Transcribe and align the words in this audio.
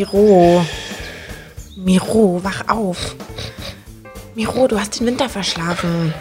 Miro. 0.00 0.62
Miro. 1.74 2.40
Wach 2.44 2.68
auf. 2.68 3.16
Miro, 4.34 4.66
du 4.68 4.78
hast 4.78 5.00
den 5.00 5.06
Winter 5.06 5.26
verschlafen. 5.30 6.12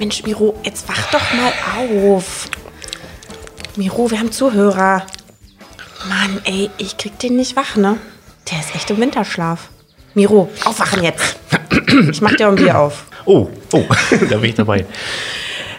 Mensch, 0.00 0.24
Miro, 0.24 0.56
jetzt 0.64 0.88
wach 0.88 1.08
doch 1.12 1.22
mal 1.32 1.52
auf. 2.16 2.48
Miro, 3.76 4.10
wir 4.10 4.18
haben 4.18 4.32
Zuhörer. 4.32 5.06
Mann, 6.08 6.40
ey, 6.42 6.68
ich 6.78 6.96
krieg 6.96 7.16
den 7.20 7.36
nicht 7.36 7.54
wach, 7.54 7.76
ne? 7.76 7.96
Der 8.50 8.58
ist 8.58 8.74
echt 8.74 8.90
im 8.90 8.98
Winterschlaf. 8.98 9.68
Miro, 10.14 10.50
aufwachen 10.64 11.04
jetzt. 11.04 11.36
Ich 12.10 12.20
mach 12.22 12.34
dir 12.34 12.48
ein 12.48 12.56
Bier 12.56 12.76
auf. 12.76 13.04
Oh, 13.24 13.46
oh, 13.72 13.84
da 14.30 14.36
bin 14.38 14.50
ich 14.50 14.56
dabei. 14.56 14.84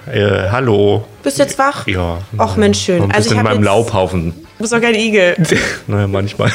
Äh, 0.10 0.50
hallo. 0.50 1.04
Bist 1.24 1.40
du 1.40 1.44
jetzt 1.44 1.60
wach? 1.60 1.86
Ja. 1.88 2.20
Och, 2.40 2.56
Mensch, 2.56 2.80
schön. 2.86 3.04
Ein 3.04 3.12
Also 3.12 3.26
ich 3.28 3.32
in 3.34 3.38
hab 3.40 3.44
meinem 3.44 3.56
jetzt- 3.58 3.66
Laubhaufen. 3.66 4.43
Du 4.64 4.70
bist 4.70 4.72
doch 4.72 4.80
kein 4.80 4.96
Igel. 4.96 5.36
naja, 5.88 6.08
manchmal. 6.08 6.50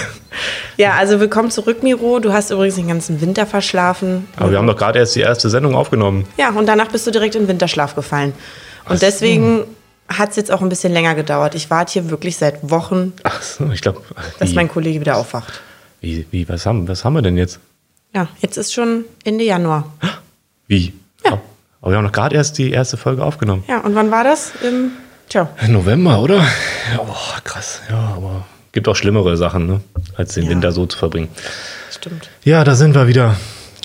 Ja, 0.78 0.94
also 0.94 1.20
willkommen 1.20 1.50
zurück, 1.50 1.82
Miro. 1.82 2.20
Du 2.20 2.32
hast 2.32 2.50
übrigens 2.50 2.76
den 2.76 2.88
ganzen 2.88 3.20
Winter 3.20 3.44
verschlafen. 3.44 4.26
Aber 4.38 4.50
wir 4.50 4.56
haben 4.56 4.66
doch 4.66 4.78
gerade 4.78 4.98
erst 4.98 5.14
die 5.14 5.20
erste 5.20 5.50
Sendung 5.50 5.74
aufgenommen. 5.74 6.24
Ja, 6.38 6.48
und 6.48 6.64
danach 6.64 6.88
bist 6.88 7.06
du 7.06 7.10
direkt 7.10 7.34
in 7.34 7.48
Winterschlaf 7.48 7.94
gefallen. 7.94 8.32
Und 8.88 9.02
deswegen 9.02 9.64
hat 10.08 10.30
es 10.30 10.36
jetzt 10.36 10.50
auch 10.50 10.62
ein 10.62 10.70
bisschen 10.70 10.94
länger 10.94 11.14
gedauert. 11.16 11.54
Ich 11.54 11.68
warte 11.68 11.92
hier 11.92 12.08
wirklich 12.08 12.38
seit 12.38 12.70
Wochen, 12.70 13.12
Ach 13.24 13.42
so, 13.42 13.70
ich 13.74 13.82
glaube. 13.82 14.00
dass 14.38 14.52
Wie, 14.52 14.54
mein 14.54 14.68
Kollege 14.68 15.02
wieder 15.02 15.18
aufwacht. 15.18 15.60
wie, 16.00 16.26
wie, 16.30 16.48
was, 16.48 16.64
haben, 16.64 16.88
was 16.88 17.04
haben 17.04 17.12
wir 17.12 17.20
denn 17.20 17.36
jetzt? 17.36 17.60
Ja, 18.14 18.28
jetzt 18.40 18.56
ist 18.56 18.72
schon 18.72 19.04
Ende 19.22 19.44
Januar. 19.44 19.84
Wie? 20.66 20.94
Ja. 21.26 21.38
Aber 21.82 21.90
wir 21.90 21.98
haben 21.98 22.06
doch 22.06 22.12
gerade 22.12 22.36
erst 22.36 22.56
die 22.56 22.70
erste 22.70 22.96
Folge 22.96 23.22
aufgenommen. 23.22 23.64
Ja, 23.68 23.80
und 23.80 23.94
wann 23.94 24.10
war 24.10 24.24
das? 24.24 24.52
Im, 24.62 24.92
tja, 25.28 25.48
November, 25.68 26.20
oder? 26.20 26.36
Ja, 26.36 27.00
oh, 27.00 27.14
krass. 27.44 27.80
Ja, 27.90 28.14
aber 28.16 28.44
gibt 28.72 28.88
auch 28.88 28.96
schlimmere 28.96 29.36
Sachen, 29.36 29.66
ne? 29.66 29.80
als 30.16 30.34
den 30.34 30.44
Ja. 30.44 30.50
Winter 30.50 30.72
so 30.72 30.86
zu 30.86 30.98
verbringen. 30.98 31.28
stimmt. 31.90 32.28
Ja, 32.44 32.64
da 32.64 32.74
sind 32.74 32.94
wir 32.94 33.06
wieder. 33.08 33.36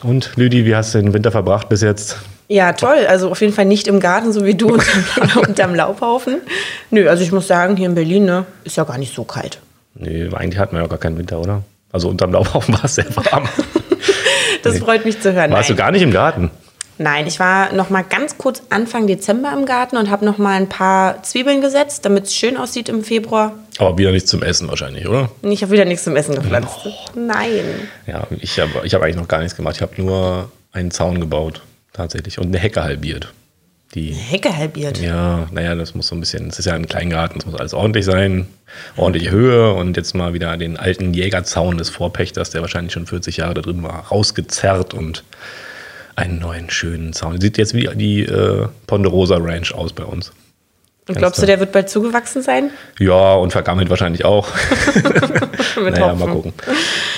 Und 0.04 0.32
Lüdi, 0.36 0.66
wie 0.66 0.76
hast 0.76 0.94
du 0.94 1.00
den 1.02 1.14
Winter 1.14 1.32
verbracht 1.32 1.70
bis 1.70 1.82
jetzt? 1.82 2.18
Ja, 2.50 2.74
toll. 2.74 3.06
Also 3.08 3.32
auf 3.32 3.40
jeden 3.42 3.54
Fall 3.54 3.66
nicht 3.66 3.88
im 3.88 4.00
Garten, 4.02 4.34
so 4.34 4.46
wie 4.46 4.54
du 4.56 4.68
unterm, 4.74 5.04
unterm 5.48 5.76
Laubhaufen. 5.76 6.42
Nö, 6.92 7.08
also 7.10 7.24
ich 7.24 7.32
muss 7.32 7.48
sagen, 7.48 7.78
hier 7.78 7.88
in 7.88 7.96
Berlin 7.96 8.26
ne, 8.26 8.46
ist 8.66 8.76
ja 8.78 8.84
gar 8.84 8.98
nicht 8.98 9.16
so 9.16 9.24
kalt. 9.24 9.60
Nee, 9.96 10.30
eigentlich 10.34 10.60
hatten 10.60 10.76
wir 10.76 10.82
ja 10.82 10.88
gar 10.88 10.98
keinen 11.00 11.18
Winter, 11.18 11.40
oder? 11.40 11.64
Also 11.92 12.10
unterm 12.10 12.32
Laubhaufen 12.34 12.74
war 12.78 12.84
es 12.86 12.96
sehr 12.96 13.06
warm. 13.16 13.48
Das 14.64 14.78
freut 14.80 15.06
mich 15.06 15.22
zu 15.22 15.34
hören. 15.34 15.52
Warst 15.52 15.70
du 15.70 15.74
Nein. 15.74 15.78
gar 15.78 15.92
nicht 15.92 16.02
im 16.02 16.12
Garten? 16.12 16.52
Nein, 17.04 17.28
ich 17.28 17.38
war 17.38 17.74
noch 17.74 17.90
mal 17.90 18.04
ganz 18.04 18.38
kurz 18.38 18.64
Anfang 18.70 19.08
Dezember 19.08 19.52
im 19.52 19.66
Garten 19.66 19.98
und 19.98 20.10
habe 20.10 20.24
noch 20.24 20.38
mal 20.38 20.56
ein 20.56 20.70
paar 20.70 21.22
Zwiebeln 21.22 21.60
gesetzt, 21.60 22.06
damit 22.06 22.28
es 22.28 22.34
schön 22.34 22.56
aussieht 22.56 22.88
im 22.88 23.04
Februar. 23.04 23.52
Aber 23.78 23.98
wieder 23.98 24.14
nichts 24.14 24.30
zum 24.30 24.42
Essen 24.42 24.70
wahrscheinlich, 24.70 25.06
oder? 25.06 25.30
Ich 25.42 25.62
habe 25.64 25.74
wieder 25.74 25.84
nichts 25.84 26.06
zum 26.06 26.16
Essen 26.16 26.34
gepflanzt. 26.34 26.78
Nein. 27.14 27.90
Ja, 28.08 28.26
ich 28.40 28.58
habe 28.58 28.72
ich 28.86 28.94
hab 28.94 29.02
eigentlich 29.02 29.18
noch 29.18 29.28
gar 29.28 29.40
nichts 29.40 29.58
gemacht. 29.58 29.76
Ich 29.76 29.82
habe 29.82 30.02
nur 30.02 30.50
einen 30.72 30.92
Zaun 30.92 31.20
gebaut, 31.20 31.62
tatsächlich. 31.92 32.40
Und 32.40 32.48
eine 32.48 32.60
Hecke 32.60 32.82
halbiert. 32.82 33.34
Die, 33.96 34.14
Hecke 34.14 34.56
halbiert. 34.56 35.00
ja, 35.02 35.48
naja, 35.52 35.76
das 35.76 35.96
muss 35.96 36.08
so 36.08 36.16
ein 36.16 36.22
bisschen, 36.22 36.48
es 36.48 36.58
ist 36.58 36.66
ja 36.66 36.74
ein 36.74 36.88
Kleingarten, 36.88 37.40
es 37.40 37.46
muss 37.46 37.56
alles 37.56 37.74
ordentlich 37.74 38.06
sein, 38.06 38.48
ordentliche 38.96 39.30
Höhe 39.30 39.74
und 39.74 39.98
jetzt 39.98 40.16
mal 40.16 40.34
wieder 40.34 40.56
den 40.58 40.78
alten 40.78 41.14
Jägerzaun 41.14 41.78
des 41.78 41.90
Vorpächters, 41.90 42.50
der 42.50 42.62
wahrscheinlich 42.62 42.94
schon 42.94 43.06
40 43.06 43.38
Jahre 43.38 43.56
da 43.56 43.62
drin 43.62 43.84
war, 43.84 44.08
rausgezerrt 44.08 44.96
und 44.96 45.24
einen 46.16 46.40
neuen 46.40 46.70
schönen 46.70 47.14
Zaun. 47.14 47.40
Sieht 47.40 47.58
jetzt 47.58 47.74
wie 47.74 47.90
die 47.96 48.22
äh, 48.22 48.68
Ponderosa 48.88 49.38
Ranch 49.38 49.74
aus 49.74 49.94
bei 49.94 50.04
uns. 50.04 50.32
Und 51.08 51.18
glaubst 51.18 51.42
du, 51.42 51.46
der 51.46 51.60
wird 51.60 51.74
bald 51.74 51.90
zugewachsen 51.90 52.42
sein? 52.42 52.72
Ja, 52.98 53.34
und 53.34 53.52
vergammelt 53.52 53.90
wahrscheinlich 53.90 54.24
auch. 54.24 54.48
Naja, 55.82 56.12
Hopfen. 56.12 56.20
mal 56.20 56.34
gucken. 56.34 56.54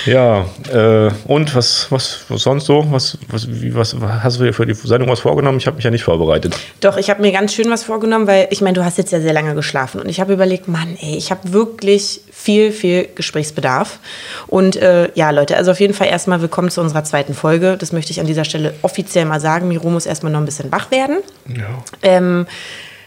Ja, 0.06 0.46
äh, 0.72 1.10
und 1.26 1.54
was, 1.54 1.90
was, 1.90 2.24
was 2.28 2.42
sonst 2.42 2.66
so? 2.66 2.86
Was, 2.90 3.18
was, 3.28 3.48
wie, 3.48 3.74
was 3.74 3.94
hast 4.00 4.40
du 4.40 4.44
dir 4.44 4.52
für 4.52 4.66
die 4.66 4.74
Sendung 4.74 5.08
was 5.08 5.20
vorgenommen? 5.20 5.58
Ich 5.58 5.66
habe 5.66 5.76
mich 5.76 5.84
ja 5.84 5.90
nicht 5.90 6.04
vorbereitet. 6.04 6.56
Doch, 6.80 6.96
ich 6.96 7.10
habe 7.10 7.22
mir 7.22 7.32
ganz 7.32 7.54
schön 7.54 7.70
was 7.70 7.84
vorgenommen, 7.84 8.26
weil 8.26 8.48
ich 8.50 8.60
meine, 8.60 8.74
du 8.74 8.84
hast 8.84 8.98
jetzt 8.98 9.12
ja 9.12 9.20
sehr 9.20 9.32
lange 9.32 9.54
geschlafen 9.54 10.00
und 10.00 10.08
ich 10.08 10.20
habe 10.20 10.32
überlegt, 10.32 10.68
Mann, 10.68 10.96
ey, 11.00 11.16
ich 11.16 11.30
habe 11.30 11.52
wirklich 11.52 12.22
viel, 12.32 12.72
viel 12.72 13.08
Gesprächsbedarf. 13.14 13.98
Und 14.46 14.76
äh, 14.76 15.10
ja, 15.14 15.30
Leute, 15.30 15.56
also 15.56 15.72
auf 15.72 15.80
jeden 15.80 15.94
Fall 15.94 16.08
erstmal 16.08 16.40
willkommen 16.40 16.70
zu 16.70 16.80
unserer 16.80 17.04
zweiten 17.04 17.34
Folge. 17.34 17.76
Das 17.76 17.92
möchte 17.92 18.12
ich 18.12 18.20
an 18.20 18.26
dieser 18.26 18.44
Stelle 18.44 18.74
offiziell 18.82 19.24
mal 19.24 19.40
sagen. 19.40 19.68
Miro 19.68 19.90
muss 19.90 20.06
erstmal 20.06 20.32
noch 20.32 20.40
ein 20.40 20.44
bisschen 20.44 20.70
wach 20.72 20.90
werden. 20.90 21.18
Ja. 21.48 21.82
Ähm, 22.02 22.46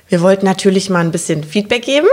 wir 0.09 0.21
wollten 0.21 0.45
natürlich 0.45 0.89
mal 0.89 0.99
ein 0.99 1.11
bisschen 1.11 1.43
Feedback 1.43 1.83
geben. 1.83 2.07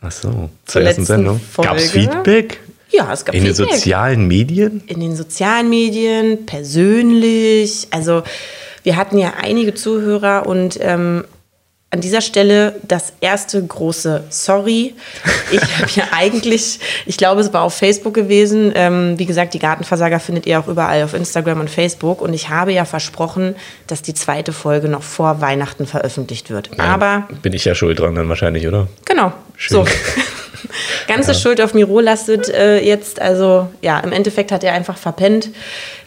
Ach 0.00 0.12
so, 0.12 0.50
zur 0.66 0.82
ersten 0.82 1.04
Sendung. 1.04 1.40
Gab 1.56 1.76
es 1.76 1.90
Feedback? 1.90 2.60
Ja, 2.90 3.12
es 3.12 3.24
gab 3.24 3.34
In 3.34 3.44
den 3.44 3.54
Feedback. 3.54 3.74
sozialen 3.74 4.26
Medien? 4.28 4.82
in 4.86 5.00
den 5.00 5.16
sozialen 5.16 5.68
Medien, 5.68 6.46
persönlich. 6.46 7.88
Also 7.90 8.22
wir 8.82 8.96
hatten 8.96 9.18
ja 9.18 9.34
einige 9.42 9.74
Zuhörer 9.74 10.46
und 10.46 10.78
ähm, 10.80 11.24
an 11.90 12.02
dieser 12.02 12.20
Stelle 12.20 12.74
das 12.86 13.14
erste 13.22 13.64
große 13.64 14.24
Sorry. 14.28 14.94
Ich 15.50 15.60
habe 15.78 15.90
ja 15.94 16.04
eigentlich, 16.12 16.80
ich 17.06 17.16
glaube, 17.16 17.40
es 17.40 17.52
war 17.54 17.62
auf 17.62 17.74
Facebook 17.74 18.12
gewesen. 18.12 18.72
Ähm, 18.74 19.18
wie 19.18 19.24
gesagt, 19.24 19.54
die 19.54 19.58
Gartenversager 19.58 20.20
findet 20.20 20.44
ihr 20.46 20.60
auch 20.60 20.68
überall 20.68 21.02
auf 21.02 21.14
Instagram 21.14 21.60
und 21.60 21.70
Facebook. 21.70 22.20
Und 22.20 22.34
ich 22.34 22.50
habe 22.50 22.72
ja 22.74 22.84
versprochen, 22.84 23.56
dass 23.86 24.02
die 24.02 24.12
zweite 24.12 24.52
Folge 24.52 24.88
noch 24.88 25.02
vor 25.02 25.40
Weihnachten 25.40 25.86
veröffentlicht 25.86 26.50
wird. 26.50 26.78
Aber 26.78 27.26
Bin 27.40 27.54
ich 27.54 27.64
ja 27.64 27.74
schuld 27.74 27.98
dran 27.98 28.14
dann 28.14 28.28
wahrscheinlich, 28.28 28.68
oder? 28.68 28.88
Genau. 29.06 29.32
Schön. 29.56 29.78
So. 29.78 29.84
Ganze 31.08 31.34
Schuld 31.34 31.60
auf 31.60 31.72
Miro 31.72 32.00
lastet 32.00 32.48
äh, 32.50 32.80
jetzt. 32.80 33.20
Also, 33.20 33.68
ja, 33.80 33.98
im 34.00 34.12
Endeffekt 34.12 34.52
hat 34.52 34.62
er 34.62 34.74
einfach 34.74 34.98
verpennt. 34.98 35.48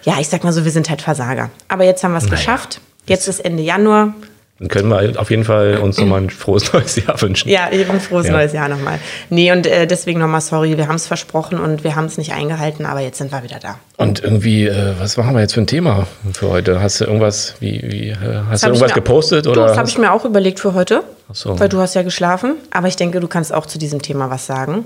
Ja, 0.03 0.17
ich 0.19 0.27
sag 0.27 0.43
mal 0.43 0.53
so, 0.53 0.63
wir 0.63 0.71
sind 0.71 0.89
halt 0.91 1.01
Versager. 1.01 1.49
Aber 1.69 1.85
jetzt 1.85 2.03
haben 2.03 2.11
wir 2.11 2.19
es 2.19 2.25
Naja. 2.25 2.35
geschafft. 2.35 2.81
Jetzt 3.07 3.27
ist 3.27 3.39
Ende 3.39 3.63
Januar. 3.63 4.13
Dann 4.61 4.67
können 4.69 4.89
wir 4.89 5.19
auf 5.19 5.31
jeden 5.31 5.43
Fall 5.43 5.77
uns 5.79 5.97
nochmal 5.97 6.21
ein 6.21 6.29
frohes 6.29 6.71
neues 6.71 6.95
Jahr 6.95 7.19
wünschen. 7.19 7.49
Ja, 7.49 7.71
eben 7.71 7.99
frohes 7.99 8.27
Ja. 8.27 8.33
neues 8.33 8.53
Jahr 8.53 8.69
nochmal. 8.69 8.99
Nee, 9.31 9.51
und 9.51 9.65
äh, 9.65 9.87
deswegen 9.87 10.19
nochmal 10.19 10.41
sorry. 10.41 10.77
Wir 10.77 10.87
haben 10.87 10.97
es 10.97 11.07
versprochen 11.07 11.59
und 11.59 11.83
wir 11.83 11.95
haben 11.95 12.05
es 12.05 12.19
nicht 12.19 12.31
eingehalten, 12.33 12.85
aber 12.85 12.99
jetzt 12.99 13.17
sind 13.17 13.31
wir 13.31 13.41
wieder 13.41 13.57
da. 13.59 13.79
Und 13.97 14.23
irgendwie, 14.23 14.67
äh, 14.67 14.93
was 14.99 15.17
machen 15.17 15.33
wir 15.33 15.41
jetzt 15.41 15.55
für 15.55 15.61
ein 15.61 15.65
Thema 15.67 16.05
für 16.33 16.49
heute? 16.49 16.79
Hast 16.79 17.01
du 17.01 17.05
irgendwas, 17.05 17.55
wie, 17.59 17.81
wie 17.91 18.09
äh, 18.09 18.15
hast 18.51 18.61
du 18.61 18.67
irgendwas 18.67 18.91
mir- 18.91 18.95
gepostet? 18.95 19.47
Oder 19.47 19.65
das 19.65 19.77
habe 19.77 19.89
ich 19.89 19.97
mir 19.97 20.11
auch 20.13 20.25
überlegt 20.25 20.59
für 20.59 20.75
heute, 20.75 21.03
so. 21.33 21.59
weil 21.59 21.67
du 21.67 21.79
hast 21.79 21.95
ja 21.95 22.03
geschlafen. 22.03 22.53
Aber 22.69 22.87
ich 22.87 22.95
denke, 22.97 23.19
du 23.19 23.27
kannst 23.27 23.51
auch 23.51 23.65
zu 23.65 23.79
diesem 23.79 24.03
Thema 24.03 24.29
was 24.29 24.45
sagen. 24.45 24.85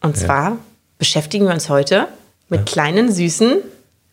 Und 0.00 0.16
zwar 0.16 0.56
beschäftigen 0.98 1.46
wir 1.46 1.54
uns 1.54 1.68
heute 1.68 2.08
mit 2.48 2.66
kleinen, 2.66 3.12
süßen 3.12 3.58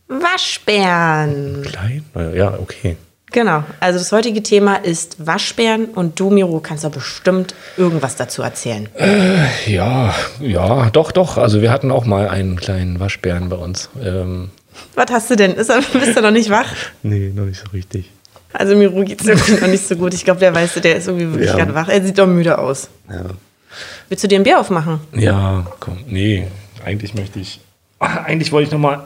Waschbären. 0.07 1.63
Klein? 1.63 2.05
Ja, 2.35 2.53
okay. 2.59 2.95
Genau. 3.31 3.63
Also 3.79 3.99
das 3.99 4.11
heutige 4.11 4.41
Thema 4.41 4.75
ist 4.75 5.25
Waschbären 5.25 5.85
und 5.85 6.19
du, 6.19 6.29
Miro, 6.29 6.59
kannst 6.61 6.83
doch 6.83 6.91
bestimmt 6.91 7.53
irgendwas 7.77 8.15
dazu 8.15 8.41
erzählen. 8.41 8.89
Ja, 9.67 10.13
ja, 10.39 10.89
doch, 10.89 11.11
doch. 11.11 11.37
Also 11.37 11.61
wir 11.61 11.71
hatten 11.71 11.91
auch 11.91 12.05
mal 12.05 12.27
einen 12.27 12.55
kleinen 12.59 12.99
Waschbären 12.99 13.49
bei 13.49 13.55
uns. 13.57 13.89
Ähm, 14.03 14.49
Was 14.95 15.11
hast 15.11 15.29
du 15.29 15.35
denn? 15.35 15.53
Ist 15.53 15.71
bist 15.93 16.17
du 16.17 16.21
noch 16.21 16.31
nicht 16.31 16.49
wach? 16.49 16.67
nee, 17.03 17.31
noch 17.35 17.45
nicht 17.45 17.59
so 17.59 17.69
richtig. 17.71 18.09
Also 18.51 18.75
Miro 18.75 19.03
geht's 19.03 19.25
irgendwie 19.27 19.53
noch 19.61 19.67
nicht 19.67 19.87
so 19.87 19.95
gut. 19.95 20.13
Ich 20.15 20.25
glaube, 20.25 20.39
der 20.39 20.55
weißt 20.55 20.77
du, 20.77 20.79
der 20.81 20.95
ist 20.95 21.07
irgendwie 21.07 21.31
wirklich 21.31 21.49
Ja. 21.51 21.55
gerade 21.57 21.75
wach. 21.75 21.87
Er 21.87 22.01
sieht 22.03 22.17
doch 22.17 22.25
müde 22.25 22.57
aus. 22.57 22.89
Ja. 23.09 23.25
Willst 24.09 24.23
du 24.23 24.27
dir 24.27 24.39
ein 24.39 24.43
Bier 24.43 24.59
aufmachen? 24.59 24.99
Ja, 25.13 25.67
komm, 25.79 25.99
nee, 26.07 26.47
eigentlich 26.83 27.13
möchte 27.13 27.39
ich. 27.39 27.59
Ah, 27.99 28.23
eigentlich 28.23 28.51
wollte 28.51 28.67
ich 28.67 28.71
nochmal 28.71 29.01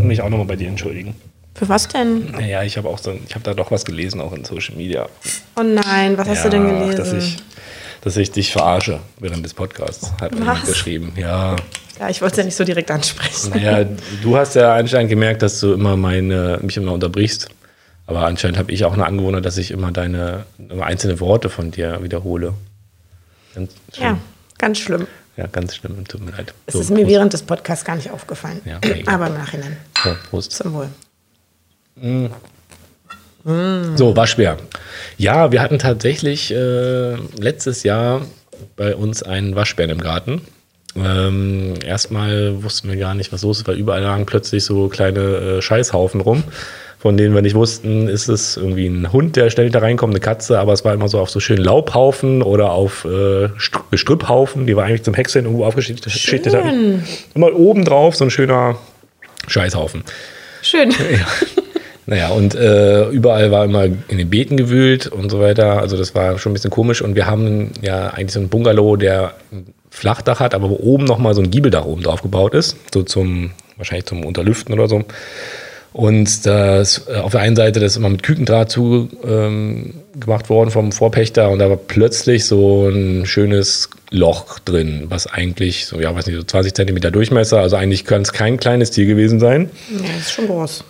mich 0.00 0.20
auch 0.20 0.28
nochmal 0.28 0.46
bei 0.46 0.56
dir 0.56 0.68
entschuldigen. 0.68 1.14
Für 1.58 1.68
was 1.68 1.88
denn? 1.88 2.30
Naja, 2.32 2.62
ich 2.62 2.76
habe 2.76 2.88
auch 2.88 2.98
so, 2.98 3.12
ich 3.26 3.34
habe 3.34 3.44
da 3.44 3.54
doch 3.54 3.70
was 3.70 3.84
gelesen, 3.84 4.20
auch 4.20 4.32
in 4.32 4.44
Social 4.44 4.76
Media. 4.76 5.08
Oh 5.56 5.62
nein, 5.62 6.16
was 6.16 6.28
hast 6.28 6.44
du 6.44 6.50
denn 6.50 6.66
gelesen? 6.66 6.96
Dass 6.96 7.12
ich, 7.12 7.36
dass 8.02 8.16
ich 8.16 8.30
dich 8.30 8.52
verarsche 8.52 9.00
während 9.18 9.44
des 9.44 9.54
Podcasts, 9.54 10.12
hat 10.20 10.32
jemand 10.34 10.62
Was? 10.62 10.68
geschrieben. 10.68 11.12
Ja, 11.16 11.56
ja, 11.98 12.08
ich 12.08 12.20
wollte 12.22 12.34
es 12.34 12.38
ja 12.38 12.44
nicht 12.44 12.54
so 12.56 12.62
direkt 12.64 12.90
ansprechen. 12.92 13.50
naja, 13.50 13.84
du 14.22 14.36
hast 14.36 14.54
ja 14.54 14.74
anscheinend 14.74 15.10
gemerkt, 15.10 15.42
dass 15.42 15.58
du 15.58 15.72
immer 15.72 15.96
meine, 15.96 16.58
mich 16.62 16.76
immer 16.76 16.92
unterbrichst. 16.92 17.48
Aber 18.06 18.24
anscheinend 18.24 18.56
habe 18.56 18.70
ich 18.72 18.84
auch 18.84 18.94
eine 18.94 19.04
Angewohnheit, 19.04 19.44
dass 19.44 19.58
ich 19.58 19.70
immer 19.72 19.90
deine 19.92 20.44
immer 20.70 20.86
einzelne 20.86 21.18
Worte 21.20 21.50
von 21.50 21.72
dir 21.72 22.02
wiederhole. 22.02 22.54
Ganz. 23.54 23.72
Ja, 23.94 24.16
ganz 24.58 24.78
schlimm. 24.78 25.06
Ja, 25.36 25.46
ganz 25.46 25.74
schlimm, 25.76 26.04
tut 26.06 26.24
mir 26.24 26.30
leid. 26.32 26.54
Es 26.66 26.74
So, 26.74 26.80
ist 26.80 26.90
mir 26.90 27.00
Prost. 27.00 27.10
während 27.10 27.32
des 27.32 27.42
Podcasts 27.42 27.84
gar 27.84 27.96
nicht 27.96 28.10
aufgefallen. 28.10 28.60
Ja, 28.64 28.78
egal. 28.80 29.14
Aber 29.14 29.26
im 29.26 29.34
Nachhinein. 29.34 29.76
So, 30.02 30.16
Prost. 30.30 30.52
Zum 30.52 30.72
Wohl. 30.72 30.88
So, 33.96 34.16
Waschbär. 34.16 34.58
Ja, 35.16 35.52
wir 35.52 35.62
hatten 35.62 35.78
tatsächlich 35.78 36.52
äh, 36.52 37.14
letztes 37.38 37.82
Jahr 37.82 38.22
bei 38.76 38.94
uns 38.94 39.22
einen 39.22 39.54
Waschbären 39.54 39.90
im 39.90 40.00
Garten. 40.00 40.42
Ähm, 40.96 41.74
erstmal 41.84 42.62
wussten 42.62 42.88
wir 42.88 42.96
gar 42.96 43.14
nicht, 43.14 43.32
was 43.32 43.42
los 43.42 43.58
ist, 43.58 43.68
weil 43.68 43.76
überall 43.76 44.02
lagen 44.02 44.26
plötzlich 44.26 44.64
so 44.64 44.88
kleine 44.88 45.20
äh, 45.20 45.62
Scheißhaufen 45.62 46.20
rum. 46.20 46.44
von 46.98 47.16
denen 47.16 47.32
wir 47.32 47.42
nicht 47.42 47.54
wussten, 47.54 48.08
ist 48.08 48.28
es 48.28 48.56
irgendwie 48.56 48.88
ein 48.88 49.12
Hund, 49.12 49.36
der 49.36 49.50
ständig 49.50 49.72
da 49.72 49.78
reinkommt, 49.78 50.12
eine 50.12 50.20
Katze, 50.20 50.58
aber 50.58 50.72
es 50.72 50.84
war 50.84 50.92
immer 50.92 51.08
so 51.08 51.20
auf 51.20 51.30
so 51.30 51.38
schönen 51.38 51.62
Laubhaufen 51.62 52.42
oder 52.42 52.72
auf 52.72 53.04
äh, 53.04 53.48
Gestrüpphaufen, 53.92 54.66
die 54.66 54.76
wir 54.76 54.82
eigentlich 54.82 55.04
zum 55.04 55.14
Häckseln 55.14 55.44
irgendwo 55.44 55.64
aufgeschichtet 55.64 56.54
hatten. 56.54 57.04
Immer 57.34 57.54
oben 57.54 57.84
drauf 57.84 58.16
so 58.16 58.24
ein 58.24 58.30
schöner 58.30 58.78
Scheißhaufen. 59.46 60.02
Schön. 60.62 60.90
Ja. 60.90 60.96
Naja, 62.08 62.30
und 62.30 62.54
äh, 62.54 63.06
überall 63.10 63.50
war 63.50 63.66
immer 63.66 63.84
in 63.84 64.16
den 64.16 64.30
Beeten 64.30 64.56
gewühlt 64.56 65.08
und 65.08 65.30
so 65.30 65.40
weiter. 65.40 65.78
Also 65.78 65.98
das 65.98 66.14
war 66.14 66.38
schon 66.38 66.52
ein 66.52 66.54
bisschen 66.54 66.70
komisch. 66.70 67.02
Und 67.02 67.16
wir 67.16 67.26
haben 67.26 67.70
ja 67.82 68.08
eigentlich 68.08 68.32
so 68.32 68.40
einen 68.40 68.48
Bungalow, 68.48 68.96
der 68.96 69.34
ein 69.52 69.74
Flachdach 69.90 70.40
hat, 70.40 70.54
aber 70.54 70.70
wo 70.70 70.76
oben 70.76 71.04
nochmal 71.04 71.34
so 71.34 71.42
ein 71.42 71.50
Giebeldach 71.50 71.84
oben 71.84 72.02
drauf 72.02 72.22
gebaut 72.22 72.54
ist. 72.54 72.78
So 72.94 73.02
zum, 73.02 73.50
wahrscheinlich 73.76 74.06
zum 74.06 74.24
Unterlüften 74.24 74.72
oder 74.72 74.88
so. 74.88 75.04
Und 75.92 76.46
das, 76.46 77.06
äh, 77.08 77.16
auf 77.16 77.32
der 77.32 77.42
einen 77.42 77.56
Seite, 77.56 77.78
das 77.78 77.92
ist 77.92 77.96
immer 77.98 78.08
mit 78.08 78.22
Kükendraht 78.22 78.70
zu 78.70 79.10
ähm, 79.26 79.92
worden 80.16 80.70
vom 80.70 80.92
Vorpächter 80.92 81.50
und 81.50 81.58
da 81.58 81.68
war 81.68 81.76
plötzlich 81.76 82.46
so 82.46 82.88
ein 82.88 83.26
schönes 83.26 83.90
Loch 84.10 84.58
drin, 84.60 85.06
was 85.08 85.26
eigentlich 85.26 85.86
so, 85.86 86.00
ja, 86.00 86.14
weiß 86.14 86.26
nicht, 86.26 86.36
so 86.36 86.42
20 86.42 86.74
Zentimeter 86.74 87.10
Durchmesser, 87.10 87.60
also 87.60 87.76
eigentlich 87.76 88.04
kann 88.04 88.22
es 88.22 88.32
kein 88.32 88.58
kleines 88.58 88.90
Tier 88.90 89.06
gewesen 89.06 89.40
sein. 89.40 89.70
Ja, 89.90 90.18
ist 90.18 90.32
schon 90.32 90.46
groß. 90.46 90.84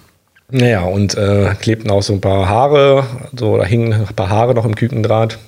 Naja, 0.51 0.85
und 0.85 1.15
äh, 1.15 1.55
klebten 1.61 1.91
auch 1.91 2.03
so 2.03 2.15
ein 2.15 2.23
paar 2.23 2.49
Haare, 2.49 3.05
so 3.37 3.59
da 3.59 3.65
hingen 3.65 3.93
ein 3.93 4.15
paar 4.15 4.31
Haare 4.31 4.55
noch 4.55 4.65
im 4.65 4.75
Kükendraht. 4.75 5.39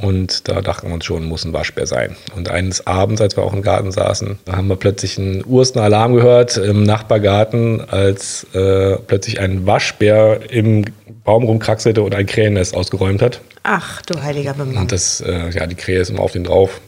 Und 0.00 0.48
da 0.48 0.62
dachten 0.62 0.88
wir 0.88 0.94
uns 0.94 1.04
schon, 1.04 1.26
muss 1.26 1.44
ein 1.44 1.52
Waschbär 1.52 1.86
sein. 1.86 2.16
Und 2.34 2.48
eines 2.48 2.86
Abends, 2.86 3.20
als 3.20 3.36
wir 3.36 3.44
auch 3.44 3.52
im 3.52 3.60
Garten 3.60 3.92
saßen, 3.92 4.38
da 4.46 4.56
haben 4.56 4.68
wir 4.68 4.76
plötzlich 4.76 5.18
einen 5.18 5.44
Urstenalarm 5.44 6.14
gehört 6.14 6.56
im 6.56 6.82
Nachbargarten, 6.82 7.82
als 7.88 8.46
äh, 8.54 8.96
plötzlich 9.06 9.38
ein 9.38 9.66
Waschbär 9.66 10.40
im 10.50 10.86
Baum 11.24 11.44
rumkraxelte 11.44 12.02
und 12.02 12.14
ein 12.14 12.26
Krähennest 12.26 12.74
ausgeräumt 12.74 13.20
hat. 13.20 13.42
Ach, 13.64 14.00
du 14.02 14.20
heiliger 14.20 14.54
Bimbam. 14.54 14.82
Und 14.82 14.92
das, 14.92 15.20
äh, 15.20 15.50
ja, 15.50 15.66
die 15.66 15.76
Krähe 15.76 16.00
ist 16.00 16.08
immer 16.08 16.22
auf 16.22 16.32
den 16.32 16.44
drauf. 16.44 16.80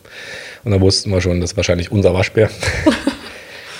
Und 0.64 0.72
da 0.72 0.80
wussten 0.80 1.10
wir 1.10 1.20
schon, 1.20 1.40
das 1.40 1.52
ist 1.52 1.56
wahrscheinlich 1.58 1.92
unser 1.92 2.14
Waschbär. 2.14 2.48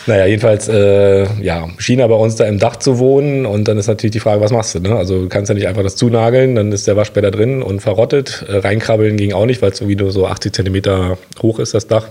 naja, 0.07 0.27
jedenfalls, 0.27 0.69
äh, 0.69 1.27
ja, 1.43 1.69
schien 1.79 1.99
er 1.99 2.09
bei 2.09 2.15
uns 2.15 2.37
da 2.37 2.45
im 2.45 2.59
Dach 2.59 2.77
zu 2.77 2.99
wohnen. 2.99 3.47
Und 3.47 3.69
dann 3.69 3.79
ist 3.79 3.87
natürlich 3.87 4.13
die 4.13 4.21
Frage, 4.21 4.41
was 4.41 4.51
machst 4.51 4.75
du? 4.75 4.81
Ne? 4.81 4.95
Also 4.95 5.23
du 5.23 5.29
kannst 5.29 5.49
ja 5.49 5.55
nicht 5.55 5.67
einfach 5.67 5.83
das 5.83 5.97
zunageln, 5.97 6.55
dann 6.55 6.73
ist 6.73 6.87
der 6.87 6.97
Waschbär 6.97 7.23
da 7.23 7.31
drin 7.31 7.63
und 7.63 7.81
verrottet. 7.81 8.45
Äh, 8.49 8.59
reinkrabbeln 8.59 9.17
ging 9.17 9.33
auch 9.33 9.47
nicht, 9.47 9.63
weil 9.63 9.71
es 9.71 9.81
irgendwie 9.81 9.97
nur 9.97 10.13
so 10.13 10.27
80 10.27 10.53
Zentimeter 10.55 11.19
hoch 11.43 11.59
ist, 11.59 11.75
das 11.75 11.87
Dach. 11.87 12.09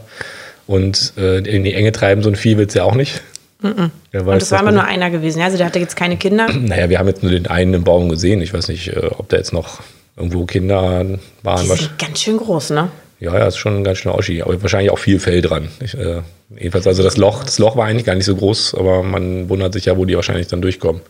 Und 0.65 1.13
äh, 1.17 1.39
in 1.39 1.63
die 1.63 1.73
Enge 1.73 1.91
treiben 1.91 2.23
so 2.23 2.29
ein 2.29 2.35
Vieh 2.35 2.57
will 2.57 2.67
es 2.67 2.73
ja 2.73 2.83
auch 2.83 2.95
nicht. 2.95 3.21
Und 4.31 4.41
das 4.41 4.51
war 4.51 4.59
immer 4.59 4.71
nur 4.71 4.83
einer 4.83 5.09
gewesen. 5.09 5.39
ja? 5.39 5.45
Also 5.45 5.57
der 5.57 5.65
hatte 5.65 5.79
jetzt 5.79 5.95
keine 5.95 6.17
Kinder. 6.17 6.47
Naja, 6.59 6.89
wir 6.89 6.99
haben 6.99 7.07
jetzt 7.07 7.23
nur 7.23 7.31
den 7.31 7.47
einen 7.47 7.73
im 7.73 7.83
Baum 7.83 8.09
gesehen. 8.09 8.41
Ich 8.41 8.53
weiß 8.53 8.67
nicht, 8.67 8.89
äh, 8.89 9.09
ob 9.17 9.29
da 9.29 9.37
jetzt 9.37 9.53
noch 9.53 9.79
irgendwo 10.17 10.45
Kinder 10.45 11.05
waren. 11.43 11.63
Die 11.63 11.67
sind 11.67 11.99
ganz 11.99 12.21
schön 12.21 12.37
groß, 12.37 12.71
ne? 12.71 12.89
Ja, 13.19 13.37
ja, 13.37 13.47
ist 13.47 13.57
schon 13.57 13.77
ein 13.77 13.83
ganz 13.83 13.99
schöner 13.99 14.15
Oschi. 14.15 14.41
Aber 14.41 14.61
wahrscheinlich 14.61 14.91
auch 14.91 14.99
viel 14.99 15.19
Fell 15.19 15.41
dran. 15.41 15.69
Ich, 15.79 15.97
äh, 15.97 16.21
jedenfalls, 16.57 16.87
also 16.87 17.03
das 17.03 17.17
Loch, 17.17 17.43
das 17.43 17.59
Loch 17.59 17.75
war 17.75 17.85
eigentlich 17.85 18.05
gar 18.05 18.15
nicht 18.15 18.25
so 18.25 18.35
groß, 18.35 18.75
aber 18.75 19.03
man 19.03 19.49
wundert 19.49 19.73
sich 19.73 19.85
ja, 19.85 19.97
wo 19.97 20.05
die 20.05 20.15
wahrscheinlich 20.15 20.47
dann 20.47 20.61
durchkommen. 20.61 21.01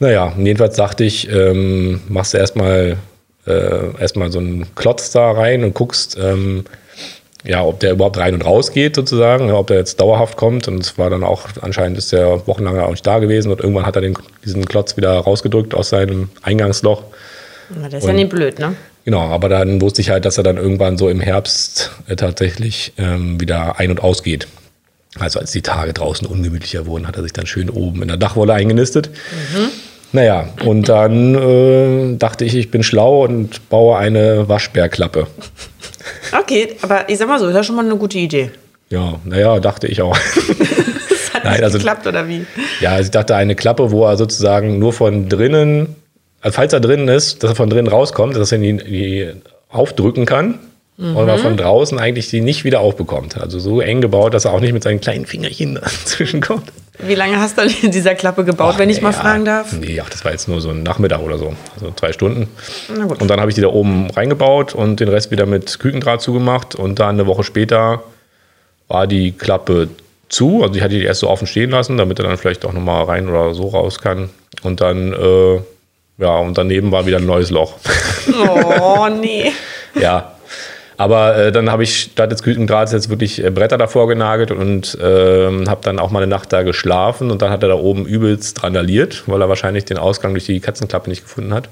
Naja, 0.00 0.32
jedenfalls 0.38 0.76
dachte 0.76 1.04
ich, 1.04 1.30
ähm, 1.30 2.00
machst 2.08 2.34
du 2.34 2.38
erstmal 2.38 2.96
äh, 3.46 4.00
erstmal 4.00 4.32
so 4.32 4.38
einen 4.38 4.74
Klotz 4.74 5.10
da 5.10 5.30
rein 5.30 5.64
und 5.64 5.74
guckst, 5.74 6.18
ähm, 6.20 6.64
ja, 7.44 7.62
ob 7.62 7.78
der 7.80 7.92
überhaupt 7.92 8.16
rein 8.16 8.32
und 8.34 8.44
raus 8.44 8.72
geht 8.72 8.96
sozusagen, 8.96 9.48
ja, 9.48 9.54
ob 9.54 9.66
der 9.66 9.76
jetzt 9.76 10.00
dauerhaft 10.00 10.36
kommt. 10.36 10.66
Und 10.66 10.80
es 10.80 10.96
war 10.96 11.10
dann 11.10 11.22
auch, 11.22 11.42
anscheinend 11.60 11.98
ist 11.98 12.12
der 12.12 12.46
wochenlang 12.46 12.78
auch 12.80 12.90
nicht 12.90 13.06
da 13.06 13.18
gewesen 13.18 13.52
und 13.52 13.60
irgendwann 13.60 13.84
hat 13.84 13.96
er 13.96 14.02
den, 14.02 14.16
diesen 14.44 14.64
Klotz 14.64 14.96
wieder 14.96 15.12
rausgedrückt 15.18 15.74
aus 15.74 15.90
seinem 15.90 16.30
Eingangsloch. 16.42 17.02
Na, 17.68 17.88
das 17.88 18.02
ist 18.02 18.06
ja 18.06 18.14
nicht 18.14 18.30
blöd, 18.30 18.58
ne? 18.58 18.74
Genau, 19.04 19.20
aber 19.20 19.48
dann 19.48 19.80
wusste 19.80 20.00
ich 20.00 20.10
halt, 20.10 20.24
dass 20.24 20.38
er 20.38 20.44
dann 20.44 20.56
irgendwann 20.56 20.96
so 20.96 21.08
im 21.08 21.20
Herbst 21.20 21.90
äh, 22.08 22.16
tatsächlich 22.16 22.92
ähm, 22.96 23.40
wieder 23.40 23.78
ein- 23.78 23.90
und 23.90 24.00
ausgeht. 24.02 24.48
Also 25.18 25.38
als 25.38 25.52
die 25.52 25.62
Tage 25.62 25.92
draußen 25.92 26.26
ungemütlicher 26.26 26.86
wurden, 26.86 27.06
hat 27.06 27.16
er 27.16 27.22
sich 27.22 27.32
dann 27.32 27.46
schön 27.46 27.70
oben 27.70 28.02
in 28.02 28.08
der 28.08 28.16
Dachwolle 28.16 28.52
eingenistet. 28.54 29.10
Naja, 30.12 30.48
und 30.64 30.88
dann 30.88 31.34
äh, 31.34 32.16
dachte 32.16 32.44
ich, 32.44 32.54
ich 32.56 32.70
bin 32.72 32.82
schlau 32.82 33.24
und 33.24 33.68
baue 33.68 33.96
eine 33.96 34.48
Waschbärklappe. 34.48 35.26
Okay, 36.40 36.74
aber 36.82 37.08
ich 37.08 37.18
sag 37.18 37.28
mal 37.28 37.38
so, 37.38 37.46
ist 37.48 37.54
ja 37.54 37.62
schon 37.62 37.76
mal 37.76 37.84
eine 37.84 37.96
gute 37.96 38.18
Idee. 38.18 38.50
Ja, 38.90 39.20
naja, 39.24 39.60
dachte 39.60 39.86
ich 39.86 40.02
auch. 40.02 40.16
Das 41.08 41.34
hat 41.34 41.44
Nein, 41.44 41.52
nicht 41.54 41.64
also- 41.64 41.78
geklappt, 41.78 42.06
oder 42.06 42.28
wie? 42.28 42.46
Ja, 42.80 42.92
also 42.92 43.04
ich 43.06 43.10
dachte 43.10 43.34
eine 43.34 43.54
Klappe, 43.56 43.90
wo 43.90 44.04
er 44.06 44.16
sozusagen 44.16 44.78
nur 44.78 44.92
von 44.92 45.28
drinnen, 45.28 45.96
also 46.44 46.56
falls 46.56 46.74
er 46.74 46.80
drinnen 46.80 47.08
ist, 47.08 47.42
dass 47.42 47.52
er 47.52 47.56
von 47.56 47.70
drinnen 47.70 47.88
rauskommt, 47.88 48.36
dass 48.36 48.52
er 48.52 48.58
die, 48.58 48.76
die 48.76 49.28
aufdrücken 49.70 50.26
kann. 50.26 50.58
Und 50.96 51.26
man 51.26 51.38
von 51.40 51.56
draußen 51.56 51.98
eigentlich 51.98 52.28
die 52.28 52.40
nicht 52.40 52.62
wieder 52.62 52.78
aufbekommt. 52.78 53.36
Also 53.36 53.58
so 53.58 53.80
eng 53.80 54.00
gebaut, 54.00 54.32
dass 54.32 54.44
er 54.44 54.52
auch 54.52 54.60
nicht 54.60 54.72
mit 54.72 54.84
seinen 54.84 55.00
kleinen 55.00 55.26
Fingerchen 55.26 55.74
dazwischen 55.82 56.40
kommt. 56.40 56.70
Wie 57.00 57.16
lange 57.16 57.40
hast 57.40 57.58
du 57.58 57.62
an 57.62 57.90
dieser 57.90 58.14
Klappe 58.14 58.44
gebaut, 58.44 58.78
wenn 58.78 58.90
ich 58.90 59.02
mal 59.02 59.10
Ja, 59.10 59.18
fragen 59.18 59.44
darf? 59.44 59.72
Nee, 59.72 60.00
ach, 60.00 60.08
das 60.08 60.24
war 60.24 60.30
jetzt 60.30 60.46
nur 60.46 60.60
so 60.60 60.68
ein 60.68 60.84
Nachmittag 60.84 61.20
oder 61.20 61.36
so. 61.36 61.54
Also 61.74 61.92
zwei 61.96 62.12
Stunden. 62.12 62.46
Na 62.96 63.06
gut. 63.06 63.20
Und 63.20 63.26
dann 63.26 63.40
habe 63.40 63.50
ich 63.50 63.56
die 63.56 63.60
da 63.62 63.68
oben 63.68 64.08
reingebaut 64.10 64.76
und 64.76 65.00
den 65.00 65.08
Rest 65.08 65.32
wieder 65.32 65.46
mit 65.46 65.80
Kükendraht 65.80 66.20
zugemacht. 66.20 66.76
Und 66.76 67.00
dann 67.00 67.16
eine 67.16 67.26
Woche 67.26 67.42
später 67.42 68.04
war 68.86 69.08
die 69.08 69.32
Klappe 69.32 69.88
zu. 70.28 70.62
Also 70.62 70.76
ich 70.76 70.82
hatte 70.82 70.94
die 70.94 71.04
erst 71.04 71.20
so 71.20 71.28
offen 71.28 71.48
stehen 71.48 71.70
lassen, 71.70 71.96
damit 71.96 72.20
er 72.20 72.26
dann 72.26 72.36
vielleicht 72.36 72.64
auch 72.64 72.72
nochmal 72.72 73.02
rein 73.04 73.28
oder 73.28 73.52
so 73.54 73.66
raus 73.66 73.98
kann. 73.98 74.30
Und 74.62 74.80
dann, 74.80 75.12
äh, 75.12 75.58
ja, 76.18 76.38
und 76.38 76.56
daneben 76.56 76.92
war 76.92 77.06
wieder 77.06 77.18
ein 77.18 77.26
neues 77.26 77.50
Loch. 77.50 77.74
Oh, 78.48 79.08
nee. 79.20 79.52
ja. 79.94 80.30
Aber 80.96 81.36
äh, 81.36 81.52
dann 81.52 81.70
habe 81.70 81.82
ich 81.82 82.02
statt 82.02 82.30
des 82.30 82.42
Kükendrahts 82.42 82.92
jetzt 82.92 83.08
wirklich 83.10 83.42
äh, 83.42 83.50
Bretter 83.50 83.78
davor 83.78 84.06
genagelt 84.06 84.52
und 84.52 84.96
ähm, 85.02 85.68
habe 85.68 85.80
dann 85.82 85.98
auch 85.98 86.10
mal 86.10 86.22
eine 86.22 86.30
Nacht 86.30 86.52
da 86.52 86.62
geschlafen. 86.62 87.32
Und 87.32 87.42
dann 87.42 87.50
hat 87.50 87.62
er 87.62 87.70
da 87.70 87.74
oben 87.74 88.06
übelst 88.06 88.62
randaliert, 88.62 89.24
weil 89.26 89.40
er 89.40 89.48
wahrscheinlich 89.48 89.84
den 89.84 89.98
Ausgang 89.98 90.34
durch 90.34 90.46
die 90.46 90.60
Katzenklappe 90.60 91.10
nicht 91.10 91.22
gefunden 91.22 91.52
hat. 91.52 91.68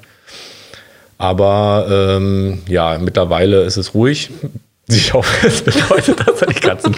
Aber 1.18 1.86
ähm, 1.88 2.62
ja, 2.66 2.98
mittlerweile 2.98 3.62
ist 3.62 3.76
es 3.76 3.94
ruhig. 3.94 4.30
Ich 4.88 5.14
hoffe, 5.14 5.46
es 5.46 5.62
bedeutet, 5.62 6.26
dass 6.26 6.42
er 6.42 6.48
die 6.48 6.60
Katzen, 6.60 6.94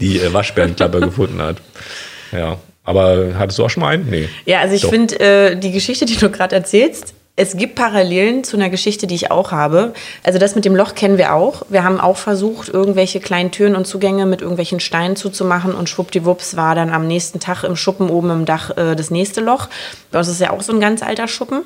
die 0.00 0.20
äh, 0.20 0.32
Waschbärenklappe 0.32 1.00
gefunden 1.00 1.42
hat. 1.42 1.56
Ja. 2.30 2.56
Aber 2.86 3.34
hattest 3.36 3.58
du 3.58 3.64
auch 3.64 3.70
schon 3.70 3.82
mal 3.82 3.90
einen? 3.90 4.08
Nee. 4.08 4.28
Ja, 4.46 4.60
also 4.60 4.74
ich 4.74 4.86
finde 4.86 5.20
äh, 5.20 5.56
die 5.56 5.72
Geschichte, 5.72 6.06
die 6.06 6.16
du 6.16 6.30
gerade 6.30 6.54
erzählst, 6.54 7.14
es 7.38 7.54
gibt 7.58 7.74
Parallelen 7.74 8.44
zu 8.44 8.56
einer 8.56 8.70
Geschichte, 8.70 9.06
die 9.06 9.14
ich 9.14 9.30
auch 9.30 9.52
habe. 9.52 9.92
Also 10.22 10.38
das 10.38 10.54
mit 10.54 10.64
dem 10.64 10.74
Loch 10.74 10.94
kennen 10.94 11.18
wir 11.18 11.34
auch. 11.34 11.64
Wir 11.68 11.84
haben 11.84 12.00
auch 12.00 12.16
versucht, 12.16 12.70
irgendwelche 12.70 13.20
kleinen 13.20 13.50
Türen 13.50 13.76
und 13.76 13.86
Zugänge 13.86 14.24
mit 14.24 14.40
irgendwelchen 14.40 14.80
Steinen 14.80 15.16
zuzumachen 15.16 15.74
und 15.74 15.90
schwuppdiwupps 15.90 16.56
war 16.56 16.74
dann 16.74 16.90
am 16.90 17.06
nächsten 17.06 17.38
Tag 17.38 17.62
im 17.62 17.76
Schuppen 17.76 18.08
oben 18.08 18.30
im 18.30 18.44
Dach 18.46 18.74
äh, 18.78 18.96
das 18.96 19.10
nächste 19.10 19.42
Loch. 19.42 19.68
Bei 20.10 20.20
uns 20.20 20.28
ist 20.28 20.40
ja 20.40 20.50
auch 20.50 20.62
so 20.62 20.72
ein 20.72 20.80
ganz 20.80 21.02
alter 21.02 21.28
Schuppen. 21.28 21.62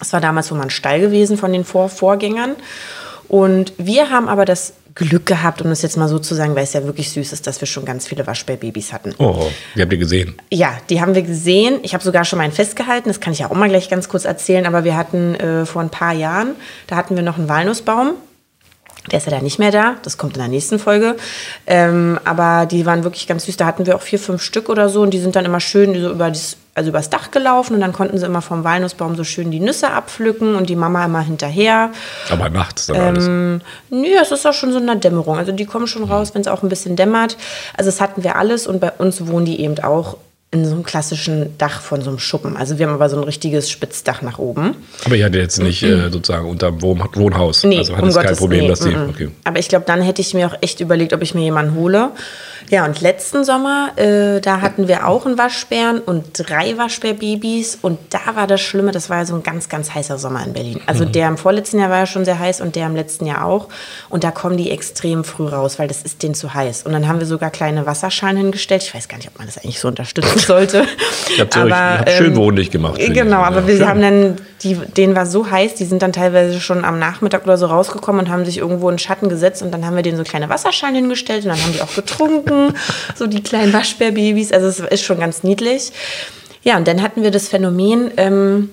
Es 0.00 0.12
war 0.12 0.20
damals 0.20 0.50
wohl 0.52 0.58
mal 0.58 0.64
ein 0.64 0.70
Stall 0.70 1.00
gewesen 1.00 1.38
von 1.38 1.52
den 1.52 1.64
Vor 1.64 1.88
Vorgängern. 1.88 2.54
Und 3.28 3.72
wir 3.78 4.10
haben 4.10 4.28
aber 4.28 4.44
das 4.44 4.74
Glück 4.94 5.26
gehabt, 5.26 5.60
um 5.60 5.70
es 5.72 5.82
jetzt 5.82 5.96
mal 5.96 6.08
so 6.08 6.20
zu 6.20 6.34
sagen, 6.34 6.54
weil 6.54 6.62
es 6.62 6.72
ja 6.72 6.84
wirklich 6.84 7.10
süß 7.10 7.32
ist, 7.32 7.46
dass 7.48 7.60
wir 7.60 7.66
schon 7.66 7.84
ganz 7.84 8.06
viele 8.06 8.26
Waschbärbabys 8.26 8.92
hatten. 8.92 9.12
Oh, 9.18 9.50
wie 9.74 9.82
habt 9.82 9.92
ihr 9.92 9.98
gesehen? 9.98 10.36
Ja, 10.52 10.76
die 10.88 11.00
haben 11.00 11.16
wir 11.16 11.22
gesehen. 11.22 11.80
Ich 11.82 11.94
habe 11.94 12.04
sogar 12.04 12.24
schon 12.24 12.36
mal 12.36 12.44
einen 12.44 12.52
festgehalten. 12.52 13.08
Das 13.08 13.18
kann 13.18 13.32
ich 13.32 13.40
ja 13.40 13.50
auch 13.50 13.54
mal 13.54 13.68
gleich 13.68 13.90
ganz 13.90 14.08
kurz 14.08 14.24
erzählen. 14.24 14.66
Aber 14.66 14.84
wir 14.84 14.96
hatten 14.96 15.34
äh, 15.34 15.66
vor 15.66 15.82
ein 15.82 15.90
paar 15.90 16.12
Jahren, 16.12 16.54
da 16.86 16.94
hatten 16.94 17.16
wir 17.16 17.24
noch 17.24 17.38
einen 17.38 17.48
Walnussbaum. 17.48 18.14
Der 19.10 19.18
ist 19.18 19.26
ja 19.26 19.32
da 19.32 19.42
nicht 19.42 19.58
mehr 19.58 19.72
da. 19.72 19.96
Das 20.02 20.16
kommt 20.16 20.36
in 20.36 20.40
der 20.40 20.48
nächsten 20.48 20.78
Folge. 20.78 21.16
Ähm, 21.66 22.18
aber 22.24 22.66
die 22.66 22.86
waren 22.86 23.02
wirklich 23.02 23.26
ganz 23.26 23.46
süß. 23.46 23.56
Da 23.56 23.66
hatten 23.66 23.86
wir 23.86 23.96
auch 23.96 24.02
vier, 24.02 24.20
fünf 24.20 24.42
Stück 24.42 24.68
oder 24.68 24.88
so. 24.88 25.02
Und 25.02 25.10
die 25.10 25.20
sind 25.20 25.34
dann 25.34 25.44
immer 25.44 25.60
schön 25.60 26.00
so 26.00 26.10
über 26.10 26.28
das, 26.28 26.56
also 26.74 26.90
übers 26.90 27.10
Dach 27.10 27.30
gelaufen. 27.30 27.74
Und 27.74 27.80
dann 27.80 27.92
konnten 27.92 28.18
sie 28.18 28.26
immer 28.26 28.42
vom 28.42 28.64
Walnussbaum 28.64 29.16
so 29.16 29.24
schön 29.24 29.50
die 29.50 29.60
Nüsse 29.60 29.90
abpflücken 29.90 30.54
und 30.54 30.68
die 30.68 30.76
Mama 30.76 31.04
immer 31.04 31.20
hinterher. 31.20 31.90
Aber 32.30 32.48
nachts 32.48 32.86
dann 32.86 32.96
alles. 32.96 33.26
Ähm, 33.26 33.60
nö, 33.90 34.08
es 34.20 34.30
ist 34.30 34.46
auch 34.46 34.52
schon 34.52 34.72
so 34.72 34.78
in 34.78 34.86
der 34.86 34.96
Dämmerung. 34.96 35.38
Also 35.38 35.52
die 35.52 35.66
kommen 35.66 35.86
schon 35.86 36.04
raus, 36.04 36.34
wenn 36.34 36.42
es 36.42 36.48
auch 36.48 36.62
ein 36.62 36.68
bisschen 36.68 36.96
dämmert. 36.96 37.36
Also 37.76 37.90
das 37.90 38.00
hatten 38.00 38.24
wir 38.24 38.36
alles 38.36 38.66
und 38.66 38.80
bei 38.80 38.92
uns 38.92 39.26
wohnen 39.26 39.46
die 39.46 39.60
eben 39.60 39.78
auch 39.80 40.16
in 40.54 40.64
so 40.64 40.72
einem 40.72 40.84
klassischen 40.84 41.58
Dach 41.58 41.80
von 41.80 42.00
so 42.00 42.10
einem 42.10 42.20
Schuppen. 42.20 42.56
Also 42.56 42.78
wir 42.78 42.86
haben 42.86 42.94
aber 42.94 43.08
so 43.08 43.16
ein 43.16 43.24
richtiges 43.24 43.68
Spitzdach 43.68 44.22
nach 44.22 44.38
oben. 44.38 44.76
Aber 45.04 45.16
ihr 45.16 45.24
hattet 45.24 45.40
jetzt 45.40 45.60
nicht 45.60 45.82
äh, 45.82 46.10
sozusagen 46.10 46.48
unter 46.48 46.80
Wohn 46.80 47.02
Wohnhaus. 47.14 47.64
Nee, 47.64 47.78
also 47.78 47.92
um 47.92 47.98
hattest 47.98 48.16
kein 48.16 48.24
Gottes 48.24 48.38
Problem, 48.38 48.60
nee, 48.60 48.68
dass 48.68 48.80
die. 48.80 48.90
mm, 48.90 49.06
mm. 49.06 49.10
Okay. 49.10 49.30
Aber 49.42 49.58
ich 49.58 49.68
glaube, 49.68 49.84
dann 49.84 50.00
hätte 50.00 50.22
ich 50.22 50.32
mir 50.32 50.46
auch 50.46 50.54
echt 50.60 50.78
überlegt, 50.78 51.12
ob 51.12 51.22
ich 51.22 51.34
mir 51.34 51.42
jemanden 51.42 51.74
hole. 51.74 52.10
Ja, 52.70 52.84
und 52.86 53.00
letzten 53.00 53.44
Sommer, 53.44 53.90
äh, 53.96 54.40
da 54.40 54.60
hatten 54.60 54.88
wir 54.88 55.06
auch 55.06 55.26
einen 55.26 55.36
Waschbären 55.38 56.00
und 56.00 56.24
drei 56.34 56.76
Waschbärbabys. 56.78 57.78
Und 57.82 57.98
da 58.10 58.34
war 58.34 58.46
das 58.46 58.60
Schlimme, 58.60 58.90
das 58.90 59.10
war 59.10 59.18
ja 59.18 59.24
so 59.26 59.34
ein 59.34 59.42
ganz, 59.42 59.68
ganz 59.68 59.94
heißer 59.94 60.18
Sommer 60.18 60.44
in 60.44 60.52
Berlin. 60.52 60.80
Also 60.86 61.04
der 61.04 61.28
im 61.28 61.36
vorletzten 61.36 61.78
Jahr 61.78 61.90
war 61.90 61.98
ja 61.98 62.06
schon 62.06 62.24
sehr 62.24 62.38
heiß 62.38 62.60
und 62.60 62.74
der 62.76 62.86
im 62.86 62.96
letzten 62.96 63.26
Jahr 63.26 63.44
auch. 63.44 63.68
Und 64.08 64.24
da 64.24 64.30
kommen 64.30 64.56
die 64.56 64.70
extrem 64.70 65.24
früh 65.24 65.46
raus, 65.46 65.78
weil 65.78 65.88
das 65.88 66.02
ist 66.02 66.22
denen 66.22 66.34
zu 66.34 66.54
heiß. 66.54 66.84
Und 66.84 66.92
dann 66.92 67.06
haben 67.06 67.20
wir 67.20 67.26
sogar 67.26 67.50
kleine 67.50 67.86
Wasserschalen 67.86 68.36
hingestellt. 68.36 68.82
Ich 68.82 68.94
weiß 68.94 69.08
gar 69.08 69.18
nicht, 69.18 69.28
ob 69.28 69.38
man 69.38 69.46
das 69.46 69.58
eigentlich 69.58 69.78
so 69.80 69.88
unterstützen 69.88 70.38
sollte. 70.46 70.84
Ich 71.30 71.40
hab's 71.40 71.56
euch- 71.56 71.68
ihr 71.68 71.76
habt's 71.98 72.12
schön 72.14 72.36
wohnlich 72.36 72.70
gemacht. 72.70 72.98
Genau, 72.98 73.38
aber 73.42 73.60
Ja, 73.60 73.66
wir 73.66 73.76
schön. 73.76 73.88
haben 73.88 74.00
dann, 74.00 74.36
die, 74.62 74.74
denen 74.76 75.14
war 75.14 75.26
so 75.26 75.50
heiß, 75.50 75.74
die 75.74 75.84
sind 75.84 76.02
dann 76.02 76.12
teilweise 76.12 76.60
schon 76.60 76.84
am 76.84 76.98
Nachmittag 76.98 77.44
oder 77.44 77.58
so 77.58 77.66
rausgekommen 77.66 78.26
und 78.26 78.32
haben 78.32 78.44
sich 78.44 78.58
irgendwo 78.58 78.88
in 78.88 78.94
den 78.94 78.98
Schatten 78.98 79.28
gesetzt 79.28 79.62
und 79.62 79.70
dann 79.72 79.84
haben 79.84 79.96
wir 79.96 80.02
denen 80.02 80.16
so 80.16 80.24
kleine 80.24 80.48
Wasserschalen 80.48 80.94
hingestellt 80.94 81.44
und 81.44 81.50
dann 81.50 81.62
haben 81.62 81.72
die 81.72 81.82
auch 81.82 81.94
getrunken, 81.94 82.53
so 83.14 83.26
die 83.26 83.42
kleinen 83.42 83.72
Waschbärbabys. 83.72 84.52
Also 84.52 84.66
es 84.66 84.80
ist 84.80 85.02
schon 85.02 85.18
ganz 85.18 85.42
niedlich. 85.42 85.92
Ja, 86.62 86.76
und 86.76 86.88
dann 86.88 87.02
hatten 87.02 87.22
wir 87.22 87.30
das 87.30 87.48
Phänomen, 87.48 88.10
ähm, 88.16 88.70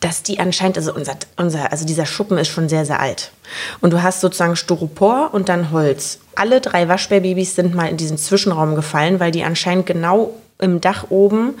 dass 0.00 0.22
die 0.22 0.38
anscheinend, 0.38 0.78
also 0.78 0.94
unser, 0.94 1.16
unser, 1.36 1.72
also 1.72 1.84
dieser 1.84 2.06
Schuppen 2.06 2.38
ist 2.38 2.48
schon 2.48 2.68
sehr, 2.68 2.86
sehr 2.86 3.00
alt. 3.00 3.32
Und 3.80 3.92
du 3.92 4.02
hast 4.02 4.20
sozusagen 4.20 4.56
Styropor 4.56 5.30
und 5.32 5.48
dann 5.48 5.70
Holz. 5.70 6.20
Alle 6.34 6.60
drei 6.60 6.88
Waschbärbabys 6.88 7.54
sind 7.54 7.74
mal 7.74 7.88
in 7.88 7.96
diesen 7.96 8.16
Zwischenraum 8.16 8.74
gefallen, 8.74 9.20
weil 9.20 9.30
die 9.30 9.44
anscheinend 9.44 9.86
genau 9.86 10.34
im 10.58 10.80
Dach 10.80 11.06
oben 11.10 11.54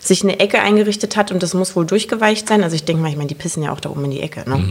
sich 0.00 0.22
eine 0.22 0.38
Ecke 0.40 0.60
eingerichtet 0.60 1.16
hat 1.16 1.32
und 1.32 1.42
das 1.42 1.54
muss 1.54 1.76
wohl 1.76 1.86
durchgeweicht 1.86 2.48
sein. 2.48 2.62
Also 2.62 2.76
ich 2.76 2.84
denke 2.84 3.02
mal, 3.02 3.10
ich 3.10 3.16
meine, 3.16 3.28
die 3.28 3.34
pissen 3.34 3.62
ja 3.62 3.72
auch 3.72 3.80
da 3.80 3.90
oben 3.90 4.04
in 4.04 4.10
die 4.12 4.20
Ecke. 4.20 4.48
Ne? 4.48 4.64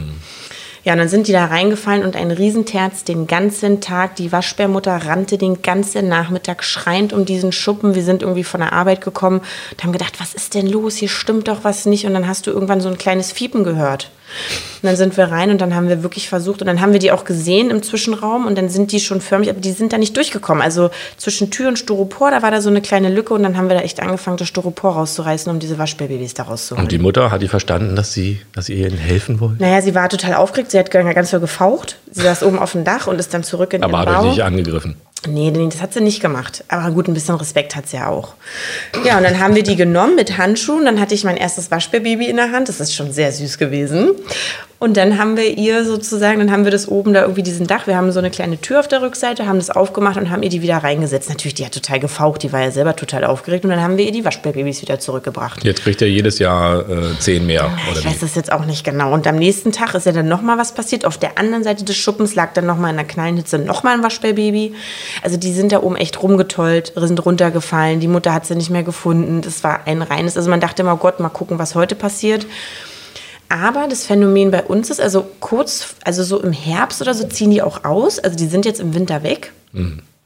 Ja, 0.84 0.92
und 0.94 1.00
dann 1.00 1.08
sind 1.08 1.28
die 1.28 1.32
da 1.32 1.46
reingefallen 1.46 2.04
und 2.04 2.18
ein 2.18 2.32
Riesenterz 2.32 3.06
den 3.06 3.26
ganzen 3.26 3.80
Tag. 3.80 4.18
Die 4.18 4.34
Waschbärmutter 4.34 5.06
rannte 5.06 5.38
den 5.38 5.62
ganzen 5.62 6.10
Nachmittag 6.10 6.62
schreiend 6.62 7.14
um 7.14 7.24
diesen 7.24 7.54
Schuppen. 7.54 7.96
Wir 7.96 8.04
sind 8.04 8.22
irgendwie 8.22 8.44
von 8.44 8.60
der 8.60 8.74
Arbeit 8.74 9.00
gekommen 9.00 9.40
und 9.72 9.84
haben 9.84 9.94
gedacht, 9.94 10.20
was 10.20 10.34
ist 10.34 10.56
denn 10.56 10.68
los? 10.68 10.98
Hier 10.98 11.08
stimmt 11.08 11.48
doch 11.48 11.64
was 11.64 11.86
nicht. 11.86 12.06
Und 12.06 12.14
dann 12.14 12.28
hast 12.28 12.48
du 12.48 12.52
irgendwann 12.52 12.82
so 12.82 12.90
ein 12.90 12.98
kleines 12.98 13.32
Fiepen 13.32 13.64
gehört. 13.64 14.12
Und 14.82 14.88
dann 14.88 14.96
sind 14.96 15.16
wir 15.16 15.26
rein 15.26 15.50
und 15.50 15.62
dann 15.62 15.76
haben 15.76 15.88
wir 15.88 16.04
wirklich 16.04 16.30
versucht 16.30 16.62
und 16.62 16.68
dann 16.68 16.82
haben 16.82 16.92
wir 16.94 17.00
die 17.00 17.12
auch 17.12 17.24
gesehen 17.24 17.70
im 17.70 17.82
Zwischenraum 17.84 18.46
und 18.46 18.58
dann 18.58 18.70
sind 18.70 18.92
die 18.92 19.00
schon 19.00 19.22
förmlich, 19.22 19.50
aber 19.50 19.60
die 19.60 19.72
sind 19.72 19.94
da 19.94 19.98
nicht 19.98 20.16
durchgekommen. 20.18 20.62
Also 20.62 20.90
zwischen 21.18 21.52
Tür 21.52 21.70
und 21.70 21.80
Styropor, 21.80 22.32
da 22.32 22.42
war 22.42 22.52
da 22.52 22.62
so 22.62 22.70
eine 22.70 22.82
kleine 22.82 23.10
Lücke 23.10 23.34
und 23.34 23.44
dann 23.44 23.58
haben 23.58 23.70
wir 23.70 23.76
da 23.76 23.82
echt 23.82 24.02
angefangen, 24.02 24.38
das 24.38 24.48
Styropor 24.48 24.94
rauszureißen, 24.94 25.52
um 25.52 25.60
diese 25.60 25.78
Waschbärbabys 25.78 26.34
da 26.34 26.44
rauszuholen. 26.44 26.84
Und 26.86 26.92
die 26.92 26.98
Mutter, 26.98 27.32
hat 27.32 27.42
die 27.42 27.48
verstanden, 27.48 27.96
dass, 27.96 28.14
sie, 28.14 28.42
dass 28.54 28.70
ihr 28.70 28.88
ihnen 28.88 28.98
helfen 28.98 29.40
wollt? 29.40 29.60
Naja, 29.60 29.82
sie 29.82 29.96
war 29.96 30.10
total 30.10 30.34
aufgeregt. 30.36 30.72
Sie 30.72 30.80
hat 30.80 30.92
ganz 30.92 31.32
doll 31.32 31.40
gefaucht. 31.40 31.98
Sie 32.12 32.22
saß 32.22 32.44
oben 32.44 32.60
auf 32.60 32.74
dem 32.74 32.84
Dach 32.84 33.08
und 33.08 33.20
ist 33.20 33.34
dann 33.34 33.44
zurück 33.44 33.74
in 33.74 33.84
Aber 33.84 34.00
ihren 34.00 34.10
hat 34.10 34.16
Bau. 34.16 34.22
euch 34.24 34.30
nicht 34.32 34.44
angegriffen. 34.44 34.96
Nee, 35.28 35.52
nee, 35.52 35.68
das 35.70 35.82
hat 35.82 35.94
sie 35.94 36.02
nicht 36.02 36.22
gemacht. 36.22 36.64
Aber 36.68 36.92
gut, 36.92 37.08
ein 37.08 37.14
bisschen 37.14 37.36
Respekt 37.36 37.76
hat 37.76 37.88
sie 37.88 37.98
ja 37.98 38.08
auch. 38.08 38.34
Ja, 39.04 39.18
und 39.18 39.24
dann 39.24 39.40
haben 39.40 39.56
wir 39.56 39.64
die 39.64 39.76
genommen 39.76 40.16
mit 40.16 40.38
Handschuhen. 40.38 40.86
Dann 40.86 41.00
hatte 41.00 41.14
ich 41.16 41.24
mein 41.24 41.38
erstes 41.38 41.72
Waschbärbaby 41.72 42.26
in 42.28 42.36
der 42.38 42.52
Hand. 42.52 42.70
Das 42.70 42.80
ist 42.80 42.94
schon 42.94 43.12
sehr 43.12 43.32
süß 43.32 43.58
gewesen. 43.58 44.12
Und 44.80 44.98
dann 44.98 45.18
haben 45.18 45.38
wir 45.38 45.58
ihr 45.58 45.86
sozusagen, 45.86 46.40
dann 46.40 46.52
haben 46.52 46.66
wir 46.66 46.72
das 46.72 46.90
oben 46.90 47.14
da 47.14 47.22
irgendwie 47.22 47.42
diesen 47.44 47.68
Dach. 47.68 47.88
Wir 47.88 47.96
haben 47.96 48.12
so 48.12 48.20
eine 48.20 48.30
kleine 48.30 48.60
Tür 48.60 48.82
auf 48.82 48.90
der 48.90 49.02
Rückseite, 49.02 49.48
haben 49.48 49.58
das 49.58 49.70
aufgemacht 49.70 50.18
und 50.18 50.30
haben 50.30 50.44
ihr 50.44 50.50
die 50.50 50.62
wieder 50.62 50.76
reingesetzt. 50.80 51.30
Natürlich, 51.30 51.54
die 51.54 51.66
hat 51.66 51.72
total 51.74 52.02
gefaucht. 52.02 52.44
Die 52.44 52.52
war 52.52 52.60
ja 52.62 52.70
selber 52.70 52.94
total 52.94 53.24
aufgeregt. 53.24 53.64
Und 53.64 53.70
dann 53.72 53.82
haben 53.82 53.96
wir 53.96 54.04
ihr 54.06 54.12
die 54.12 54.26
Waschbärbabys 54.26 54.82
wieder 54.82 55.00
zurückgebracht. 55.00 55.64
Jetzt 55.64 55.84
kriegt 55.84 56.02
er 56.02 56.10
jedes 56.10 56.38
Jahr 56.40 56.82
äh, 56.90 57.18
zehn 57.20 57.46
mehr. 57.46 57.72
Oder 57.90 58.00
Ich 58.00 58.04
wie? 58.04 58.10
weiß 58.10 58.20
das 58.20 58.36
jetzt 58.36 58.52
auch 58.52 58.66
nicht 58.66 58.84
genau. 58.84 59.14
Und 59.14 59.26
am 59.26 59.38
nächsten 59.38 59.72
Tag 59.72 59.96
ist 59.96 60.06
ja 60.06 60.12
dann 60.12 60.28
nochmal 60.28 60.58
was 60.58 60.74
passiert. 60.74 61.06
Auf 61.06 61.18
der 61.18 61.38
anderen 61.38 61.64
Seite 61.64 61.86
des 61.86 61.96
Schuppens 61.96 62.36
lag 62.36 62.52
dann 62.54 62.66
nochmal 62.66 62.92
in 62.92 62.98
der 62.98 63.06
Knallenhitze 63.08 63.60
nochmal 63.60 63.94
ein 63.94 64.04
Waschbärbaby. 64.04 64.74
Also 65.22 65.38
die 65.38 65.54
sind 65.54 65.72
da 65.72 65.82
oben 65.82 65.96
echt 65.96 66.22
rumgetollt, 66.22 66.94
sind 66.96 67.26
runtergefallen. 67.26 68.00
Die 68.00 68.08
Mutter 68.08 68.34
hat 68.34 68.46
sie 68.46 68.56
nicht 68.56 68.70
mehr 68.70 68.84
gefunden. 68.84 69.42
Das 69.42 69.64
war 69.64 69.86
ein 69.86 70.02
reines, 70.02 70.38
also 70.38 70.50
man 70.50 70.60
dachte 70.60 70.82
immer, 70.82 70.94
oh 70.94 70.98
Gott, 70.98 71.20
mal 71.20 71.30
gucken, 71.30 71.60
was 71.60 71.76
heute 71.76 71.96
passiert. 71.96 72.46
Aber 73.50 73.88
das 73.88 74.06
Phänomen 74.06 74.50
bei 74.50 74.64
uns 74.64 74.90
ist, 74.90 75.00
also 75.00 75.28
kurz, 75.40 75.96
also 76.04 76.24
so 76.24 76.42
im 76.42 76.54
Herbst 76.54 77.02
oder 77.02 77.14
so 77.14 77.28
ziehen 77.28 77.52
die 77.52 77.62
auch 77.62 77.84
aus. 77.84 78.18
Also 78.18 78.36
die 78.36 78.48
sind 78.48 78.66
jetzt 78.66 78.80
im 78.80 78.96
Winter 78.96 79.22
weg. 79.22 79.52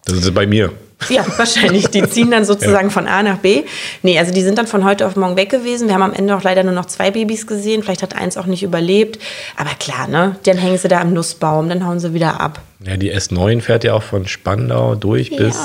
Das 0.07 0.17
ist 0.17 0.33
bei 0.33 0.47
mir. 0.47 0.71
Ja, 1.09 1.23
wahrscheinlich. 1.37 1.87
Die 1.87 2.01
ziehen 2.09 2.31
dann 2.31 2.43
sozusagen 2.53 2.89
von 2.89 3.07
A 3.07 3.21
nach 3.21 3.37
B. 3.37 3.63
Nee, 4.01 4.17
also 4.17 4.33
die 4.33 4.41
sind 4.41 4.57
dann 4.57 4.67
von 4.67 4.83
heute 4.83 5.05
auf 5.05 5.15
morgen 5.15 5.35
weg 5.35 5.49
gewesen. 5.49 5.87
Wir 5.87 5.93
haben 5.95 6.01
am 6.01 6.13
Ende 6.13 6.35
auch 6.35 6.43
leider 6.43 6.63
nur 6.63 6.73
noch 6.73 6.85
zwei 6.85 7.11
Babys 7.11 7.45
gesehen. 7.45 7.83
Vielleicht 7.83 8.01
hat 8.01 8.15
eins 8.15 8.37
auch 8.37 8.45
nicht 8.47 8.63
überlebt. 8.63 9.19
Aber 9.57 9.69
klar, 9.79 10.07
ne? 10.07 10.37
Dann 10.45 10.57
hängen 10.57 10.77
sie 10.77 10.87
da 10.87 11.01
am 11.01 11.13
Nussbaum, 11.13 11.69
dann 11.69 11.85
hauen 11.85 11.99
sie 11.99 12.13
wieder 12.13 12.39
ab. 12.39 12.61
Ja, 12.83 12.97
die 12.97 13.13
S9 13.13 13.61
fährt 13.61 13.83
ja 13.83 13.93
auch 13.93 14.03
von 14.03 14.27
Spandau 14.27 14.95
durch 14.95 15.35
bis 15.35 15.57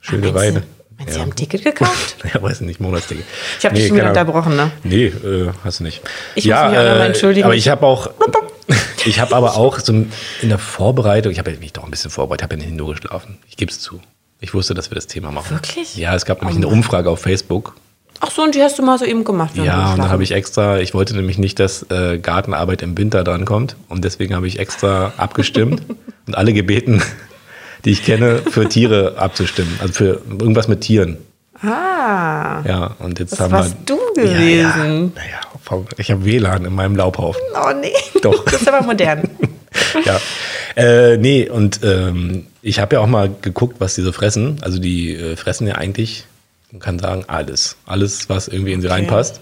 Schildeweide. 0.00 0.62
Meinst 0.62 0.68
du, 0.68 0.96
meinst 0.96 1.08
du, 1.08 1.14
sie 1.14 1.20
haben 1.20 1.30
ein 1.30 1.36
Ticket 1.36 1.64
gekauft? 1.64 2.16
Ja, 2.32 2.40
weiß 2.40 2.60
nicht, 2.62 2.80
Monatsticket. 2.80 3.24
Ich 3.58 3.66
hab 3.66 3.74
dich 3.74 3.88
schon 3.88 3.96
wieder 3.96 4.08
unterbrochen, 4.08 4.56
ne? 4.56 4.70
Nee, 4.84 5.06
äh, 5.06 5.50
hast 5.64 5.80
du 5.80 5.84
nicht. 5.84 6.00
Ich 6.34 6.46
muss 6.46 6.54
mich 6.54 6.54
auch 6.54 6.64
nochmal 6.70 7.00
entschuldigen. 7.06 7.44
Aber 7.44 7.54
ich 7.54 7.68
habe 7.68 7.84
auch, 7.84 8.08
ich 9.04 9.20
habe 9.20 9.34
aber 9.34 9.56
auch 9.56 9.78
so 9.78 9.92
in 9.92 10.08
der 10.42 10.58
Vorbereitung, 10.58 11.32
ich 11.32 11.38
habe 11.38 11.50
mich 11.52 11.72
doch 11.72 11.84
ein 11.84 11.90
bisschen 11.90 12.10
vorbereitet, 12.10 12.44
habe 12.44 12.56
ja 12.56 12.62
nicht 12.66 12.76
nur 12.76 12.94
geschlafen. 12.94 13.38
Ich 13.48 13.56
gebe 13.56 13.70
es 13.70 13.80
zu. 13.80 14.00
Ich 14.40 14.54
wusste, 14.54 14.74
dass 14.74 14.90
wir 14.90 14.96
das 14.96 15.06
Thema 15.06 15.30
machen. 15.30 15.50
Wirklich? 15.50 15.96
Ja, 15.96 16.14
es 16.14 16.24
gab 16.24 16.40
nämlich 16.42 16.56
Oh 16.56 16.66
eine. 16.68 16.76
Umfrage 16.76 17.10
auf 17.10 17.20
Facebook. 17.20 17.74
Ach 18.20 18.30
so, 18.30 18.42
und 18.42 18.54
die 18.54 18.62
hast 18.62 18.78
du 18.78 18.82
mal 18.82 18.98
so 18.98 19.04
eben 19.04 19.24
gemacht. 19.24 19.56
Ja, 19.56 19.92
und 19.92 19.98
dann 19.98 20.08
habe 20.08 20.22
ich 20.22 20.32
extra, 20.32 20.78
ich 20.78 20.94
wollte 20.94 21.14
nämlich 21.14 21.38
nicht, 21.38 21.58
dass 21.58 21.86
äh, 21.90 22.18
Gartenarbeit 22.18 22.82
im 22.82 22.96
Winter 22.96 23.24
drankommt. 23.24 23.76
Und 23.88 24.04
deswegen 24.04 24.34
habe 24.34 24.46
ich 24.46 24.58
extra 24.58 25.12
abgestimmt 25.16 25.82
und 26.26 26.36
alle 26.36 26.52
gebeten, 26.52 27.02
die 27.84 27.90
ich 27.90 28.04
kenne, 28.04 28.38
für 28.38 28.68
Tiere 28.68 29.14
abzustimmen. 29.18 29.76
Also 29.80 29.94
für 29.94 30.20
irgendwas 30.30 30.68
mit 30.68 30.82
Tieren. 30.82 31.18
Ah. 31.62 32.62
Ja, 32.66 32.96
und 32.98 33.18
jetzt 33.18 33.32
Das 33.32 33.40
haben 33.40 33.52
warst 33.52 33.76
wir. 33.86 33.96
du 33.96 34.20
Ja, 34.20 34.24
ja. 34.24 34.32
gewesen. 34.32 35.12
Naja, 35.14 35.84
ich 35.96 36.10
habe 36.10 36.24
WLAN 36.24 36.64
in 36.64 36.74
meinem 36.74 36.96
Laubhaufen. 36.96 37.40
Oh 37.54 37.72
nee. 37.80 37.92
Doch. 38.22 38.44
Das 38.50 38.62
ist 38.62 38.68
aber 38.68 38.84
modern. 38.84 39.22
ja. 40.04 40.20
Äh, 40.76 41.16
nee, 41.18 41.48
und 41.48 41.80
ähm, 41.84 42.46
ich 42.62 42.80
habe 42.80 42.96
ja 42.96 43.00
auch 43.00 43.06
mal 43.06 43.30
geguckt, 43.42 43.76
was 43.78 43.94
die 43.94 44.02
so 44.02 44.12
fressen. 44.12 44.58
Also 44.62 44.78
die 44.78 45.14
äh, 45.14 45.36
fressen 45.36 45.66
ja 45.66 45.76
eigentlich, 45.76 46.24
man 46.72 46.80
kann 46.80 46.98
sagen, 46.98 47.24
alles. 47.28 47.76
Alles, 47.86 48.28
was 48.28 48.48
irgendwie 48.48 48.72
in 48.72 48.80
sie 48.80 48.88
reinpasst. 48.88 49.40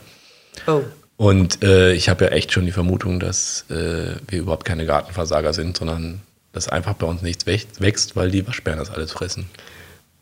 Oh. 0.66 0.82
Und 1.16 1.62
äh, 1.62 1.92
ich 1.92 2.08
habe 2.08 2.24
ja 2.26 2.30
echt 2.32 2.52
schon 2.52 2.66
die 2.66 2.72
Vermutung, 2.72 3.20
dass 3.20 3.64
äh, 3.70 4.14
wir 4.28 4.38
überhaupt 4.40 4.64
keine 4.64 4.86
Gartenversager 4.86 5.52
sind, 5.52 5.76
sondern 5.76 6.20
dass 6.52 6.68
einfach 6.68 6.94
bei 6.94 7.06
uns 7.06 7.22
nichts 7.22 7.46
wächst, 7.46 7.80
wächst 7.80 8.16
weil 8.16 8.30
die 8.30 8.46
Waschbären 8.46 8.78
das 8.78 8.90
alles 8.90 9.12
fressen. 9.12 9.48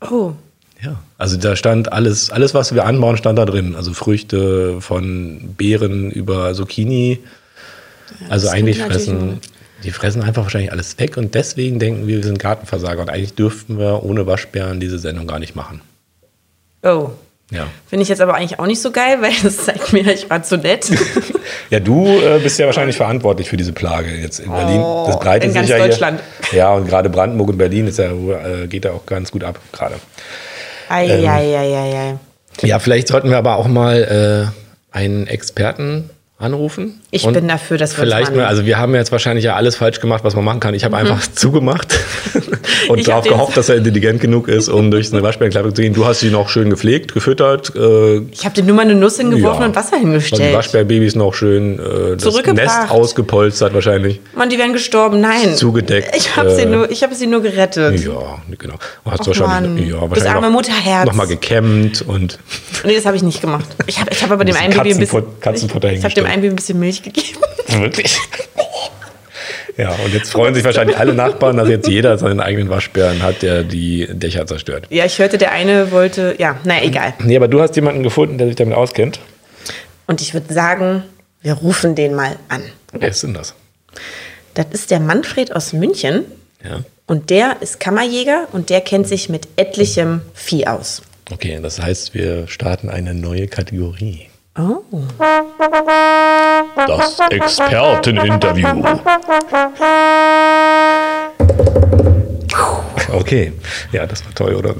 Oh. 0.01 0.33
Ja, 0.81 1.01
also 1.17 1.37
da 1.37 1.57
stand 1.57 1.93
alles, 1.93 2.31
alles, 2.31 2.55
was 2.55 2.73
wir 2.75 2.85
anbauen, 2.85 3.17
stand 3.17 3.39
da 3.39 3.45
drin. 3.45 3.75
Also 3.75 3.93
Früchte 3.95 4.81
von 4.81 5.55
Beeren 5.57 6.11
über 6.11 6.55
Zucchini. 6.55 7.19
also 8.29 8.47
das 8.47 8.55
eigentlich 8.55 8.79
fressen, 8.81 9.41
die 9.83 9.91
fressen 9.91 10.23
einfach 10.23 10.45
wahrscheinlich 10.45 10.71
alles 10.73 10.99
weg 10.99 11.17
und 11.17 11.35
deswegen 11.35 11.79
denken 11.79 12.07
wir, 12.07 12.17
wir 12.19 12.25
sind 12.25 12.39
Gartenversager 12.39 13.01
und 13.01 13.11
eigentlich 13.11 13.35
dürften 13.35 13.79
wir 13.79 14.05
ohne 14.05 14.27
Waschbären 14.27 14.79
diese 14.79 14.99
Sendung 14.99 15.27
gar 15.27 15.39
nicht 15.41 15.57
machen. 15.57 15.81
Oh. 16.83 17.11
Ja. 17.51 17.67
Finde 17.89 18.03
ich 18.03 18.11
jetzt 18.11 18.21
aber 18.21 18.35
eigentlich 18.35 18.59
auch 18.59 18.67
nicht 18.67 18.83
so 18.83 18.91
geil, 18.91 19.19
weil 19.23 19.33
das 19.43 19.65
zeigt 19.65 19.93
mir, 19.93 20.07
ich 20.13 20.29
war 20.31 20.43
zu 20.43 20.57
nett. 20.59 20.91
Ja, 21.71 21.81
du 21.81 22.07
äh, 22.07 22.39
bist 22.43 22.59
ja 22.59 22.65
wahrscheinlich 22.65 22.97
verantwortlich 22.97 23.49
für 23.49 23.59
diese 23.59 23.73
Plage 23.73 24.11
jetzt 24.11 24.39
in 24.39 24.51
Berlin. 24.51 24.81
Das 25.07 25.19
breitet 25.19 25.45
Oh, 25.45 25.47
in 25.47 25.51
sich 25.53 25.55
ganz 25.55 25.69
ja 25.69 25.79
Deutschland. 25.79 26.21
Hier. 26.51 26.59
Ja, 26.59 26.73
und 26.75 26.87
gerade 26.89 27.11
Brandenburg 27.11 27.51
und 27.51 27.59
Berlin 27.59 27.87
ist 27.87 27.99
ja, 27.99 28.11
äh, 28.11 28.67
geht 28.69 28.87
ja 28.87 28.93
auch 28.93 29.05
ganz 29.05 29.31
gut 29.31 29.45
ab 29.45 29.59
gerade. 29.73 29.97
Eieieiei. 30.89 32.17
Ja, 32.63 32.79
vielleicht 32.79 33.09
sollten 33.09 33.31
wir 33.31 33.39
aber 33.39 33.57
auch 33.57 33.69
mal 33.69 34.53
äh, 34.93 34.97
einen 34.97 35.27
Experten 35.27 36.11
anrufen. 36.41 37.01
Ich 37.11 37.25
Und 37.25 37.33
bin 37.35 37.49
dafür, 37.49 37.79
dass 37.79 37.97
wir 37.97 38.05
vielleicht 38.05 38.33
mal- 38.35 38.45
also 38.47 38.65
wir 38.65 38.79
haben 38.79 38.95
jetzt 38.95 39.11
wahrscheinlich 39.11 39.45
ja 39.45 39.57
alles 39.57 39.75
falsch 39.75 39.99
gemacht, 39.99 40.23
was 40.23 40.37
man 40.37 40.45
machen 40.45 40.61
kann. 40.61 40.73
Ich 40.73 40.85
habe 40.85 40.97
einfach 40.97 41.21
zugemacht 41.35 41.99
und 42.89 43.01
Mhm. 43.01 43.05
Darauf 43.05 43.25
gehofft, 43.25 43.57
dass 43.57 43.69
er 43.69 43.77
intelligent 43.77 44.21
genug 44.21 44.47
ist, 44.47 44.69
um 44.69 44.91
durch 44.93 45.13
eine 45.13 45.21
Waschbärenklappe 45.23 45.75
zu 45.75 45.83
gehen. 45.83 45.95
Du 45.95 46.07
hast 46.07 46.21
sie 46.21 46.31
noch 46.31 46.49
schön 46.49 46.71
gepflegt, 46.71 47.13
gefüttert, 47.13 47.75
äh, 47.75 48.19
Ich 48.31 48.45
habe 48.45 48.55
dir 48.55 48.63
nur 48.63 48.77
mal 48.77 48.83
eine 48.83 48.95
Nuss 48.95 49.17
hingeworfen 49.17 49.63
ja. 49.63 49.67
und 49.69 49.75
Wasser 49.75 49.95
Und 49.97 50.03
die 50.03 50.07
hingestellt. 50.11 50.55
Waschbärbabys 50.55 51.17
noch 51.17 51.35
schön 51.35 51.81
äh, 51.81 52.17
das. 52.17 52.35
Nest 52.55 52.89
ausgepolstert 52.91 53.75
wahrscheinlich. 53.75 54.21
Mann, 54.37 54.49
die 54.49 54.59
wären 54.59 54.73
gestorben. 54.73 55.21
Nein. 55.21 55.57
Zugedeckt, 55.57 56.15
Ich 56.17 56.37
habe 56.37 56.55
sie, 56.55 56.63
äh, 56.63 56.67
nur- 56.67 56.89
ich 56.91 57.03
hab 57.03 57.13
sie 57.15 57.27
nur 57.27 57.43
gerettet. 57.43 57.99
Ja, 58.05 58.39
genau. 58.57 58.75
Hast 59.05 59.23
Och, 59.23 59.27
wahrscheinlich, 59.29 59.87
Mann. 59.87 59.89
ja, 59.89 60.01
Das 60.03 60.11
wahrscheinlich 60.11 60.31
arme 60.35 60.47
noch, 60.47 60.53
Mutterherz. 60.53 61.07
noch 61.07 61.15
mal 61.15 61.27
gekämmt 61.27 62.03
und 62.03 62.39
Nee, 62.85 62.95
das 62.95 63.07
habe 63.07 63.17
ich 63.17 63.23
nicht 63.23 63.41
gemacht. 63.41 63.67
Ich 63.87 63.99
habe 64.01 64.11
ich 64.11 64.23
hab 64.23 64.31
aber 64.31 64.45
dem 64.45 64.57
einen 64.57 64.75
Baby 64.75 64.93
ein 64.93 64.99
bisschen, 64.99 65.41
Katzenfutter 65.41 65.93
ich, 65.93 65.99
ich 65.99 66.05
habe 66.05 66.15
dem 66.15 66.27
einen 66.27 66.43
Baby 66.43 66.53
ein 66.53 66.57
bisschen 66.57 66.79
Milch 66.79 67.03
gegeben. 67.03 67.39
Wirklich? 67.69 68.19
Ja, 69.77 69.91
und 70.05 70.13
jetzt 70.13 70.33
freuen 70.33 70.55
sich 70.55 70.65
wahrscheinlich 70.65 70.99
alle 70.99 71.15
Nachbarn, 71.15 71.57
dass 71.57 71.69
jetzt 71.69 71.87
jeder 71.87 72.19
seinen 72.19 72.41
eigenen 72.41 72.69
Waschbären 72.69 73.23
hat, 73.23 73.43
der 73.43 73.63
die 73.63 74.09
Dächer 74.11 74.45
zerstört. 74.45 74.87
Ja, 74.91 75.05
ich 75.05 75.21
hörte, 75.21 75.39
der 75.39 75.53
eine 75.53 75.93
wollte, 75.93 76.35
ja, 76.39 76.57
naja, 76.65 76.83
egal. 76.85 77.15
Nee, 77.21 77.37
aber 77.37 77.47
du 77.47 77.61
hast 77.61 77.77
jemanden 77.77 78.03
gefunden, 78.03 78.39
der 78.39 78.49
sich 78.49 78.57
damit 78.57 78.75
auskennt. 78.75 79.21
Und 80.09 80.21
ich 80.21 80.35
würde 80.35 80.53
sagen, 80.53 81.05
wir 81.43 81.53
rufen 81.53 81.95
den 81.95 82.15
mal 82.17 82.37
an. 82.49 82.63
Wer 82.93 83.09
ist 83.09 83.23
denn 83.23 83.35
das? 83.35 83.55
Das 84.55 84.67
ist 84.73 84.91
der 84.91 84.99
Manfred 84.99 85.55
aus 85.55 85.73
München. 85.73 86.25
Ja. 86.65 86.81
Und 87.07 87.31
der 87.31 87.59
ist 87.61 87.79
Kammerjäger 87.79 88.49
und 88.53 88.71
der 88.71 88.81
kennt 88.81 89.07
sich 89.07 89.29
mit 89.29 89.47
etlichem 89.57 90.23
Vieh 90.35 90.67
aus. 90.67 91.03
Okay, 91.31 91.59
das 91.61 91.81
heißt, 91.81 92.15
wir 92.15 92.49
starten 92.49 92.89
eine 92.89 93.15
neue 93.15 93.49
Kategorie. 93.49 94.29
Oh. 94.59 94.83
Das 96.87 97.19
Experteninterview. 97.31 98.67
Okay, 103.13 103.53
ja, 103.93 104.07
das 104.07 104.25
war 104.25 104.35
toll, 104.35 104.55
oder? 104.55 104.75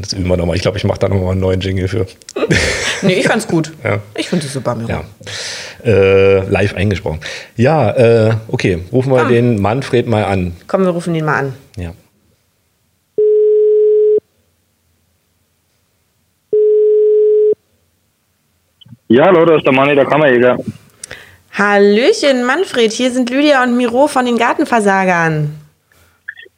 Das 0.00 0.12
üben 0.12 0.28
wir 0.28 0.36
nochmal. 0.36 0.56
Ich 0.56 0.62
glaube, 0.62 0.78
ich 0.78 0.84
mache 0.84 1.00
da 1.00 1.08
nochmal 1.08 1.32
einen 1.32 1.40
neuen 1.40 1.60
Jingle 1.60 1.88
für. 1.88 2.06
nee, 3.02 3.14
ich 3.14 3.26
fand's 3.26 3.46
gut. 3.46 3.72
Ja. 3.82 3.98
Ich 4.16 4.28
finde 4.28 4.46
es 4.46 4.52
super, 4.52 4.74
Miro. 4.74 4.88
Ja. 4.88 5.04
Äh, 5.84 6.48
live 6.48 6.74
eingesprochen. 6.74 7.20
Ja, 7.56 7.90
äh, 7.90 8.34
okay, 8.48 8.78
rufen 8.92 9.12
wir 9.12 9.22
Komm. 9.22 9.32
den 9.32 9.60
Manfred 9.60 10.06
mal 10.06 10.24
an. 10.24 10.56
Komm, 10.68 10.84
wir 10.84 10.90
rufen 10.90 11.14
ihn 11.14 11.24
mal 11.24 11.38
an. 11.38 11.54
Ja. 11.76 11.92
Ja, 19.12 19.26
hallo, 19.26 19.44
das 19.44 19.58
ist 19.58 19.66
der 19.66 19.74
Manni, 19.74 19.94
der 19.94 20.06
Kammerjäger. 20.06 20.56
Hallöchen, 21.52 22.44
Manfred, 22.46 22.92
hier 22.92 23.10
sind 23.10 23.28
Lydia 23.28 23.62
und 23.62 23.76
Miro 23.76 24.06
von 24.06 24.24
den 24.24 24.38
Gartenversagern. 24.38 25.54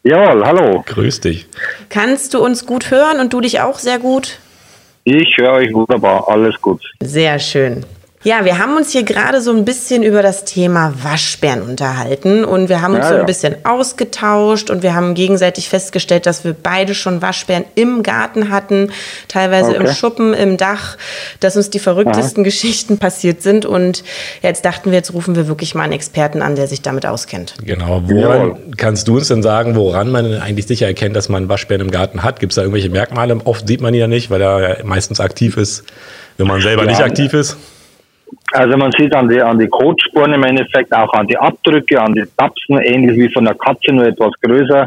Jawohl, 0.04 0.46
hallo. 0.46 0.84
Grüß 0.86 1.18
dich. 1.18 1.48
Kannst 1.88 2.32
du 2.32 2.38
uns 2.38 2.64
gut 2.64 2.92
hören 2.92 3.18
und 3.18 3.32
du 3.32 3.40
dich 3.40 3.60
auch 3.60 3.80
sehr 3.80 3.98
gut? 3.98 4.38
Ich 5.02 5.36
höre 5.36 5.54
euch 5.54 5.74
wunderbar, 5.74 6.28
alles 6.28 6.54
gut. 6.60 6.80
Sehr 7.00 7.40
schön. 7.40 7.84
Ja, 8.24 8.46
wir 8.46 8.58
haben 8.58 8.74
uns 8.74 8.90
hier 8.90 9.02
gerade 9.02 9.42
so 9.42 9.50
ein 9.50 9.66
bisschen 9.66 10.02
über 10.02 10.22
das 10.22 10.46
Thema 10.46 10.94
Waschbären 11.02 11.60
unterhalten 11.60 12.46
und 12.46 12.70
wir 12.70 12.80
haben 12.80 12.94
uns 12.94 13.04
ja, 13.04 13.10
so 13.10 13.16
ein 13.16 13.26
bisschen 13.26 13.56
ausgetauscht 13.64 14.70
und 14.70 14.82
wir 14.82 14.94
haben 14.94 15.12
gegenseitig 15.12 15.68
festgestellt, 15.68 16.24
dass 16.24 16.42
wir 16.42 16.54
beide 16.54 16.94
schon 16.94 17.20
Waschbären 17.20 17.66
im 17.74 18.02
Garten 18.02 18.48
hatten, 18.48 18.90
teilweise 19.28 19.72
okay. 19.72 19.80
im 19.80 19.92
Schuppen, 19.92 20.32
im 20.32 20.56
Dach, 20.56 20.96
dass 21.40 21.58
uns 21.58 21.68
die 21.68 21.78
verrücktesten 21.78 22.40
Aha. 22.40 22.44
Geschichten 22.44 22.96
passiert 22.96 23.42
sind 23.42 23.66
und 23.66 24.04
jetzt 24.40 24.64
dachten 24.64 24.90
wir, 24.90 24.96
jetzt 24.96 25.12
rufen 25.12 25.36
wir 25.36 25.46
wirklich 25.46 25.74
mal 25.74 25.82
einen 25.82 25.92
Experten 25.92 26.40
an, 26.40 26.56
der 26.56 26.66
sich 26.66 26.80
damit 26.80 27.04
auskennt. 27.04 27.52
Genau, 27.62 28.04
woran 28.06 28.48
ja. 28.48 28.56
kannst 28.78 29.06
du 29.06 29.16
uns 29.16 29.28
denn 29.28 29.42
sagen, 29.42 29.76
woran 29.76 30.10
man 30.10 30.40
eigentlich 30.40 30.66
sicher 30.66 30.86
erkennt, 30.86 31.14
dass 31.14 31.28
man 31.28 31.50
Waschbären 31.50 31.82
im 31.82 31.90
Garten 31.90 32.22
hat? 32.22 32.40
Gibt 32.40 32.52
es 32.52 32.56
da 32.56 32.62
irgendwelche 32.62 32.88
Merkmale? 32.88 33.36
Oft 33.44 33.68
sieht 33.68 33.82
man 33.82 33.92
ihn 33.92 34.00
ja 34.00 34.06
nicht, 34.06 34.30
weil 34.30 34.40
er 34.40 34.82
meistens 34.82 35.20
aktiv 35.20 35.58
ist, 35.58 35.84
wenn 36.38 36.46
man 36.46 36.62
selber 36.62 36.86
nicht 36.86 37.02
aktiv 37.02 37.34
ist. 37.34 37.58
Also 38.52 38.76
man 38.76 38.92
sieht 38.92 39.14
an 39.14 39.28
die, 39.28 39.40
an 39.40 39.58
die 39.58 39.68
Kotspuren 39.68 40.32
im 40.32 40.44
Endeffekt, 40.44 40.94
auch 40.94 41.12
an 41.14 41.26
die 41.26 41.36
Abdrücke, 41.36 42.00
an 42.00 42.14
die 42.14 42.24
Tapsen, 42.36 42.78
ähnlich 42.78 43.18
wie 43.18 43.32
von 43.32 43.44
der 43.44 43.54
Katze, 43.54 43.92
nur 43.92 44.06
etwas 44.06 44.32
größer. 44.42 44.86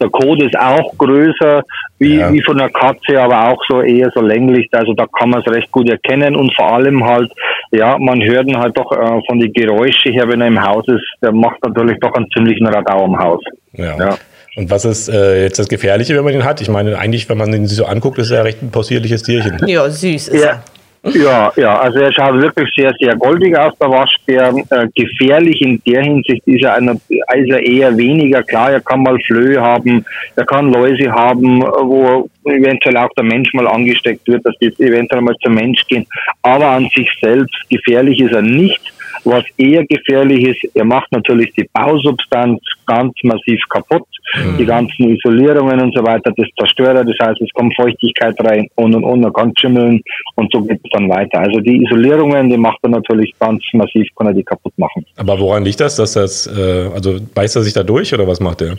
Der 0.00 0.08
Kot 0.10 0.42
ist 0.42 0.56
auch 0.58 0.96
größer 0.98 1.62
wie, 1.98 2.18
ja. 2.18 2.32
wie 2.32 2.42
von 2.42 2.58
der 2.58 2.68
Katze, 2.68 3.20
aber 3.20 3.48
auch 3.48 3.62
so 3.68 3.82
eher 3.82 4.10
so 4.14 4.20
länglich. 4.20 4.68
Also 4.72 4.92
da 4.92 5.06
kann 5.06 5.30
man 5.30 5.40
es 5.40 5.50
recht 5.52 5.72
gut 5.72 5.88
erkennen 5.88 6.36
und 6.36 6.54
vor 6.54 6.74
allem 6.74 7.04
halt, 7.04 7.32
ja, 7.72 7.98
man 7.98 8.22
hört 8.22 8.46
ihn 8.46 8.58
halt 8.58 8.76
doch 8.76 8.92
äh, 8.92 9.20
von 9.26 9.40
den 9.40 9.52
Geräuschen 9.52 10.12
her, 10.12 10.28
wenn 10.28 10.40
er 10.40 10.48
im 10.48 10.62
Haus 10.62 10.86
ist, 10.86 11.04
der 11.22 11.32
macht 11.32 11.64
natürlich 11.64 11.98
doch 12.00 12.14
einen 12.14 12.30
ziemlichen 12.30 12.66
Radau 12.66 13.04
im 13.06 13.18
Haus. 13.18 13.42
ja. 13.72 13.96
ja. 13.98 14.18
Und 14.56 14.72
was 14.72 14.84
ist 14.84 15.08
äh, 15.08 15.44
jetzt 15.44 15.60
das 15.60 15.68
Gefährliche, 15.68 16.16
wenn 16.16 16.24
man 16.24 16.32
den 16.32 16.44
hat? 16.44 16.60
Ich 16.60 16.68
meine, 16.68 16.98
eigentlich, 16.98 17.28
wenn 17.28 17.38
man 17.38 17.52
den 17.52 17.68
so 17.68 17.84
anguckt, 17.84 18.18
ist 18.18 18.32
er 18.32 18.42
recht 18.42 18.60
ein 18.60 18.72
possierliches 18.72 19.22
Tierchen. 19.22 19.56
Ja, 19.68 19.88
süß 19.88 20.26
ist 20.26 20.42
ja. 20.42 20.48
er. 20.48 20.62
Ja, 21.04 21.52
ja, 21.56 21.78
also 21.78 22.00
er 22.00 22.12
schaut 22.12 22.40
wirklich 22.40 22.68
sehr, 22.76 22.92
sehr 22.98 23.14
goldig 23.16 23.56
aus, 23.56 23.72
der 23.78 23.88
Waschbär. 23.88 24.52
Äh, 24.70 24.88
gefährlich 24.94 25.60
in 25.62 25.80
der 25.86 26.02
Hinsicht 26.02 26.42
ist 26.46 26.64
er, 26.64 26.74
einer, 26.74 26.92
ist 26.92 27.50
er 27.50 27.64
eher 27.64 27.96
weniger. 27.96 28.42
Klar, 28.42 28.72
er 28.72 28.80
kann 28.80 29.02
mal 29.02 29.18
Flöhe 29.20 29.60
haben, 29.60 30.04
er 30.36 30.44
kann 30.44 30.72
Läuse 30.72 31.10
haben, 31.10 31.62
wo 31.62 32.28
eventuell 32.44 32.96
auch 32.96 33.10
der 33.16 33.24
Mensch 33.24 33.52
mal 33.54 33.68
angesteckt 33.68 34.26
wird, 34.26 34.44
dass 34.44 34.54
die 34.60 34.74
eventuell 34.78 35.22
mal 35.22 35.36
zum 35.42 35.54
Mensch 35.54 35.86
gehen. 35.86 36.06
Aber 36.42 36.66
an 36.66 36.88
sich 36.94 37.08
selbst 37.20 37.56
gefährlich 37.70 38.20
ist 38.20 38.32
er 38.32 38.42
nicht. 38.42 38.80
Was 39.24 39.44
eher 39.56 39.84
gefährlich 39.86 40.48
ist, 40.48 40.76
er 40.76 40.84
macht 40.84 41.10
natürlich 41.12 41.52
die 41.54 41.68
Bausubstanz 41.72 42.60
ganz 42.86 43.12
massiv 43.22 43.60
kaputt. 43.68 44.06
Mhm. 44.34 44.58
Die 44.58 44.66
ganzen 44.66 45.16
Isolierungen 45.16 45.80
und 45.80 45.96
so 45.96 46.04
weiter, 46.04 46.32
das 46.36 46.46
zerstört 46.58 46.96
er. 46.96 47.04
Das 47.04 47.16
heißt, 47.20 47.40
es 47.40 47.50
kommt 47.52 47.74
Feuchtigkeit 47.76 48.34
rein 48.44 48.68
und 48.74 48.94
und 48.94 49.04
und, 49.04 49.24
er 49.24 49.32
kann 49.32 49.52
schimmeln 49.58 50.02
und 50.34 50.52
so 50.52 50.60
geht 50.62 50.80
es 50.84 50.90
dann 50.90 51.08
weiter. 51.08 51.40
Also 51.40 51.60
die 51.60 51.82
Isolierungen, 51.82 52.50
die 52.50 52.58
macht 52.58 52.78
er 52.82 52.90
natürlich 52.90 53.32
ganz 53.38 53.62
massiv, 53.72 54.06
kann 54.16 54.26
er 54.26 54.34
die 54.34 54.44
kaputt 54.44 54.76
machen. 54.76 55.06
Aber 55.16 55.38
woran 55.38 55.64
liegt 55.64 55.80
das, 55.80 55.96
dass 55.96 56.12
das, 56.12 56.46
äh, 56.46 56.90
also 56.92 57.18
beißt 57.34 57.56
er 57.56 57.62
sich 57.62 57.72
da 57.72 57.82
durch 57.82 58.12
oder 58.12 58.26
was 58.26 58.40
macht 58.40 58.60
er? 58.62 58.76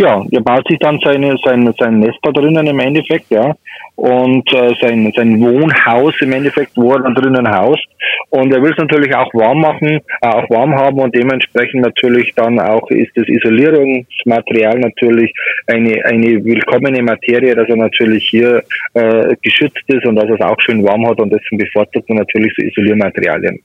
Ja, 0.00 0.24
er 0.30 0.40
baut 0.40 0.66
sich 0.66 0.78
dann 0.78 0.98
seine, 1.04 1.36
sein, 1.44 1.72
sein 1.78 2.00
Nest 2.00 2.18
da 2.22 2.32
drinnen 2.32 2.66
im 2.66 2.78
Endeffekt, 2.78 3.30
ja. 3.30 3.54
Und 3.96 4.50
äh, 4.54 4.72
sein, 4.80 5.12
sein 5.14 5.38
Wohnhaus 5.40 6.14
im 6.20 6.32
Endeffekt, 6.32 6.72
wo 6.74 6.94
er 6.94 7.00
dann 7.00 7.14
drinnen 7.14 7.46
haust. 7.46 7.86
Und 8.28 8.52
er 8.52 8.62
will 8.62 8.72
es 8.72 8.78
natürlich 8.78 9.14
auch 9.14 9.32
warm 9.34 9.60
machen, 9.60 10.00
äh, 10.20 10.26
auch 10.26 10.48
warm 10.50 10.74
haben 10.74 10.98
und 10.98 11.14
dementsprechend 11.14 11.82
natürlich 11.82 12.34
dann 12.34 12.60
auch 12.60 12.88
ist 12.90 13.10
das 13.16 13.26
Isolierungsmaterial 13.28 14.78
natürlich 14.78 15.32
eine, 15.66 16.04
eine 16.04 16.44
willkommene 16.44 17.02
Materie, 17.02 17.54
dass 17.54 17.68
er 17.68 17.76
natürlich 17.76 18.28
hier 18.28 18.62
äh, 18.94 19.34
geschützt 19.42 19.84
ist 19.86 20.04
und 20.06 20.16
dass 20.16 20.26
er 20.26 20.34
es 20.34 20.40
auch 20.40 20.60
schön 20.60 20.84
warm 20.84 21.06
hat 21.06 21.20
und 21.20 21.32
deswegen 21.32 21.58
bevorzugt 21.58 22.08
er 22.08 22.16
natürlich 22.16 22.52
so 22.56 22.62
Isoliermaterialien 22.62 23.60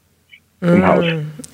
im 0.68 0.82
mm. 0.82 0.88
Haus. 0.88 1.06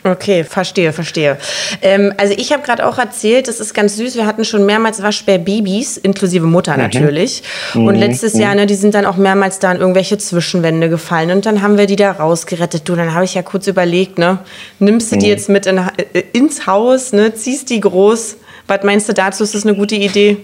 Okay, 0.04 0.43
verstehe, 0.43 0.93
verstehe. 0.93 1.38
Ähm, 1.82 2.12
also 2.17 2.34
ich 2.36 2.52
habe 2.52 2.63
gerade 2.63 2.88
auch 2.88 2.97
erzählt, 2.97 3.47
das 3.47 3.60
ist 3.60 3.74
ganz 3.74 3.97
süß, 3.97 4.15
wir 4.15 4.26
hatten 4.26 4.43
schon 4.45 4.65
mehrmals 4.65 5.04
Waschbär-Babys, 5.04 5.97
inklusive 5.97 6.47
Mutter 6.47 6.74
mhm. 6.74 6.80
natürlich. 6.80 7.43
Mhm. 7.76 7.86
Und 7.86 7.95
letztes 7.95 8.34
mhm. 8.34 8.41
Jahr, 8.41 8.56
ne, 8.56 8.65
die 8.65 8.76
sind 8.76 8.95
dann 8.95 9.06
auch 9.06 9.17
mehrmals 9.17 9.60
da 9.60 9.71
in 9.71 9.80
irgendwelche 9.80 10.17
Zwischenwände 10.17 10.89
gefallen 10.89 11.32
und 11.32 11.45
dann 11.45 11.62
haben 11.62 11.78
wir 11.78 11.86
die 11.86 11.95
da 11.95 12.12
rausgerettet. 12.12 12.89
Du, 12.89 12.95
dann 12.95 13.13
habe 13.13 13.26
ich 13.26 13.36
ja 13.36 13.43
kurz 13.43 13.67
überlegt, 13.67 14.17
ne, 14.17 14.39
nimmst 14.80 15.12
du 15.12 15.17
die 15.17 15.28
mhm. 15.28 15.32
jetzt 15.32 15.50
mit 15.50 15.67
in, 15.67 15.78
äh, 15.78 16.24
ins 16.34 16.65
Haus, 16.65 17.13
ne, 17.13 17.36
ziehst 17.36 17.69
die 17.69 17.80
groß. 17.80 18.38
Was 18.67 18.84
meinst 18.84 19.08
du 19.08 19.13
dazu? 19.13 19.43
Ist 19.43 19.54
das 19.54 19.65
eine 19.65 19.76
gute 19.76 19.95
Idee? 19.95 20.38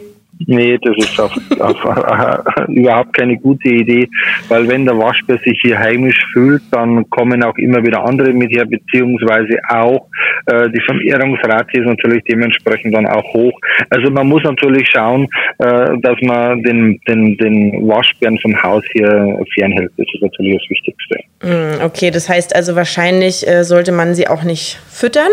Nee, 0.45 0.77
das 0.81 0.95
ist 0.97 1.19
auf, 1.19 1.31
auf, 1.59 1.77
überhaupt 2.67 3.13
keine 3.13 3.37
gute 3.37 3.69
Idee, 3.69 4.07
weil 4.49 4.67
wenn 4.67 4.85
der 4.85 4.97
Waschbär 4.97 5.39
sich 5.43 5.59
hier 5.61 5.79
heimisch 5.79 6.19
fühlt, 6.31 6.61
dann 6.71 7.09
kommen 7.09 7.43
auch 7.43 7.57
immer 7.57 7.83
wieder 7.83 8.05
andere 8.05 8.31
mit 8.33 8.51
her, 8.51 8.65
beziehungsweise 8.65 9.59
auch 9.69 10.07
äh, 10.45 10.69
die 10.69 10.81
Vermehrungsrate 10.81 11.79
ist 11.79 11.85
natürlich 11.85 12.23
dementsprechend 12.29 12.95
dann 12.95 13.07
auch 13.07 13.33
hoch. 13.33 13.59
Also 13.89 14.11
man 14.11 14.27
muss 14.27 14.43
natürlich 14.43 14.87
schauen, 14.89 15.27
äh, 15.57 15.97
dass 16.01 16.21
man 16.21 16.61
den, 16.63 16.99
den, 17.07 17.37
den 17.37 17.87
Waschbären 17.87 18.37
vom 18.39 18.61
Haus 18.61 18.83
hier 18.93 19.39
fernhält. 19.55 19.91
Das 19.97 20.07
ist 20.13 20.21
natürlich 20.21 20.59
das 20.61 20.69
Wichtigste. 20.69 21.19
Mm, 21.43 21.83
okay, 21.83 22.11
das 22.11 22.29
heißt 22.29 22.55
also 22.55 22.75
wahrscheinlich 22.75 23.47
äh, 23.47 23.63
sollte 23.63 23.91
man 23.91 24.13
sie 24.13 24.27
auch 24.27 24.43
nicht 24.43 24.79
füttern? 24.89 25.31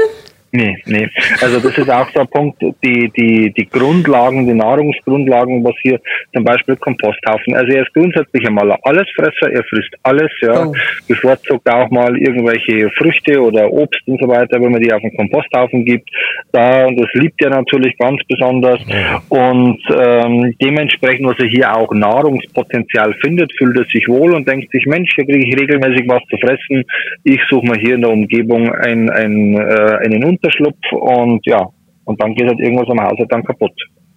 Nee, 0.56 0.76
nee. 0.86 1.10
Also 1.40 1.58
das 1.58 1.76
ist 1.76 1.90
auch 1.90 2.08
so 2.14 2.20
ein 2.20 2.28
Punkt, 2.28 2.62
die, 2.62 3.10
die, 3.10 3.52
die 3.52 3.68
Grundlagen, 3.68 4.46
die 4.46 4.54
Nahrungsgrundlagen, 4.54 5.64
was 5.64 5.74
hier 5.82 5.98
zum 6.32 6.44
Beispiel 6.44 6.76
Komposthaufen. 6.76 7.56
Also 7.56 7.72
er 7.72 7.82
ist 7.82 7.92
grundsätzlich 7.92 8.46
einmal 8.46 8.70
ein 8.70 8.78
Allesfresser, 8.84 9.50
er 9.50 9.64
frisst 9.64 9.92
alles, 10.04 10.30
ja. 10.42 10.66
Oh. 10.66 10.72
Bevorzugt 11.08 11.68
auch 11.68 11.90
mal 11.90 12.16
irgendwelche 12.16 12.88
Früchte 12.90 13.40
oder 13.40 13.68
Obst 13.72 14.00
und 14.06 14.20
so 14.20 14.28
weiter, 14.28 14.60
wenn 14.60 14.70
man 14.70 14.80
die 14.80 14.92
auf 14.92 15.00
den 15.00 15.16
Komposthaufen 15.16 15.84
gibt. 15.84 16.08
Da, 16.52 16.90
das 16.90 17.06
liebt 17.14 17.42
er 17.42 17.50
natürlich 17.50 17.96
ganz 17.98 18.20
besonders. 18.28 18.80
Ja. 18.86 19.22
Und 19.28 19.80
ähm, 19.90 20.54
dementsprechend, 20.60 21.26
was 21.26 21.38
er 21.38 21.46
hier 21.46 21.76
auch 21.76 21.92
Nahrungspotenzial 21.92 23.14
findet, 23.22 23.52
fühlt 23.58 23.76
er 23.76 23.84
sich 23.86 24.06
wohl 24.08 24.34
und 24.34 24.48
denkt 24.48 24.70
sich, 24.70 24.86
Mensch, 24.86 25.10
hier 25.14 25.24
kriege 25.24 25.46
ich 25.46 25.58
regelmäßig 25.58 26.08
was 26.08 26.22
zu 26.30 26.36
fressen. 26.38 26.84
Ich 27.24 27.40
suche 27.50 27.66
mir 27.66 27.78
hier 27.78 27.94
in 27.94 28.02
der 28.02 28.10
Umgebung 28.10 28.72
ein, 28.72 29.10
ein, 29.10 29.56
äh, 29.56 29.96
einen 30.04 30.24
Unterschlupf 30.24 30.92
und 30.92 31.44
ja, 31.46 31.66
und 32.04 32.22
dann 32.22 32.34
geht 32.34 32.46
halt 32.46 32.60
irgendwas 32.60 32.88
am 32.88 33.00
Haus 33.00 33.18
halt 33.18 33.32
dann 33.32 33.44
kaputt. 33.44 33.72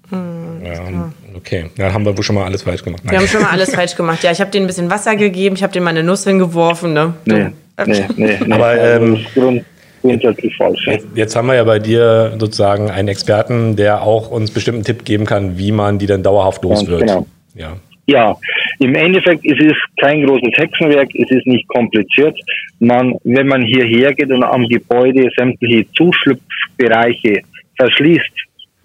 Hm, 0.10 0.65
ja, 0.65 1.12
okay, 1.36 1.65
dann 1.77 1.93
haben 1.93 2.06
wir 2.06 2.15
wohl 2.15 2.23
schon 2.23 2.36
mal 2.36 2.45
alles 2.45 2.63
falsch 2.63 2.84
gemacht. 2.84 3.03
Nein. 3.03 3.12
Wir 3.12 3.19
haben 3.19 3.27
schon 3.27 3.41
mal 3.41 3.51
alles 3.51 3.75
falsch 3.75 3.95
gemacht. 3.95 4.23
Ja, 4.23 4.32
ich 4.32 4.39
habe 4.39 4.51
denen 4.51 4.65
ein 4.65 4.67
bisschen 4.67 4.89
Wasser 4.89 5.15
gegeben, 5.15 5.56
ich 5.56 5.63
habe 5.63 5.73
denen 5.73 5.84
mal 5.84 5.91
eine 5.91 6.03
Nuss 6.03 6.23
hingeworfen. 6.23 6.93
Ne? 6.93 7.13
Nee, 7.25 7.47
nee, 7.86 8.06
nee, 8.15 8.38
nee. 8.45 8.53
Aber 8.53 8.65
also 8.67 9.06
ähm, 9.49 9.65
grundsätzlich 10.01 10.55
falsch. 10.55 10.88
Jetzt, 10.88 11.07
jetzt, 11.15 11.36
haben 11.36 11.47
wir 11.47 11.55
ja 11.55 11.63
bei 11.63 11.79
dir 11.79 12.36
sozusagen 12.39 12.89
einen 12.89 13.07
Experten, 13.07 13.75
der 13.75 14.01
auch 14.01 14.31
uns 14.31 14.51
bestimmt 14.51 14.75
einen 14.75 14.83
Tipp 14.83 15.05
geben 15.05 15.25
kann, 15.25 15.57
wie 15.57 15.71
man 15.71 15.99
die 15.99 16.05
dann 16.05 16.23
dauerhaft 16.23 16.63
los 16.63 16.88
wird. 16.88 17.01
Genau. 17.01 17.25
Ja. 17.55 17.77
Ja, 18.10 18.38
im 18.79 18.95
Endeffekt 18.95 19.43
ist 19.43 19.62
es 19.62 19.75
kein 19.99 20.25
großes 20.25 20.53
Hexenwerk, 20.55 21.10
es 21.13 21.29
ist 21.29 21.45
nicht 21.45 21.67
kompliziert. 21.67 22.38
Man, 22.79 23.15
wenn 23.25 23.47
man 23.47 23.63
hierher 23.63 24.13
geht 24.13 24.31
und 24.31 24.43
am 24.45 24.65
Gebäude 24.69 25.29
sämtliche 25.36 25.86
Zuschlupfbereiche 25.91 27.41
verschließt, 27.75 28.31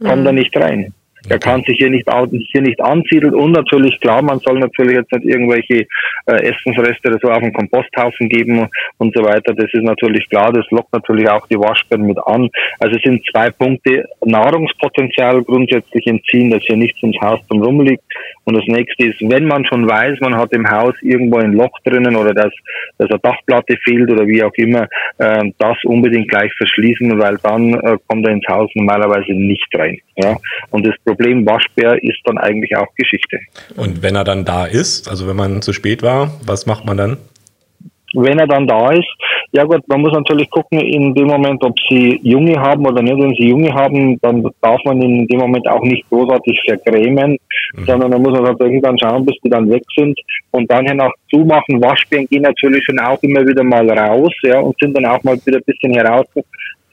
kommt 0.03 0.23
mhm. 0.23 0.27
er 0.27 0.33
nicht 0.33 0.57
rein. 0.57 0.93
Er 1.29 1.39
kann 1.39 1.63
sich 1.63 1.77
hier 1.79 1.91
nicht, 1.91 2.09
hier 2.51 2.63
nicht 2.63 2.81
ansiedeln 2.81 3.35
und 3.35 3.53
natürlich, 3.53 3.99
klar, 4.01 4.23
man 4.23 4.41
soll 4.41 4.59
natürlich 4.59 4.97
jetzt 4.97 5.13
nicht 5.13 5.25
irgendwelche 5.25 5.87
äh, 6.27 6.51
Essensreste 6.51 7.09
oder 7.09 7.19
so 7.23 7.29
auf 7.29 7.41
den 7.41 7.53
Komposthaufen 7.53 8.29
geben 8.29 8.69
und 8.99 9.15
so 9.15 9.23
weiter. 9.23 9.55
Das 9.55 9.73
ist 9.73 9.83
natürlich 9.83 10.29
klar, 10.29 10.53
das 10.53 10.67
lockt 10.71 10.93
natürlich 10.93 11.29
auch 11.29 11.47
die 11.47 11.59
Waschbären 11.59 12.07
mit 12.07 12.19
an. 12.27 12.49
Also 12.81 12.97
es 12.97 13.03
sind 13.03 13.25
zwei 13.31 13.51
Punkte. 13.51 14.05
Nahrungspotenzial 14.25 15.43
grundsätzlich 15.43 16.07
entziehen, 16.07 16.51
dass 16.51 16.63
hier 16.65 16.77
nichts 16.77 17.03
ums 17.03 17.21
Haus 17.21 17.41
zum 17.49 17.63
rumliegt. 17.63 18.03
Und 18.45 18.55
das 18.55 18.65
nächste 18.67 19.07
ist, 19.07 19.21
wenn 19.21 19.47
man 19.47 19.65
schon 19.65 19.89
weiß, 19.89 20.19
man 20.21 20.37
hat 20.37 20.53
im 20.53 20.69
Haus 20.69 20.95
irgendwo 21.01 21.39
ein 21.39 21.53
Loch 21.53 21.73
drinnen 21.85 22.17
oder 22.17 22.35
dass, 22.35 22.53
dass 22.99 23.11
eine 23.11 23.21
Dachplatte 23.21 23.77
fehlt 23.85 24.11
oder 24.11 24.27
wie 24.27 24.43
auch 24.43 24.53
immer, 24.57 24.89
äh, 25.19 25.51
das 25.59 25.77
unbedingt 25.85 26.29
gleich 26.29 26.53
verschließen, 26.57 27.19
weil 27.19 27.39
dann 27.43 27.75
äh, 27.75 27.99
kommt 28.09 28.27
er 28.27 28.33
ins 28.33 28.47
Haus 28.49 28.71
normalerweise 28.75 29.33
nicht 29.33 29.69
rein. 29.75 29.99
Ja? 30.17 30.37
Und 30.71 30.87
das 30.87 30.95
Problem 31.05 31.47
Waschbär 31.47 32.03
ist 32.03 32.19
dann 32.25 32.39
eigentlich 32.39 32.77
auch 32.77 32.93
Geschichte. 32.97 33.39
Und 33.77 34.03
wenn 34.03 34.17
er 34.17 34.25
dann 34.25 34.45
da 34.45 34.67
ist, 34.67 35.09
also 35.09 35.29
wenn 35.29 35.37
man 35.37 35.63
zu 35.63 35.73
spät 35.73 36.03
war, 36.03 36.33
was 36.45 36.67
macht 36.67 36.85
man 36.85 36.97
dann? 36.97 37.17
wenn 38.15 38.39
er 38.39 38.47
dann 38.47 38.67
da 38.67 38.93
ist, 38.93 39.09
ja 39.53 39.65
gut, 39.65 39.87
man 39.87 40.01
muss 40.01 40.13
natürlich 40.13 40.49
gucken 40.51 40.81
in 40.81 41.15
dem 41.15 41.27
Moment, 41.27 41.63
ob 41.63 41.75
sie 41.89 42.19
Junge 42.23 42.59
haben 42.59 42.87
oder 42.87 43.03
nicht. 43.03 43.19
Wenn 43.19 43.35
sie 43.35 43.49
Junge 43.49 43.73
haben, 43.73 44.19
dann 44.23 44.43
darf 44.63 44.81
man 44.85 45.01
in 45.03 45.27
dem 45.27 45.39
Moment 45.39 45.69
auch 45.69 45.83
nicht 45.83 46.09
großartig 46.09 46.59
vergrämen, 46.67 47.39
mhm. 47.75 47.85
sondern 47.85 48.11
da 48.13 48.19
muss 48.19 48.33
man 48.33 48.47
tatsächlich 48.47 48.83
dann 48.83 48.99
schauen, 48.99 49.27
bis 49.27 49.37
die 49.45 49.51
dann 49.51 49.71
weg 49.71 49.83
sind 49.95 50.19
und 50.53 50.71
dann 50.71 50.87
hier 50.87 50.95
noch 50.95 51.13
zumachen. 51.31 51.83
Waschbären 51.83 52.27
gehen 52.29 52.43
natürlich 52.43 52.83
schon 52.85 52.99
auch 53.01 53.23
immer 53.23 53.47
wieder 53.47 53.63
mal 53.63 53.89
raus, 53.91 54.33
ja, 54.43 54.59
und 54.59 54.75
sind 54.81 54.97
dann 54.97 55.05
auch 55.05 55.23
mal 55.23 55.37
wieder 55.45 55.59
ein 55.59 55.65
bisschen 55.67 55.93
heraus. 55.93 56.27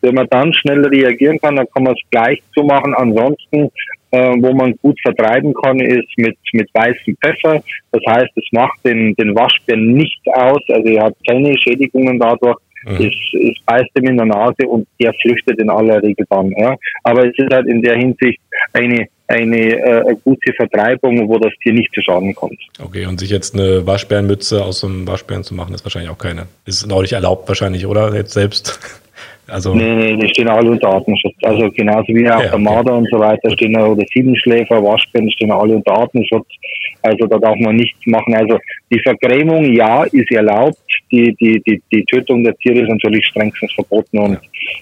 Wenn 0.01 0.15
man 0.15 0.27
dann 0.29 0.53
schnell 0.53 0.85
reagieren 0.85 1.39
kann, 1.39 1.55
dann 1.55 1.67
kann 1.73 1.83
man 1.83 1.93
es 1.93 2.01
gleich 2.11 2.41
zumachen. 2.53 2.93
Ansonsten 2.93 3.69
äh, 4.11 4.35
wo 4.39 4.53
man 4.53 4.75
gut 4.81 4.99
vertreiben 5.01 5.53
kann, 5.53 5.79
ist 5.79 6.07
mit, 6.17 6.37
mit 6.53 6.69
weißem 6.73 7.15
Pfeffer. 7.23 7.61
Das 7.91 8.01
heißt, 8.07 8.31
es 8.35 8.45
macht 8.51 8.79
den, 8.85 9.13
den 9.15 9.35
Waschbären 9.35 9.93
nichts 9.93 10.25
aus, 10.27 10.61
also 10.69 10.87
er 10.87 11.05
hat 11.05 11.15
keine 11.27 11.57
Schädigungen 11.57 12.19
dadurch. 12.19 12.57
Mhm. 12.85 12.95
Es, 12.95 13.13
es 13.33 13.65
beißt 13.65 13.89
ihm 13.97 14.07
in 14.07 14.17
der 14.17 14.25
Nase 14.25 14.67
und 14.67 14.87
der 15.01 15.13
flüchtet 15.21 15.59
in 15.59 15.69
aller 15.69 16.01
Regel 16.01 16.25
dann. 16.29 16.49
Ja. 16.57 16.75
Aber 17.03 17.27
es 17.27 17.37
ist 17.37 17.51
halt 17.51 17.67
in 17.67 17.81
der 17.81 17.97
Hinsicht 17.97 18.39
eine, 18.71 19.07
eine, 19.27 19.57
äh, 19.57 20.15
gute 20.23 20.53
Vertreibung, 20.53 21.27
wo 21.27 21.37
das 21.37 21.51
Tier 21.61 21.73
nicht 21.73 21.93
zu 21.93 22.01
Schaden 22.01 22.33
kommt. 22.33 22.57
Okay, 22.81 23.05
und 23.05 23.19
sich 23.19 23.29
jetzt 23.29 23.53
eine 23.53 23.85
Waschbärenmütze 23.85 24.63
aus 24.63 24.83
einem 24.83 25.05
Waschbären 25.05 25.43
zu 25.43 25.53
machen, 25.53 25.73
ist 25.73 25.83
wahrscheinlich 25.83 26.09
auch 26.09 26.17
keine. 26.17 26.47
Ist 26.65 26.89
auch 26.89 27.01
nicht 27.01 27.13
erlaubt 27.13 27.47
wahrscheinlich, 27.49 27.85
oder? 27.85 28.15
Jetzt 28.15 28.31
selbst. 28.31 28.79
Also 29.49 29.73
nee, 29.73 29.95
nee, 29.95 30.15
die 30.15 30.27
stehen 30.29 30.47
alle 30.47 30.71
unter 30.71 30.89
Artenschutz. 30.89 31.35
Also 31.43 31.69
genauso 31.71 32.07
wie 32.07 32.29
auch 32.29 32.41
ja, 32.41 32.49
der 32.49 32.59
Marder 32.59 32.95
und 32.95 33.07
so 33.11 33.19
weiter 33.19 33.49
stehen 33.51 33.75
oder 33.75 34.03
Siebenschläfer, 34.13 34.83
Waschbären 34.83 35.29
stehen 35.31 35.51
alle 35.51 35.75
unter 35.75 35.93
Artenschutz. 35.93 36.47
Also 37.01 37.27
da 37.27 37.37
darf 37.37 37.55
man 37.59 37.75
nichts 37.75 37.99
machen. 38.05 38.35
Also 38.35 38.57
die 38.91 38.99
Vergrämung, 38.99 39.73
ja, 39.73 40.03
ist 40.03 40.31
erlaubt. 40.31 40.77
Die, 41.11 41.35
die, 41.35 41.61
die, 41.65 41.81
die 41.91 42.03
Tötung 42.05 42.43
der 42.43 42.55
Tiere 42.57 42.81
ist 42.81 42.89
natürlich 42.89 43.25
strengstens 43.27 43.73
verboten 43.73 44.19
und 44.19 44.39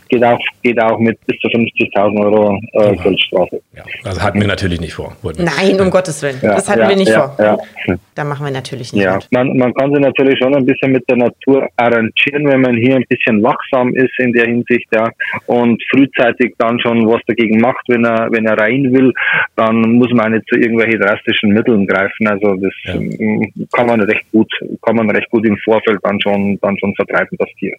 geht 0.09 0.23
auch, 0.23 0.39
geht 0.63 0.81
auch 0.81 0.99
mit 0.99 1.17
bis 1.25 1.39
zu 1.39 1.47
50.000 1.47 2.19
Euro 2.23 2.59
äh, 2.73 2.95
Geldstrafe. 2.97 3.61
Ja, 3.75 3.83
das 4.03 4.21
hatten 4.21 4.39
wir 4.39 4.47
natürlich 4.47 4.81
nicht 4.81 4.93
vor. 4.93 5.15
Nein, 5.37 5.79
um 5.79 5.89
Gottes 5.89 6.21
Willen. 6.21 6.39
Ja, 6.41 6.55
das 6.55 6.69
hatten 6.69 6.81
ja, 6.81 6.89
wir 6.89 6.95
nicht 6.95 7.11
vor. 7.11 7.35
Ja. 7.39 7.57
Da 8.15 8.23
machen 8.23 8.45
wir 8.45 8.51
natürlich 8.51 8.93
nicht. 8.93 9.03
Ja, 9.03 9.19
man, 9.31 9.57
man 9.57 9.73
kann 9.73 9.91
sich 9.93 10.01
natürlich 10.01 10.37
schon 10.39 10.55
ein 10.55 10.65
bisschen 10.65 10.91
mit 10.91 11.07
der 11.09 11.17
Natur 11.17 11.67
arrangieren, 11.77 12.47
wenn 12.47 12.61
man 12.61 12.75
hier 12.75 12.95
ein 12.95 13.05
bisschen 13.07 13.41
wachsam 13.43 13.95
ist 13.95 14.17
in 14.19 14.33
der 14.33 14.45
Hinsicht, 14.45 14.87
ja, 14.93 15.09
und 15.45 15.81
frühzeitig 15.91 16.55
dann 16.57 16.79
schon 16.79 17.07
was 17.07 17.21
dagegen 17.27 17.59
macht, 17.59 17.83
wenn 17.87 18.05
er, 18.05 18.31
wenn 18.31 18.45
er 18.45 18.57
rein 18.57 18.91
will, 18.91 19.13
dann 19.55 19.81
muss 19.93 20.11
man 20.11 20.33
nicht 20.33 20.47
zu 20.49 20.55
irgendwelchen 20.59 20.99
drastischen 20.99 21.49
Mitteln 21.51 21.85
greifen. 21.85 22.27
Also 22.27 22.55
das 22.55 22.73
ähm, 22.85 23.51
kann 23.71 23.87
man 23.87 24.01
recht 24.01 24.25
gut, 24.31 24.51
kann 24.81 24.95
man 24.95 25.09
recht 25.09 25.29
gut 25.29 25.45
im 25.45 25.57
Vorfeld 25.57 25.96
dann 26.03 26.19
schon, 26.21 26.59
dann 26.61 26.77
schon 26.79 26.93
vertreiben, 26.95 27.37
das 27.37 27.49
Tier. 27.59 27.75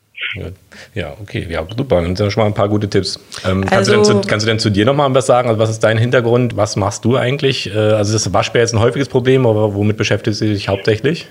Ja, 0.94 1.14
okay, 1.20 1.46
ja, 1.48 1.66
super. 1.76 1.96
Dann 1.96 2.16
sind 2.16 2.20
ja 2.20 2.30
schon 2.30 2.42
mal 2.42 2.46
ein 2.46 2.54
paar 2.54 2.68
gute 2.68 2.88
Tipps. 2.88 3.18
Ähm, 3.44 3.62
also, 3.62 3.68
kannst, 3.68 3.88
du 3.88 3.94
denn 3.94 4.04
zu, 4.04 4.28
kannst 4.28 4.46
du 4.46 4.50
denn 4.50 4.58
zu 4.58 4.70
dir 4.70 4.84
nochmal 4.84 5.12
was 5.14 5.26
sagen? 5.26 5.48
Also 5.48 5.60
was 5.60 5.70
ist 5.70 5.80
dein 5.80 5.98
Hintergrund? 5.98 6.56
Was 6.56 6.76
machst 6.76 7.04
du 7.04 7.16
eigentlich? 7.16 7.74
Äh, 7.74 7.78
also 7.78 8.14
ist 8.14 8.32
Waschbär 8.32 8.62
jetzt 8.62 8.74
ein 8.74 8.80
häufiges 8.80 9.08
Problem, 9.08 9.46
aber 9.46 9.74
womit 9.74 9.96
beschäftigst 9.96 10.40
du 10.40 10.46
dich 10.46 10.68
hauptsächlich? 10.68 11.28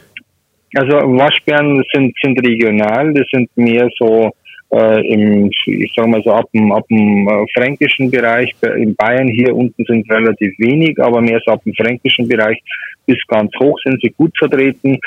Also 0.75 0.97
Waschbären 0.97 1.83
sind, 1.93 2.13
sind 2.21 2.39
regional, 2.45 3.13
das 3.13 3.25
sind 3.31 3.49
mehr 3.55 3.89
so 3.97 4.31
äh, 4.71 5.13
im, 5.13 5.49
ich 5.65 5.93
sage 5.95 6.09
mal 6.09 6.21
so 6.23 6.31
ab 6.31 6.45
dem, 6.53 6.71
ab 6.71 6.85
dem 6.89 7.27
äh, 7.27 7.45
fränkischen 7.53 8.11
Bereich. 8.11 8.53
In 8.61 8.95
Bayern 8.95 9.27
hier 9.27 9.55
unten 9.55 9.83
sind 9.85 10.09
relativ 10.11 10.53
wenig, 10.59 10.99
aber 10.99 11.21
mehr 11.21 11.39
so 11.45 11.51
ab 11.51 11.63
dem 11.63 11.73
fränkischen 11.73 12.27
Bereich 12.27 12.61
bis 13.05 13.17
ganz 13.27 13.51
hoch 13.59 13.79
sind 13.83 13.99
sie 14.01 14.13
gut 14.17 14.37
vertreten. 14.37 14.99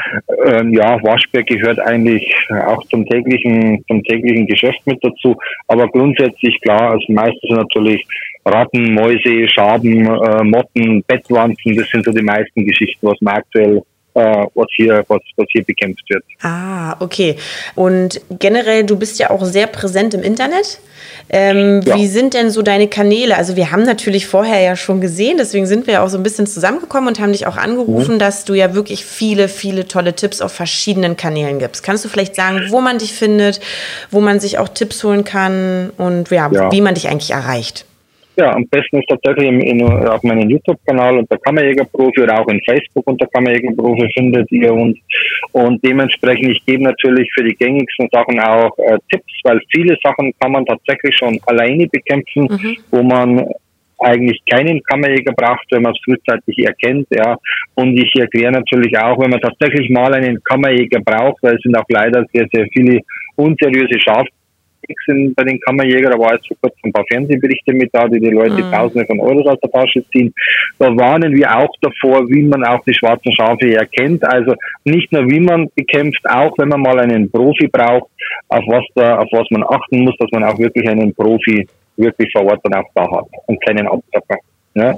Ähm, 0.47 0.73
ja, 0.73 1.03
Waschbär 1.03 1.43
gehört 1.43 1.79
eigentlich 1.81 2.35
auch 2.67 2.83
zum 2.85 3.05
täglichen, 3.07 3.85
zum 3.87 4.03
täglichen 4.03 4.47
Geschäft 4.47 4.81
mit 4.87 4.99
dazu. 5.05 5.37
Aber 5.69 5.87
grundsätzlich 5.89 6.59
klar, 6.63 6.93
als 6.93 7.05
meistens 7.09 7.51
natürlich 7.51 8.07
Ratten, 8.47 8.95
Mäuse, 8.95 9.47
Schaben, 9.49 10.07
äh, 10.07 10.45
Motten, 10.45 11.05
Bettwanzen, 11.07 11.77
das 11.77 11.91
sind 11.91 12.07
so 12.07 12.11
die 12.11 12.23
meisten 12.23 12.65
Geschichten, 12.65 13.07
was 13.07 13.21
man 13.21 13.35
aktuell 13.35 13.83
was, 14.15 14.67
hier, 14.77 15.05
was, 15.09 15.21
was 15.37 15.47
hier 15.53 15.65
bekämpft 15.65 16.03
wird. 16.09 16.25
Ah, 16.43 16.97
okay. 17.01 17.37
Und 17.75 18.21
generell, 18.39 18.85
du 18.85 18.97
bist 18.97 19.19
ja 19.19 19.31
auch 19.31 19.45
sehr 19.45 19.67
präsent 19.67 20.15
im 20.15 20.23
Internet. 20.23 20.81
Ähm, 21.29 21.81
ja. 21.85 21.97
Wie 21.97 22.07
sind 22.09 22.35
denn 22.35 22.51
so 22.51 22.63
deine 22.63 22.89
Kanäle? 22.89 23.37
Also 23.37 23.57
wir 23.57 23.71
haben 23.71 23.85
natürlich 23.85 24.27
vorher 24.27 24.61
ja 24.61 24.77
schon 24.77 25.01
gesehen, 25.01 25.37
deswegen 25.39 25.67
sind 25.67 25.87
wir 25.87 25.95
ja 25.95 26.05
auch 26.05 26.09
so 26.09 26.17
ein 26.17 26.23
bisschen 26.23 26.47
zusammengekommen 26.47 27.09
und 27.09 27.21
haben 27.21 27.33
dich 27.33 27.47
auch 27.47 27.57
angerufen, 27.57 28.15
mhm. 28.15 28.19
dass 28.19 28.45
du 28.45 28.55
ja 28.55 28.75
wirklich 28.75 29.05
viele, 29.05 29.49
viele 29.49 29.87
tolle 29.87 30.15
Tipps 30.15 30.41
auf 30.41 30.53
verschiedenen 30.53 31.17
Kanälen 31.17 31.59
gibst. 31.59 31.83
Kannst 31.83 32.05
du 32.05 32.09
vielleicht 32.09 32.35
sagen, 32.35 32.67
wo 32.69 32.81
man 32.81 32.99
dich 32.99 33.13
findet, 33.13 33.61
wo 34.11 34.21
man 34.21 34.41
sich 34.41 34.59
auch 34.59 34.69
Tipps 34.69 35.05
holen 35.05 35.25
kann 35.25 35.91
und 35.97 36.31
ja, 36.31 36.51
ja. 36.53 36.73
wie 36.73 36.81
man 36.81 36.95
dich 36.95 37.09
eigentlich 37.09 37.31
erreicht? 37.31 37.87
Ja, 38.41 38.55
am 38.55 38.67
besten 38.69 39.01
ist 39.01 39.09
tatsächlich 39.11 39.49
in, 39.49 39.61
in, 39.61 39.83
auf 39.85 40.23
meinem 40.23 40.49
YouTube-Kanal 40.49 41.19
unter 41.19 41.37
Kammerjägerprofi 41.37 42.23
oder 42.23 42.41
auch 42.41 42.49
in 42.49 42.59
Facebook 42.63 43.07
unter 43.07 43.27
Kammerjägerprofi 43.27 44.11
findet 44.15 44.51
ihr 44.51 44.73
uns. 44.73 44.97
Und 45.53 45.85
dementsprechend, 45.85 46.49
ich 46.49 46.65
gebe 46.65 46.85
natürlich 46.85 47.31
für 47.35 47.45
die 47.45 47.55
gängigsten 47.55 48.09
Sachen 48.11 48.41
auch 48.41 48.71
äh, 48.79 48.97
Tipps, 49.11 49.31
weil 49.45 49.61
viele 49.71 49.95
Sachen 50.03 50.33
kann 50.41 50.53
man 50.53 50.65
tatsächlich 50.65 51.15
schon 51.19 51.39
alleine 51.45 51.87
bekämpfen, 51.89 52.45
mhm. 52.45 52.77
wo 52.91 53.03
man 53.03 53.47
eigentlich 53.99 54.41
keinen 54.51 54.83
Kammerjäger 54.85 55.35
braucht, 55.35 55.67
wenn 55.73 55.83
man 55.83 55.93
es 55.93 56.01
frühzeitig 56.03 56.65
erkennt, 56.65 57.09
ja. 57.11 57.37
Und 57.75 57.95
ich 57.99 58.11
erkläre 58.19 58.53
natürlich 58.53 58.97
auch, 58.97 59.21
wenn 59.21 59.33
man 59.33 59.41
tatsächlich 59.43 59.91
mal 59.91 60.15
einen 60.15 60.43
Kammerjäger 60.45 61.01
braucht, 61.01 61.43
weil 61.43 61.57
es 61.57 61.63
sind 61.63 61.77
auch 61.77 61.85
leider 61.91 62.25
sehr, 62.33 62.47
sehr 62.51 62.67
viele 62.73 63.01
unseriöse 63.37 64.01
Schaf 64.01 64.27
sind 65.07 65.35
bei 65.35 65.45
den 65.45 65.61
Kammerjägern. 65.61 66.13
Da 66.13 66.19
war 66.19 66.35
jetzt 66.35 66.49
vor 66.49 66.57
kurzem 66.61 66.81
ein 66.85 66.93
paar 66.93 67.05
Fernsehberichte 67.11 67.73
mit 67.73 67.91
da, 67.93 68.09
die 68.09 68.21
die 68.21 68.31
Leute 68.31 68.63
mhm. 68.63 68.71
Tausende 68.73 69.07
von 69.07 69.21
Euros 69.21 69.47
aus 69.47 69.61
der 69.61 69.71
Tasche 69.71 70.05
ziehen. 70.11 70.33
Da 70.79 70.87
warnen 70.97 71.35
wir 71.35 71.57
auch 71.57 71.75
davor, 71.81 72.29
wie 72.29 72.43
man 72.43 72.65
auch 72.65 72.83
die 72.85 72.95
schwarzen 72.95 73.33
Schafe 73.33 73.75
erkennt. 73.75 74.25
Also 74.25 74.55
nicht 74.85 75.11
nur 75.13 75.29
wie 75.29 75.41
man 75.41 75.69
bekämpft, 75.75 76.25
auch 76.29 76.57
wenn 76.59 76.69
man 76.69 76.81
mal 76.81 76.99
einen 76.99 77.31
Profi 77.31 77.69
braucht, 77.69 78.11
auf 78.49 78.65
was 78.67 78.85
da, 78.95 79.19
auf 79.19 79.29
was 79.33 79.47
man 79.51 79.65
achten 79.65 80.01
muss, 80.05 80.17
dass 80.19 80.31
man 80.33 80.45
auch 80.45 80.59
wirklich 80.59 80.89
einen 80.89 81.15
Profi 81.15 81.67
wirklich 81.97 82.31
vor 82.33 82.45
Ort 82.45 82.61
dann 82.65 82.75
auch 82.75 82.89
da 82.95 83.03
hat 83.11 83.27
und 83.47 83.65
keinen 83.65 83.87
Abzocker. 83.87 84.39
Ja? 84.75 84.97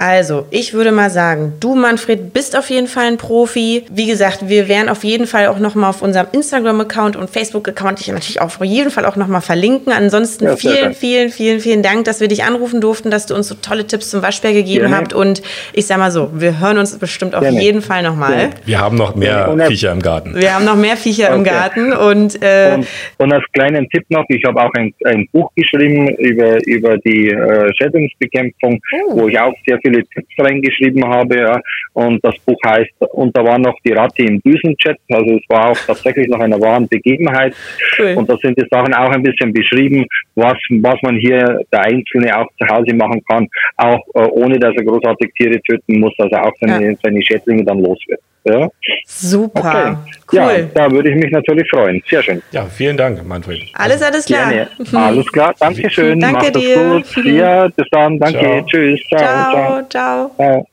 Also, 0.00 0.46
ich 0.52 0.74
würde 0.74 0.92
mal 0.92 1.10
sagen, 1.10 1.54
du, 1.58 1.74
Manfred, 1.74 2.32
bist 2.32 2.56
auf 2.56 2.70
jeden 2.70 2.86
Fall 2.86 3.06
ein 3.06 3.16
Profi. 3.16 3.84
Wie 3.90 4.06
gesagt, 4.06 4.48
wir 4.48 4.68
werden 4.68 4.88
auf 4.88 5.02
jeden 5.02 5.26
Fall 5.26 5.48
auch 5.48 5.58
nochmal 5.58 5.90
auf 5.90 6.02
unserem 6.02 6.28
Instagram-Account 6.30 7.16
und 7.16 7.28
Facebook-Account 7.28 7.98
dich 7.98 8.06
natürlich 8.06 8.40
auch 8.40 8.44
auf 8.44 8.64
jeden 8.64 8.92
Fall 8.92 9.04
auch 9.04 9.16
nochmal 9.16 9.40
verlinken. 9.40 9.92
Ansonsten 9.92 10.44
ja, 10.44 10.56
vielen, 10.56 10.94
vielen, 10.94 11.30
vielen, 11.30 11.58
vielen 11.58 11.82
Dank, 11.82 12.04
dass 12.04 12.20
wir 12.20 12.28
dich 12.28 12.44
anrufen 12.44 12.80
durften, 12.80 13.10
dass 13.10 13.26
du 13.26 13.34
uns 13.34 13.48
so 13.48 13.56
tolle 13.56 13.88
Tipps 13.88 14.10
zum 14.10 14.22
Waschbär 14.22 14.52
gegeben 14.52 14.82
Gerne. 14.82 14.96
habt. 14.96 15.14
Und 15.14 15.42
ich 15.72 15.86
sag 15.86 15.98
mal 15.98 16.12
so, 16.12 16.30
wir 16.32 16.60
hören 16.60 16.78
uns 16.78 16.96
bestimmt 16.96 17.34
auf 17.34 17.42
Gerne. 17.42 17.60
jeden 17.60 17.82
Fall 17.82 18.04
nochmal. 18.04 18.50
Wir 18.66 18.78
haben 18.78 18.96
noch 18.96 19.16
mehr 19.16 19.66
Viecher 19.66 19.90
im 19.90 20.00
Garten. 20.00 20.36
Wir 20.36 20.54
haben 20.54 20.64
noch 20.64 20.76
mehr 20.76 20.96
Viecher 20.96 21.30
okay. 21.30 21.38
im 21.38 21.42
Garten. 21.44 21.92
Und, 21.92 22.40
äh, 22.40 22.74
und, 22.76 22.86
und, 23.16 23.32
als 23.32 23.44
kleinen 23.52 23.88
Tipp 23.88 24.04
noch, 24.10 24.24
ich 24.28 24.44
habe 24.46 24.62
auch 24.62 24.72
ein, 24.74 24.94
ein, 25.06 25.26
Buch 25.32 25.50
geschrieben 25.56 26.08
über, 26.18 26.64
über 26.68 26.98
die 26.98 27.30
äh, 27.30 27.68
Schädlingsbekämpfung, 27.74 28.80
oh. 29.08 29.22
wo 29.22 29.28
ich 29.28 29.36
auch 29.40 29.52
sehr 29.66 29.76
viel 29.80 29.87
viele 29.88 30.04
Tipps 30.06 30.34
reingeschrieben 30.38 31.04
habe. 31.04 31.38
Ja. 31.38 31.60
Und 31.94 32.24
das 32.24 32.38
Buch 32.40 32.58
heißt, 32.64 32.90
und 33.12 33.36
da 33.36 33.44
war 33.44 33.58
noch 33.58 33.76
die 33.84 33.92
Ratte 33.92 34.22
im 34.22 34.40
Düsenchat. 34.42 34.98
Also 35.10 35.36
es 35.36 35.42
war 35.48 35.70
auch 35.70 35.78
tatsächlich 35.86 36.28
noch 36.28 36.40
eine 36.40 36.60
wahre 36.60 36.86
Begebenheit. 36.86 37.54
Cool. 37.98 38.14
Und 38.16 38.28
da 38.28 38.36
sind 38.36 38.58
die 38.58 38.66
Sachen 38.70 38.94
auch 38.94 39.10
ein 39.10 39.22
bisschen 39.22 39.52
beschrieben, 39.52 40.06
was, 40.34 40.56
was 40.70 40.96
man 41.02 41.16
hier 41.16 41.60
der 41.72 41.80
Einzelne 41.80 42.38
auch 42.38 42.48
zu 42.58 42.66
Hause 42.68 42.94
machen 42.94 43.22
kann, 43.28 43.48
auch 43.76 44.00
äh, 44.14 44.28
ohne 44.30 44.58
dass 44.58 44.74
er 44.76 44.84
großartig 44.84 45.32
Tiere 45.34 45.60
töten 45.62 46.00
muss, 46.00 46.14
also 46.18 46.36
auch 46.36 46.52
seine, 46.60 46.90
ja. 46.90 46.96
seine 47.02 47.22
Schädlinge 47.22 47.64
dann 47.64 47.80
los 47.80 47.98
wird. 48.06 48.20
Ja. 48.48 48.68
Super. 49.06 49.60
Okay. 49.60 49.96
Cool. 50.30 50.38
Ja, 50.38 50.62
da 50.74 50.90
würde 50.90 51.10
ich 51.10 51.16
mich 51.16 51.30
natürlich 51.32 51.68
freuen. 51.70 52.02
Sehr 52.08 52.22
schön. 52.22 52.42
Ja, 52.52 52.66
vielen 52.66 52.96
Dank, 52.96 53.26
Manfred. 53.26 53.62
Alles, 53.74 54.02
alles 54.02 54.26
klar. 54.26 54.50
Gerne. 54.50 54.68
Alles 54.92 55.26
klar. 55.32 55.54
Dankeschön. 55.58 56.20
Danke 56.20 56.44
Macht 56.44 56.56
dir. 56.56 57.02
gut. 57.14 57.24
Ja, 57.24 57.68
bis 57.68 57.86
dann. 57.90 58.18
Danke. 58.18 58.38
Ciao. 58.40 58.62
Tschüss. 58.66 59.00
Ciao. 59.08 59.20
Ciao. 59.20 59.88
ciao. 59.88 60.30
ciao. 60.36 60.66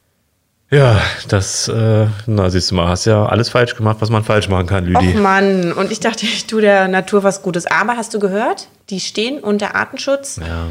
Ja, 0.72 1.00
das, 1.30 1.68
äh, 1.68 2.08
na 2.26 2.50
siehst 2.50 2.72
du 2.72 2.76
mal, 2.76 2.88
hast 2.88 3.06
ja 3.06 3.26
alles 3.28 3.50
falsch 3.50 3.76
gemacht, 3.76 3.98
was 4.00 4.10
man 4.10 4.24
falsch 4.24 4.50
machen 4.50 4.68
kann, 4.68 4.86
Lüdi. 4.86 5.10
Och 5.10 5.22
Mann, 5.22 5.72
und 5.72 5.92
ich 5.92 6.00
dachte, 6.00 6.26
ich 6.26 6.48
tue 6.48 6.62
der 6.62 6.88
Natur 6.88 7.24
was 7.24 7.44
Gutes. 7.44 7.66
Aber 7.68 7.96
hast 7.96 8.14
du 8.14 8.20
gehört, 8.20 8.68
die 8.90 9.00
stehen 9.00 9.40
unter 9.40 9.76
Artenschutz. 9.76 10.40
Ja. 10.46 10.68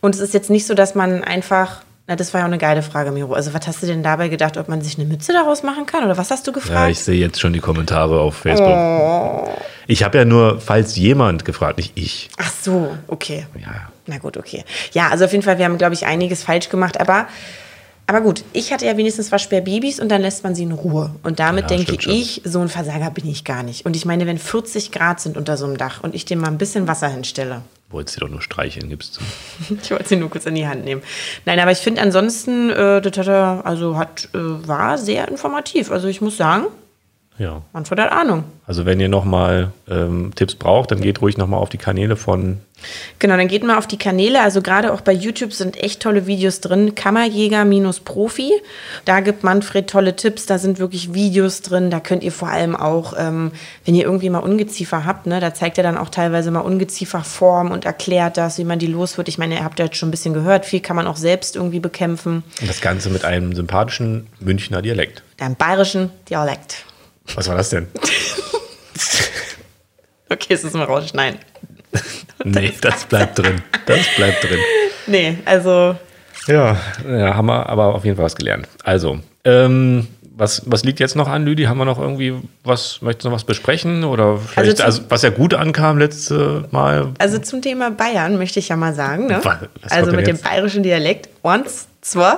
Und 0.00 0.14
es 0.14 0.20
ist 0.20 0.34
jetzt 0.34 0.50
nicht 0.50 0.66
so, 0.66 0.74
dass 0.74 0.94
man 0.94 1.24
einfach 1.24 1.82
Na, 2.08 2.16
das 2.16 2.32
war 2.32 2.40
ja 2.40 2.46
auch 2.46 2.48
eine 2.50 2.56
geile 2.58 2.82
Frage, 2.82 3.10
Miro. 3.12 3.34
Also, 3.34 3.52
was 3.52 3.66
hast 3.66 3.82
du 3.82 3.86
denn 3.86 4.02
dabei 4.02 4.28
gedacht, 4.28 4.56
ob 4.56 4.68
man 4.68 4.80
sich 4.80 4.98
eine 4.98 5.06
Mütze 5.06 5.34
daraus 5.34 5.62
machen 5.62 5.84
kann? 5.84 6.04
Oder 6.04 6.16
was 6.16 6.30
hast 6.30 6.46
du 6.46 6.50
Ja, 6.50 6.54
gefragt? 6.54 6.90
ich 6.90 7.00
sehe 7.00 7.20
jetzt 7.20 7.38
schon 7.38 7.52
die 7.52 7.60
Kommentare 7.60 8.18
auf 8.18 8.34
Facebook. 8.36 8.76
Ich 9.86 10.02
habe 10.02 10.16
ja 10.18 10.24
nur, 10.24 10.58
falls 10.60 10.96
jemand 10.96 11.44
gefragt, 11.44 11.76
nicht 11.76 11.92
ich. 11.96 12.30
Ach 12.38 12.50
so, 12.62 12.96
okay. 13.08 13.46
Ja. 13.60 13.90
Na 14.06 14.16
gut, 14.18 14.38
okay. 14.38 14.64
Ja, 14.92 15.08
also 15.08 15.26
auf 15.26 15.32
jeden 15.32 15.44
Fall, 15.44 15.58
wir 15.58 15.66
haben, 15.66 15.76
glaube 15.78 15.92
ich, 15.94 16.06
einiges 16.06 16.42
falsch 16.42 16.70
gemacht. 16.70 16.98
Aber, 16.98 17.26
aber 18.06 18.22
gut, 18.22 18.42
ich 18.54 18.72
hatte 18.72 18.86
ja 18.86 18.96
wenigstens 18.96 19.30
was 19.30 19.42
Sperrbabys 19.42 20.00
und 20.00 20.08
dann 20.08 20.22
lässt 20.22 20.44
man 20.44 20.54
sie 20.54 20.62
in 20.62 20.72
Ruhe. 20.72 21.10
Und 21.22 21.40
damit 21.40 21.70
Ja, 21.70 21.76
denke 21.76 21.96
ich, 22.10 22.40
so 22.44 22.60
ein 22.60 22.68
Versager 22.70 23.10
bin 23.10 23.28
ich 23.28 23.44
gar 23.44 23.62
nicht. 23.62 23.84
Und 23.84 23.96
ich 23.96 24.06
meine, 24.06 24.26
wenn 24.26 24.38
40 24.38 24.92
Grad 24.92 25.20
sind 25.20 25.36
unter 25.36 25.58
so 25.58 25.66
einem 25.66 25.76
Dach 25.76 26.02
und 26.02 26.14
ich 26.14 26.24
dem 26.24 26.40
mal 26.40 26.48
ein 26.48 26.56
bisschen 26.58 26.88
Wasser 26.88 27.08
hinstelle, 27.08 27.60
Wolltest 27.90 28.16
du 28.16 28.20
doch 28.20 28.28
nur 28.28 28.42
streicheln, 28.42 28.90
gibst 28.90 29.16
du. 29.16 29.76
Ich 29.82 29.90
wollte 29.90 30.08
sie 30.08 30.16
nur 30.16 30.28
kurz 30.28 30.44
in 30.44 30.54
die 30.54 30.68
Hand 30.68 30.84
nehmen. 30.84 31.02
Nein, 31.46 31.58
aber 31.58 31.70
ich 31.70 31.78
finde 31.78 32.02
ansonsten, 32.02 32.68
äh, 32.70 33.00
das 33.00 33.16
hat 33.16 33.28
er, 33.28 33.62
also 33.64 33.96
hat, 33.96 34.28
äh, 34.34 34.38
war 34.38 34.98
sehr 34.98 35.28
informativ. 35.28 35.90
Also 35.90 36.06
ich 36.08 36.20
muss 36.20 36.36
sagen, 36.36 36.66
Ja. 37.38 37.62
Manfred 37.72 38.00
hat 38.00 38.12
Ahnung. 38.12 38.44
Also 38.66 38.84
wenn 38.84 39.00
ihr 39.00 39.08
nochmal 39.08 39.72
ähm, 39.88 40.32
Tipps 40.34 40.54
braucht, 40.54 40.90
dann 40.90 41.00
geht 41.00 41.22
ruhig 41.22 41.38
nochmal 41.38 41.60
auf 41.60 41.68
die 41.68 41.78
Kanäle 41.78 42.16
von 42.16 42.58
Genau, 43.18 43.36
dann 43.36 43.48
geht 43.48 43.64
mal 43.64 43.78
auf 43.78 43.86
die 43.86 43.98
Kanäle. 43.98 44.40
Also 44.40 44.62
gerade 44.62 44.92
auch 44.92 45.00
bei 45.00 45.12
YouTube 45.12 45.52
sind 45.52 45.76
echt 45.82 46.00
tolle 46.00 46.26
Videos 46.26 46.60
drin. 46.60 46.94
Kammerjäger-Profi. 46.94 48.52
Da 49.04 49.20
gibt 49.20 49.42
Manfred 49.42 49.88
tolle 49.90 50.14
Tipps. 50.16 50.46
Da 50.46 50.58
sind 50.58 50.78
wirklich 50.78 51.14
Videos 51.14 51.62
drin. 51.62 51.90
Da 51.90 52.00
könnt 52.00 52.22
ihr 52.22 52.32
vor 52.32 52.48
allem 52.48 52.76
auch, 52.76 53.14
ähm, 53.18 53.52
wenn 53.84 53.94
ihr 53.94 54.04
irgendwie 54.04 54.30
mal 54.30 54.38
Ungeziefer 54.40 55.04
habt, 55.04 55.26
ne, 55.26 55.40
da 55.40 55.54
zeigt 55.54 55.78
er 55.78 55.84
dann 55.84 55.96
auch 55.96 56.08
teilweise 56.08 56.50
mal 56.50 56.60
Ungezieferform 56.60 57.70
und 57.70 57.84
erklärt 57.84 58.36
das, 58.36 58.58
wie 58.58 58.64
man 58.64 58.78
die 58.78 58.86
los 58.86 59.18
wird. 59.18 59.28
Ich 59.28 59.38
meine, 59.38 59.56
ihr 59.56 59.64
habt 59.64 59.78
ja 59.78 59.86
jetzt 59.86 59.96
schon 59.96 60.08
ein 60.08 60.12
bisschen 60.12 60.34
gehört. 60.34 60.64
Viel 60.66 60.80
kann 60.80 60.96
man 60.96 61.06
auch 61.06 61.16
selbst 61.16 61.56
irgendwie 61.56 61.80
bekämpfen. 61.80 62.44
und 62.60 62.68
das 62.68 62.80
Ganze 62.80 63.10
mit 63.10 63.24
einem 63.24 63.54
sympathischen 63.54 64.28
Münchner 64.40 64.82
Dialekt. 64.82 65.22
Einem 65.40 65.56
bayerischen 65.56 66.10
Dialekt. 66.28 66.84
Was 67.34 67.48
war 67.48 67.56
das 67.56 67.70
denn? 67.70 67.86
Okay, 70.30 70.52
es 70.54 70.62
ist 70.64 70.74
mal 70.74 70.84
rausschneiden. 70.84 71.40
nee, 72.44 72.72
das 72.82 73.04
bleibt 73.06 73.38
drin. 73.38 73.62
Das 73.86 74.00
bleibt 74.16 74.44
drin. 74.44 74.58
Nee, 75.06 75.38
also 75.46 75.96
Ja, 76.46 76.76
ja, 77.08 77.34
haben 77.34 77.46
wir 77.46 77.66
aber 77.66 77.94
auf 77.94 78.04
jeden 78.04 78.16
Fall 78.16 78.26
was 78.26 78.36
gelernt. 78.36 78.68
Also, 78.84 79.20
ähm, 79.44 80.06
was, 80.36 80.62
was 80.66 80.84
liegt 80.84 81.00
jetzt 81.00 81.16
noch 81.16 81.28
an, 81.28 81.46
Lüdi? 81.46 81.64
Haben 81.64 81.78
wir 81.78 81.86
noch 81.86 81.98
irgendwie 81.98 82.34
was, 82.62 83.00
möchtest 83.00 83.24
du 83.24 83.28
noch 83.30 83.36
was 83.36 83.44
besprechen? 83.44 84.04
Oder 84.04 84.36
vielleicht, 84.36 84.76
zum- 84.76 84.86
also, 84.86 85.02
was 85.08 85.22
ja 85.22 85.30
gut 85.30 85.54
ankam 85.54 85.96
letzte 85.98 86.68
Mal. 86.72 87.14
Also 87.18 87.38
zum 87.38 87.62
Thema 87.62 87.90
Bayern 87.90 88.36
möchte 88.36 88.58
ich 88.58 88.68
ja 88.68 88.76
mal 88.76 88.92
sagen, 88.94 89.28
ne? 89.28 89.40
Was- 89.42 89.56
was 89.82 89.92
also 89.92 90.12
mit 90.12 90.26
dem 90.26 90.36
jetzt? 90.36 90.44
bayerischen 90.44 90.82
Dialekt. 90.82 91.30
Once, 91.42 91.88
zwei, 92.02 92.34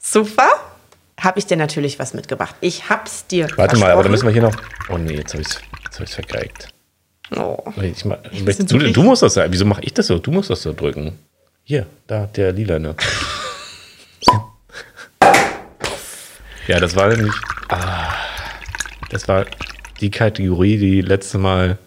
super, 0.00 0.48
habe 1.20 1.38
ich 1.38 1.46
dir 1.46 1.56
natürlich 1.56 1.98
was 1.98 2.14
mitgebracht. 2.14 2.54
Ich 2.60 2.88
hab's 2.88 3.26
dir 3.26 3.48
Warte 3.56 3.76
mal, 3.76 3.90
aber 3.90 4.02
da 4.02 4.08
müssen 4.08 4.26
wir 4.26 4.32
hier 4.32 4.42
noch. 4.42 4.56
Oh 4.88 4.98
nee, 4.98 5.14
jetzt 5.14 5.34
habe 5.34 5.42
ich 5.42 5.48
es 5.48 5.60
jetzt 5.84 5.98
hab 5.98 6.06
ich's 6.06 6.14
vergeigt. 6.14 6.68
Oh. 7.36 7.58
Ich 7.80 8.04
bisschen 8.44 8.66
du, 8.66 8.78
du 8.78 9.02
musst 9.02 9.22
das 9.22 9.34
sagen. 9.34 9.52
Wieso 9.52 9.64
mache 9.64 9.82
ich 9.84 9.94
das 9.94 10.08
so? 10.08 10.18
Du 10.18 10.32
musst 10.32 10.50
das 10.50 10.62
so 10.62 10.72
drücken. 10.72 11.18
Hier, 11.62 11.86
da, 12.06 12.26
der 12.26 12.52
lilane. 12.52 12.96
ja, 16.66 16.80
das 16.80 16.96
war 16.96 17.08
nämlich. 17.08 17.34
Ah, 17.68 18.12
das 19.10 19.28
war 19.28 19.46
die 20.00 20.10
Kategorie, 20.10 20.78
die 20.78 21.02
letzte 21.02 21.38
Mal 21.38 21.78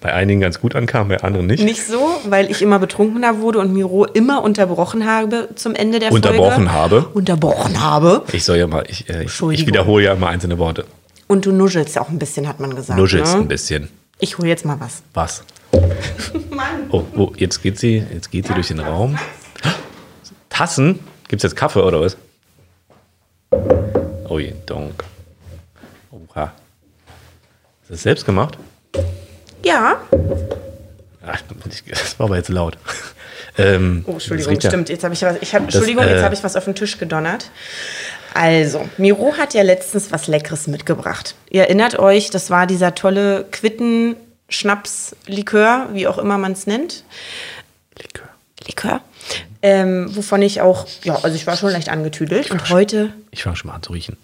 bei 0.00 0.12
einigen 0.12 0.40
ganz 0.40 0.60
gut 0.60 0.74
ankam, 0.74 1.08
bei 1.08 1.22
anderen 1.22 1.46
nicht. 1.46 1.62
Nicht 1.62 1.86
so, 1.86 2.20
weil 2.28 2.50
ich 2.50 2.62
immer 2.62 2.78
betrunkener 2.78 3.40
wurde 3.40 3.58
und 3.60 3.72
Miro 3.72 4.04
immer 4.04 4.42
unterbrochen 4.42 5.06
habe 5.06 5.48
zum 5.54 5.74
Ende 5.74 5.98
der 5.98 6.12
Unterbrochen 6.12 6.68
Folge. 6.68 6.72
habe. 6.72 7.06
Unterbrochen 7.14 7.80
habe. 7.80 8.24
Ich 8.32 8.44
soll 8.44 8.56
ja 8.56 8.66
mal, 8.66 8.84
ich, 8.88 9.08
äh, 9.08 9.24
ich, 9.24 9.66
wiederhole 9.66 10.04
ja 10.04 10.12
immer 10.12 10.28
einzelne 10.28 10.58
Worte. 10.58 10.84
Und 11.28 11.46
du 11.46 11.52
nuschelst 11.52 11.98
auch 11.98 12.08
ein 12.08 12.18
bisschen, 12.18 12.48
hat 12.48 12.60
man 12.60 12.74
gesagt. 12.74 12.98
Nuschelst 12.98 13.34
ne? 13.34 13.40
ein 13.40 13.48
bisschen. 13.48 13.88
Ich 14.18 14.38
hole 14.38 14.48
jetzt 14.48 14.64
mal 14.64 14.78
was. 14.78 15.02
Was? 15.14 15.44
Mann. 16.50 16.88
Oh, 16.90 17.04
oh, 17.16 17.32
jetzt 17.36 17.62
geht 17.62 17.78
sie, 17.78 18.04
jetzt 18.12 18.30
geht 18.30 18.46
sie 18.46 18.54
durch 18.54 18.68
den 18.68 18.80
Raum. 18.80 19.18
Tassen? 20.48 21.00
Gibt's 21.28 21.44
jetzt 21.44 21.56
Kaffee 21.56 21.82
oder 21.82 22.00
was? 22.00 22.16
Ui, 24.28 24.54
donk. 24.66 25.04
Oha. 26.10 26.52
Ist 27.82 27.90
das 27.90 28.02
selbst 28.02 28.24
gemacht? 28.24 28.58
Ja. 29.64 30.00
Ach, 31.24 31.40
das 31.88 32.18
war 32.18 32.26
aber 32.26 32.36
jetzt 32.36 32.48
laut. 32.48 32.76
Ähm, 33.58 34.04
Oh, 34.06 34.12
Entschuldigung, 34.12 34.60
stimmt. 34.60 34.88
Jetzt 34.88 35.04
habe 35.04 35.14
ich 35.14 35.22
was. 35.22 35.36
Ich 35.40 35.54
hab, 35.54 35.62
Entschuldigung, 35.62 36.04
äh, 36.04 36.14
jetzt 36.14 36.24
habe 36.24 36.34
ich 36.34 36.42
was 36.42 36.56
auf 36.56 36.64
den 36.64 36.74
Tisch 36.74 36.98
gedonnert. 36.98 37.50
Also, 38.34 38.88
Miro 38.96 39.34
hat 39.36 39.52
ja 39.54 39.62
letztens 39.62 40.10
was 40.10 40.26
Leckeres 40.26 40.66
mitgebracht. 40.66 41.34
Ihr 41.50 41.62
erinnert 41.64 41.98
euch, 41.98 42.30
das 42.30 42.48
war 42.50 42.66
dieser 42.66 42.94
tolle 42.94 43.44
Quitten. 43.50 44.16
Schnaps-Likör, 44.48 45.88
wie 45.92 46.06
auch 46.06 46.18
immer 46.18 46.36
man 46.38 46.52
es 46.52 46.66
nennt. 46.66 47.04
Likör. 47.98 48.28
Likör. 48.66 49.00
Ähm, 49.62 50.14
wovon 50.14 50.42
ich 50.42 50.60
auch, 50.60 50.86
ja, 51.04 51.14
also 51.22 51.34
ich 51.34 51.46
war 51.46 51.56
schon 51.56 51.70
leicht 51.70 51.88
angetüdelt. 51.88 52.50
Und 52.50 52.68
heute, 52.68 53.12
Ich 53.30 53.42
fange 53.44 53.56
schon 53.56 53.68
mal 53.70 53.76
an 53.76 53.82
zu 53.82 53.92
riechen. 53.92 54.16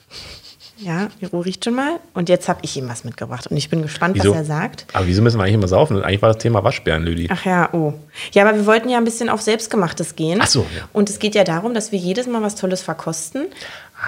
Ja, 0.80 1.08
Miro 1.20 1.40
riecht 1.40 1.64
schon 1.64 1.74
mal. 1.74 1.98
Und 2.14 2.28
jetzt 2.28 2.48
habe 2.48 2.60
ich 2.62 2.76
ihm 2.76 2.88
was 2.88 3.04
mitgebracht. 3.04 3.48
Und 3.48 3.56
ich 3.56 3.68
bin 3.68 3.82
gespannt, 3.82 4.14
Wieso? 4.16 4.30
was 4.30 4.38
er 4.38 4.44
sagt. 4.44 4.86
Aber 4.92 5.06
wieso 5.06 5.22
müssen 5.22 5.38
wir 5.38 5.42
eigentlich 5.42 5.54
immer 5.54 5.68
saufen? 5.68 6.02
Eigentlich 6.02 6.22
war 6.22 6.32
das 6.32 6.38
Thema 6.38 6.62
Waschbären, 6.62 7.02
Lüdi. 7.02 7.28
Ach 7.30 7.44
ja, 7.44 7.68
oh. 7.72 7.94
Ja, 8.32 8.46
aber 8.46 8.56
wir 8.56 8.66
wollten 8.66 8.88
ja 8.88 8.98
ein 8.98 9.04
bisschen 9.04 9.28
auf 9.28 9.42
Selbstgemachtes 9.42 10.14
gehen. 10.14 10.38
Ach 10.40 10.46
so, 10.46 10.60
ja. 10.76 10.88
Und 10.92 11.10
es 11.10 11.18
geht 11.18 11.34
ja 11.34 11.44
darum, 11.44 11.74
dass 11.74 11.90
wir 11.90 11.98
jedes 11.98 12.26
Mal 12.26 12.42
was 12.42 12.54
Tolles 12.54 12.82
verkosten, 12.82 13.46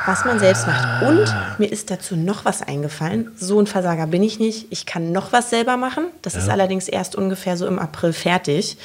was 0.07 0.24
man 0.24 0.38
selbst 0.38 0.66
macht. 0.66 1.03
Und 1.03 1.35
mir 1.59 1.70
ist 1.70 1.90
dazu 1.90 2.14
noch 2.16 2.44
was 2.44 2.62
eingefallen. 2.62 3.33
So 3.37 3.61
ein 3.61 3.66
Versager 3.66 4.07
bin 4.07 4.22
ich 4.22 4.38
nicht. 4.38 4.66
Ich 4.70 4.87
kann 4.87 5.12
noch 5.12 5.33
was 5.33 5.50
selber 5.50 5.76
machen. 5.76 6.05
Das 6.22 6.37
ist 6.37 6.48
allerdings 6.48 6.88
erst 6.88 7.16
ungefähr 7.16 7.57
so 7.57 7.66
im 7.66 7.79
April 7.79 8.12
fertig. 8.12 8.76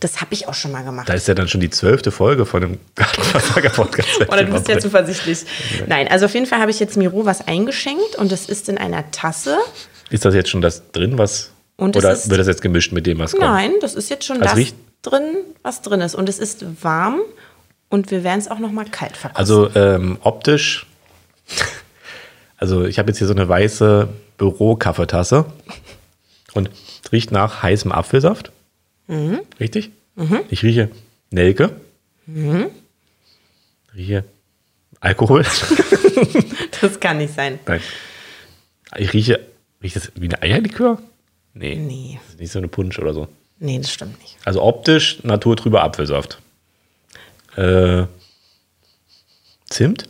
Das 0.00 0.20
habe 0.20 0.34
ich 0.34 0.48
auch 0.48 0.54
schon 0.54 0.72
mal 0.72 0.82
gemacht. 0.84 1.08
Da 1.08 1.14
ist 1.14 1.28
ja 1.28 1.34
dann 1.34 1.48
schon 1.48 1.60
die 1.60 1.70
zwölfte 1.70 2.10
Folge 2.10 2.46
von 2.46 2.60
dem 2.62 2.78
Gartenversager-Podcast. 2.94 4.20
Oder 4.28 4.44
du 4.44 4.52
bist 4.52 4.68
ja 4.68 4.78
zuversichtlich. 4.78 5.44
Nein, 5.86 6.08
also 6.08 6.26
auf 6.26 6.34
jeden 6.34 6.46
Fall 6.46 6.60
habe 6.60 6.70
ich 6.70 6.80
jetzt 6.80 6.96
Miro 6.96 7.24
was 7.24 7.46
eingeschenkt 7.46 8.16
und 8.16 8.32
es 8.32 8.48
ist 8.48 8.68
in 8.68 8.78
einer 8.78 9.10
Tasse. 9.10 9.58
Ist 10.10 10.24
das 10.24 10.34
jetzt 10.34 10.48
schon 10.50 10.60
das 10.62 10.90
drin, 10.92 11.18
was. 11.18 11.50
Und 11.76 11.96
oder 11.96 12.12
ist- 12.12 12.30
wird 12.30 12.40
das 12.40 12.46
jetzt 12.46 12.62
gemischt 12.62 12.92
mit 12.92 13.06
dem, 13.06 13.18
was 13.18 13.32
kommt? 13.32 13.44
Nein, 13.44 13.72
das 13.80 13.94
ist 13.94 14.08
jetzt 14.10 14.24
schon 14.24 14.42
Also 14.42 14.54
das 14.60 14.72
drin, 15.02 15.36
was 15.62 15.82
drin 15.82 16.00
ist. 16.00 16.14
Und 16.14 16.28
es 16.28 16.38
ist 16.38 16.64
warm 16.82 17.20
und 17.88 18.10
wir 18.10 18.24
werden 18.24 18.40
es 18.40 18.48
auch 18.48 18.58
noch 18.58 18.72
mal 18.72 18.84
kalt 18.84 19.16
verkosten. 19.16 19.38
Also 19.38 19.70
ähm, 19.74 20.18
optisch, 20.22 20.86
also 22.56 22.84
ich 22.84 22.98
habe 22.98 23.10
jetzt 23.10 23.18
hier 23.18 23.26
so 23.26 23.34
eine 23.34 23.48
weiße 23.48 24.08
Büro-Kaffeetasse 24.38 25.46
und 26.54 26.70
es 27.04 27.12
riecht 27.12 27.30
nach 27.30 27.62
heißem 27.62 27.92
Apfelsaft. 27.92 28.50
Mhm. 29.06 29.40
Richtig? 29.60 29.90
Ich 30.48 30.62
rieche 30.62 30.90
Nelke. 31.30 31.72
Rieche 33.94 34.24
Alkohol. 35.00 35.44
das 36.80 37.00
kann 37.00 37.18
nicht 37.18 37.34
sein. 37.34 37.58
Nein. 37.66 37.80
Ich 38.96 39.12
rieche, 39.12 39.40
riecht 39.82 39.96
das 39.96 40.10
wie 40.14 40.26
eine 40.26 40.42
Eierlikör? 40.42 40.98
Nee. 41.54 41.76
Nee. 41.76 42.18
Das 42.22 42.34
ist 42.34 42.40
nicht 42.40 42.52
so 42.52 42.58
eine 42.58 42.68
Punsch 42.68 42.98
oder 42.98 43.12
so. 43.12 43.28
Nee, 43.58 43.78
das 43.78 43.92
stimmt 43.92 44.20
nicht. 44.20 44.36
Also 44.44 44.62
optisch 44.62 45.22
naturtrüber 45.22 45.82
Apfelsaft. 45.82 46.38
Äh, 47.56 48.06
Zimt? 49.70 50.08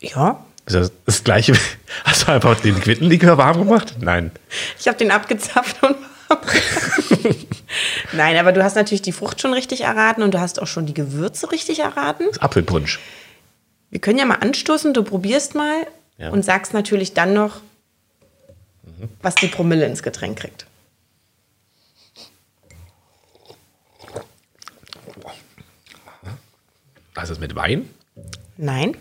Ja, 0.00 0.44
Ist 0.66 0.74
das 0.76 0.92
das 1.06 1.24
gleiche? 1.24 1.52
Hast 2.04 2.26
du 2.26 2.32
einfach 2.32 2.60
den 2.60 2.80
Quittenlikör 2.80 3.36
warm 3.38 3.58
gemacht? 3.66 3.96
Nein. 4.00 4.30
ich 4.78 4.86
habe 4.88 4.96
den 4.98 5.10
abgezapft 5.10 5.82
und 5.82 5.96
Nein, 8.12 8.36
aber 8.36 8.52
du 8.52 8.62
hast 8.62 8.74
natürlich 8.76 9.00
die 9.02 9.12
Frucht 9.12 9.40
schon 9.40 9.52
richtig 9.54 9.82
erraten 9.82 10.22
und 10.22 10.32
du 10.34 10.40
hast 10.40 10.60
auch 10.60 10.66
schon 10.66 10.84
die 10.86 10.92
Gewürze 10.94 11.50
richtig 11.50 11.78
erraten. 11.80 12.26
Das 12.30 12.40
Apfelpunsch. 12.40 12.98
Wir 13.90 14.00
können 14.00 14.18
ja 14.18 14.26
mal 14.26 14.34
anstoßen, 14.36 14.92
du 14.94 15.02
probierst 15.02 15.54
mal 15.54 15.86
Ja. 16.18 16.30
und 16.30 16.44
sagst 16.44 16.74
natürlich 16.74 17.14
dann 17.14 17.32
noch, 17.32 17.60
was 19.22 19.34
die 19.36 19.46
Promille 19.48 19.86
ins 19.86 20.02
Getränk 20.02 20.38
kriegt. 20.40 20.66
Was 27.18 27.24
ist 27.24 27.30
das 27.30 27.40
mit 27.40 27.56
Wein? 27.56 27.88
Nein. 28.58 28.96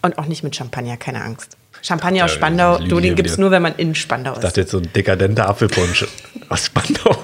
Und 0.00 0.16
auch 0.16 0.24
nicht 0.24 0.42
mit 0.42 0.56
Champagner, 0.56 0.96
keine 0.96 1.22
Angst. 1.22 1.58
Champagner 1.82 2.24
aus 2.24 2.32
Spandau, 2.32 2.78
du, 2.78 2.98
den 2.98 3.10
ich 3.10 3.16
gibt 3.16 3.28
es 3.28 3.36
nur, 3.36 3.50
wenn 3.50 3.60
man 3.60 3.74
in 3.76 3.94
Spandau 3.94 4.30
Ich 4.30 4.38
ist. 4.38 4.44
dachte 4.44 4.62
jetzt 4.62 4.70
so 4.70 4.78
ein 4.78 4.90
dekadenter 4.94 5.50
Apfelpunsch 5.50 6.06
aus 6.48 6.64
Spandau. 6.64 7.14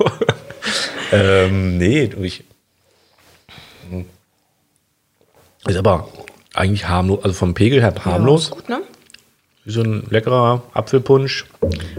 ähm, 1.12 1.78
nee, 1.78 2.08
du, 2.08 2.22
ich. 2.22 2.44
Hm. 3.88 4.04
Ist 5.66 5.76
aber 5.78 6.10
eigentlich 6.52 6.86
harmlos, 6.86 7.24
also 7.24 7.34
vom 7.34 7.54
Pegel 7.54 7.80
her 7.80 7.94
harmlos. 8.04 8.42
Ja, 8.42 8.48
ist 8.48 8.50
gut, 8.50 8.68
ne? 8.68 8.82
Wie 9.68 9.72
so 9.72 9.82
ein 9.82 10.06
leckerer 10.08 10.62
Apfelpunsch. 10.72 11.44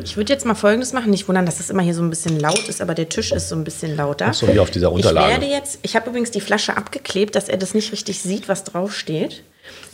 Ich 0.03 0.17
würde 0.17 0.33
jetzt 0.33 0.43
mal 0.43 0.55
Folgendes 0.55 0.91
machen. 0.91 1.11
Nicht 1.11 1.27
wundern, 1.27 1.45
dass 1.45 1.59
es 1.59 1.69
immer 1.69 1.83
hier 1.83 1.93
so 1.93 2.01
ein 2.01 2.09
bisschen 2.09 2.39
laut 2.39 2.67
ist, 2.67 2.81
aber 2.81 2.95
der 2.95 3.09
Tisch 3.09 3.31
ist 3.31 3.47
so 3.47 3.55
ein 3.55 3.63
bisschen 3.63 3.95
lauter. 3.95 4.25
Ach 4.29 4.33
so, 4.33 4.47
hier 4.47 4.63
auf 4.63 4.71
dieser 4.71 4.91
Unterlage. 4.91 5.27
Ich 5.27 5.39
werde 5.39 5.53
jetzt, 5.53 5.77
ich 5.83 5.95
habe 5.95 6.09
übrigens 6.09 6.31
die 6.31 6.41
Flasche 6.41 6.75
abgeklebt, 6.75 7.35
dass 7.35 7.47
er 7.47 7.57
das 7.57 7.75
nicht 7.75 7.91
richtig 7.91 8.21
sieht, 8.21 8.49
was 8.49 8.63
drauf 8.63 8.95
steht. 8.95 9.43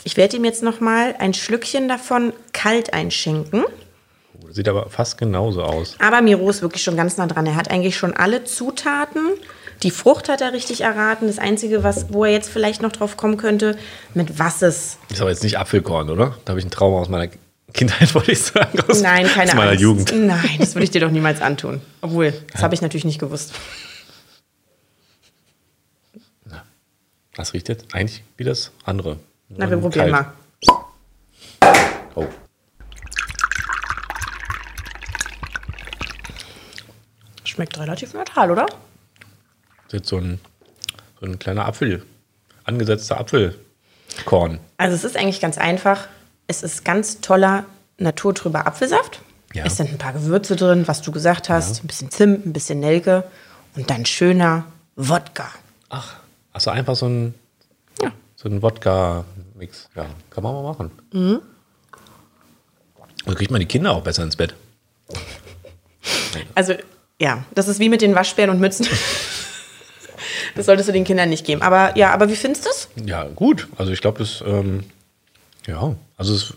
Ich 0.05 0.15
werde 0.15 0.37
ihm 0.37 0.45
jetzt 0.45 0.63
noch 0.63 0.79
mal 0.79 1.15
ein 1.19 1.33
Schlückchen 1.33 1.89
davon 1.89 2.31
kalt 2.53 2.93
einschenken. 2.93 3.65
Sieht 4.51 4.69
aber 4.69 4.89
fast 4.89 5.17
genauso 5.17 5.61
aus. 5.61 5.97
Aber 5.99 6.21
Miro 6.21 6.49
ist 6.49 6.61
wirklich 6.61 6.81
schon 6.81 6.95
ganz 6.95 7.17
nah 7.17 7.27
dran. 7.27 7.45
Er 7.45 7.57
hat 7.57 7.71
eigentlich 7.71 7.97
schon 7.97 8.13
alle 8.13 8.45
Zutaten. 8.45 9.31
Die 9.83 9.91
Frucht 9.91 10.29
hat 10.29 10.39
er 10.39 10.53
richtig 10.53 10.79
erraten. 10.79 11.27
Das 11.27 11.39
Einzige, 11.39 11.83
was, 11.83 12.05
wo 12.13 12.23
er 12.23 12.31
jetzt 12.31 12.49
vielleicht 12.49 12.81
noch 12.81 12.93
drauf 12.93 13.17
kommen 13.17 13.35
könnte, 13.35 13.77
mit 14.13 14.39
was 14.39 14.61
es. 14.61 14.97
Ist 15.11 15.19
aber 15.19 15.31
jetzt 15.31 15.43
nicht 15.43 15.59
Apfelkorn, 15.59 16.09
oder? 16.09 16.37
Da 16.45 16.51
habe 16.51 16.59
ich 16.59 16.65
ein 16.65 16.71
Trauma 16.71 17.01
aus 17.01 17.09
meiner 17.09 17.27
Kindheit, 17.75 18.13
wollte 18.15 18.31
ich 18.31 18.41
sagen. 18.41 18.79
Aus, 18.87 19.01
Nein, 19.01 19.27
keine 19.27 19.51
aus 19.51 19.55
meiner 19.55 19.71
Angst. 19.71 19.81
Jugend. 19.81 20.13
Nein, 20.13 20.55
das 20.59 20.75
würde 20.75 20.85
ich 20.85 20.91
dir 20.91 21.01
doch 21.01 21.11
niemals 21.11 21.41
antun. 21.41 21.81
Obwohl, 22.01 22.33
das 22.51 22.63
habe 22.63 22.73
ich 22.73 22.81
natürlich 22.81 23.05
nicht 23.05 23.19
gewusst. 23.19 23.53
Das 27.35 27.53
riecht 27.53 27.67
jetzt 27.67 27.93
eigentlich 27.93 28.23
wie 28.37 28.45
das 28.45 28.71
andere. 28.85 29.19
Na, 29.49 29.69
wir 29.69 29.77
probieren 29.77 30.09
mal. 30.09 30.31
Oh. 32.15 32.25
Schmeckt 37.43 37.77
relativ 37.77 38.13
neutral, 38.13 38.51
oder? 38.51 38.65
Das 38.65 39.87
ist 39.87 39.93
jetzt 39.93 40.07
so 40.07 40.17
ein, 40.17 40.39
so 41.19 41.25
ein 41.25 41.37
kleiner 41.37 41.65
Apfel. 41.65 42.05
Angesetzter 42.63 43.19
Apfelkorn. 43.19 44.59
Also 44.77 44.95
es 44.95 45.03
ist 45.03 45.17
eigentlich 45.17 45.41
ganz 45.41 45.57
einfach. 45.57 46.07
Es 46.47 46.63
ist 46.63 46.85
ganz 46.85 47.21
toller, 47.21 47.65
naturtrüber 47.97 48.67
Apfelsaft. 48.67 49.19
Ja. 49.53 49.65
Es 49.65 49.77
sind 49.77 49.89
ein 49.91 49.97
paar 49.97 50.13
Gewürze 50.13 50.55
drin, 50.55 50.87
was 50.87 51.01
du 51.01 51.11
gesagt 51.11 51.49
hast. 51.49 51.83
Ein 51.83 51.87
bisschen 51.87 52.11
Zimt, 52.11 52.45
ein 52.45 52.53
bisschen 52.53 52.79
Nelke 52.79 53.23
und 53.75 53.89
dann 53.89 54.05
schöner 54.05 54.65
Wodka. 54.95 55.49
Ach, 55.89 56.15
also 56.53 56.71
einfach 56.71 56.95
so 56.95 57.07
ein, 57.07 57.33
Ja. 58.01 58.11
so 58.35 58.49
ein 58.49 58.61
Wodka-Mix. 58.61 59.89
Ja, 59.95 60.05
kann 60.29 60.43
man 60.43 60.53
mal 60.53 60.63
machen. 60.63 60.91
Mhm. 61.13 61.41
So 63.25 63.33
kriegt 63.33 63.49
man 63.51 63.59
die 63.59 63.65
Kinder 63.65 63.91
auch 63.91 64.03
besser 64.03 64.23
ins 64.23 64.35
Bett. 64.35 64.53
Also 66.53 66.73
ja, 67.19 67.43
das 67.55 67.67
ist 67.67 67.79
wie 67.79 67.89
mit 67.89 68.01
den 68.01 68.13
Waschbären 68.13 68.49
und 68.51 68.59
Mützen. 68.59 68.87
Das 70.55 70.67
solltest 70.67 70.87
du 70.87 70.93
den 70.93 71.03
Kindern 71.03 71.27
nicht 71.29 71.45
geben. 71.45 71.61
Aber 71.61 71.97
ja, 71.97 72.13
aber 72.13 72.29
wie 72.29 72.35
findest 72.37 72.65
du 72.65 72.69
es? 72.69 72.87
Ja, 73.05 73.25
gut. 73.25 73.67
Also 73.77 73.91
ich 73.91 73.99
glaube, 73.99 74.19
das, 74.19 74.41
ähm, 74.47 74.85
ja, 75.67 75.95
also 76.17 76.33
es, 76.33 76.53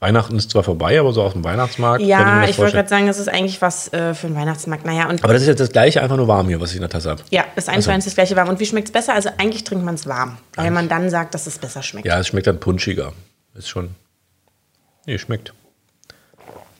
Weihnachten 0.00 0.36
ist 0.36 0.50
zwar 0.50 0.62
vorbei, 0.62 1.00
aber 1.00 1.12
so 1.12 1.22
aus 1.22 1.32
dem 1.32 1.42
Weihnachtsmarkt. 1.44 2.02
Ja, 2.04 2.42
das 2.42 2.50
ich 2.50 2.58
wollte 2.58 2.72
gerade 2.72 2.88
sagen, 2.88 3.06
das 3.06 3.18
ist 3.18 3.28
eigentlich 3.28 3.62
was 3.62 3.90
äh, 3.94 4.12
für 4.14 4.26
einen 4.26 4.36
Weihnachtsmarkt. 4.36 4.84
Naja, 4.84 5.08
und 5.08 5.24
Aber 5.24 5.32
das 5.32 5.42
ist 5.42 5.48
jetzt 5.48 5.60
das 5.60 5.70
gleiche, 5.70 6.02
einfach 6.02 6.16
nur 6.18 6.28
warm 6.28 6.46
hier, 6.48 6.60
was 6.60 6.70
ich 6.70 6.76
in 6.76 6.82
der 6.82 6.90
Tasse 6.90 7.10
habe. 7.10 7.22
ja, 7.30 7.44
ist 7.56 7.68
eins 7.68 7.76
Also- 7.76 7.86
zu 7.86 7.92
eins 7.92 8.04
das 8.04 8.14
gleiche 8.14 8.36
warm. 8.36 8.48
Und 8.50 8.60
wie 8.60 8.66
schmeckt 8.66 8.88
es 8.88 8.92
besser? 8.92 9.14
Also 9.14 9.30
eigentlich 9.38 9.64
trinkt 9.64 9.84
man 9.84 9.94
es 9.94 10.06
warm, 10.06 10.36
weil 10.56 10.70
man 10.70 10.88
dann 10.90 11.08
sagt, 11.08 11.32
dass 11.34 11.46
es 11.46 11.58
besser 11.58 11.82
schmeckt. 11.82 12.06
Ja, 12.06 12.18
es 12.18 12.26
schmeckt 12.28 12.46
dann 12.46 12.60
punschiger. 12.60 13.12
Ist 13.54 13.68
schon. 13.68 13.94
Nee, 15.06 15.16
schmeckt. 15.18 15.54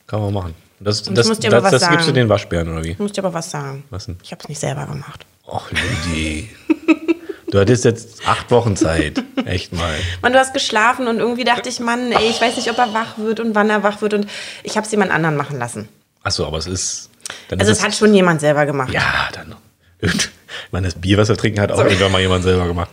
Kann 0.07 0.21
man 0.21 0.33
machen. 0.35 0.55
Das, 0.81 1.03
das, 1.03 1.29
das, 1.29 1.45
aber 1.47 1.63
was 1.63 1.71
das 1.71 1.89
gibst 1.89 2.09
du 2.09 2.13
den 2.13 2.29
Waschbären, 2.29 2.69
oder 2.69 2.85
wie? 2.85 2.91
Ich 2.91 2.99
muss 2.99 3.13
dir 3.13 3.25
aber 3.25 3.33
was 3.33 3.51
sagen. 3.51 3.85
Was 3.89 4.05
denn? 4.07 4.19
Ich 4.23 4.33
habe 4.33 4.43
es 4.43 4.49
nicht 4.51 4.59
selber 4.61 4.85
gemacht. 4.87 5.25
Och, 5.47 5.71
Ludi. 5.71 6.51
du 7.51 7.59
hattest 7.61 7.85
jetzt 7.85 8.27
acht 8.27 8.51
Wochen 8.51 8.77
Zeit. 8.77 9.23
Echt 9.45 9.73
mal. 9.73 9.95
Mann, 10.23 10.33
du 10.33 10.39
hast 10.39 10.53
geschlafen 10.55 11.07
und 11.09 11.19
irgendwie 11.19 11.45
dachte 11.45 11.69
ich, 11.69 11.81
Mann, 11.81 12.13
ey, 12.13 12.29
ich 12.31 12.41
weiß 12.41 12.57
nicht, 12.57 12.71
ob 12.71 12.79
er 12.79 12.93
wach 12.95 13.19
wird 13.19 13.41
und 13.41 13.55
wann 13.55 13.71
er 13.71 13.83
wach 13.83 14.01
wird. 14.03 14.15
Und 14.15 14.27
ich 14.63 14.77
habe 14.77 14.85
es 14.87 14.91
jemand 14.91 15.11
anderen 15.13 15.37
machen 15.37 15.59
lassen. 15.59 15.89
Achso, 16.23 16.47
aber 16.47 16.59
es 16.59 16.67
ist. 16.67 17.11
Also 17.51 17.73
ist 17.73 17.79
es 17.79 17.85
hat 17.85 17.95
schon 17.95 18.15
jemand 18.15 18.41
selber 18.41 18.67
gemacht. 18.67 18.93
Ja, 18.93 19.29
dann. 19.33 19.55
Ich 20.01 20.29
meine, 20.71 20.87
das 20.87 20.95
Bier, 20.95 21.17
was 21.19 21.29
wir 21.29 21.37
trinken, 21.37 21.61
hat 21.61 21.73
auch 21.73 21.83
irgendwann 21.83 22.13
mal 22.13 22.21
jemand 22.21 22.45
selber 22.45 22.67
gemacht. 22.67 22.91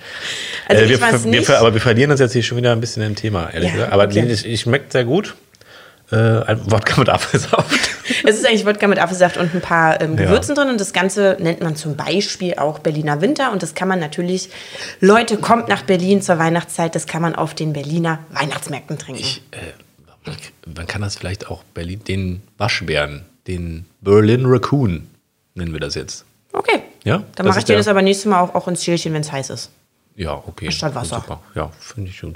Also 0.68 0.84
Äh, 0.84 0.90
wir, 0.90 0.96
ich 0.96 1.24
wir, 1.26 1.44
ver- 1.44 1.60
aber 1.60 1.74
wir 1.74 1.82
verlieren 1.82 2.10
uns 2.12 2.20
jetzt 2.20 2.34
hier 2.34 2.44
schon 2.44 2.58
wieder 2.58 2.72
ein 2.72 2.80
bisschen 2.80 3.04
im 3.04 3.16
Thema, 3.16 3.50
ehrlich 3.50 3.70
Ja, 3.70 3.76
gesagt. 3.76 3.94
Aber 3.94 4.04
okay. 4.06 4.20
es 4.30 4.46
es 4.46 4.62
schmeckt 4.62 4.92
sehr 4.94 5.04
gut. 5.04 5.36
Äh, 6.12 6.16
ein 6.16 6.72
Wodka 6.72 6.98
mit 7.00 7.10
Apfelsaft. 7.10 7.90
Es 8.24 8.36
ist 8.38 8.46
eigentlich 8.46 8.66
Wodka 8.66 8.88
mit 8.88 9.00
Apfelsaft 9.00 9.38
und 9.38 9.54
ein 9.54 9.62
paar 9.62 10.00
ähm, 10.02 10.18
Ja. 10.18 10.26
Gewürzen 10.26 10.56
drin. 10.56 10.70
Und 10.70 10.80
das 10.82 10.94
Ganze 10.94 11.38
nennt 11.40 11.62
man 11.62 11.76
zum 11.76 11.96
Beispiel 11.96 12.56
auch 12.56 12.80
Berliner 12.80 13.22
Winter. 13.22 13.52
Und 13.52 13.64
das 13.64 13.74
kann 13.76 13.88
man 13.88 14.00
natürlich, 14.00 14.50
Leute, 15.00 15.38
kommt 15.38 15.68
nach 15.68 15.84
Berlin 15.84 16.22
zur 16.22 16.38
Weihnachtszeit, 16.40 16.96
das 16.96 17.06
kann 17.08 17.22
man 17.22 17.36
auf 17.36 17.54
den 17.54 17.74
Berliner 17.74 18.20
Weihnachtsmärkten 18.32 18.98
trinken. 18.98 19.22
Ich, 19.22 19.42
äh, 19.52 20.32
man 20.76 20.88
kann 20.88 21.02
das 21.02 21.16
vielleicht 21.16 21.48
auch 21.50 21.64
Berlin, 21.74 22.04
den 22.04 22.42
Waschbären, 22.58 23.24
den 23.48 23.86
Berlin 24.02 24.46
Raccoon, 24.46 25.08
nennen 25.56 25.74
wir 25.74 25.80
das 25.80 25.96
jetzt. 25.96 26.26
okay. 26.54 26.82
Ja, 27.04 27.24
Dann 27.36 27.48
mache 27.48 27.58
ich 27.58 27.66
dir 27.66 27.76
das 27.76 27.88
aber 27.88 28.04
nächstes 28.04 28.28
Mal 28.28 28.40
auch, 28.42 28.54
auch 28.54 28.68
ins 28.68 28.84
Schälchen, 28.84 29.12
wenn 29.14 29.22
es 29.22 29.32
heiß 29.32 29.50
ist. 29.50 29.72
Ja, 30.16 30.34
okay. 30.36 30.68
Anstatt 30.68 30.94
Wasser. 30.94 31.16
Super. 31.16 31.42
Ja, 31.56 31.72
finde 31.80 32.12
ich 32.12 32.22
gut. 32.22 32.36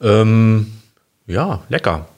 Ähm, 0.00 0.72
ja, 1.28 1.62
lecker. 1.68 2.08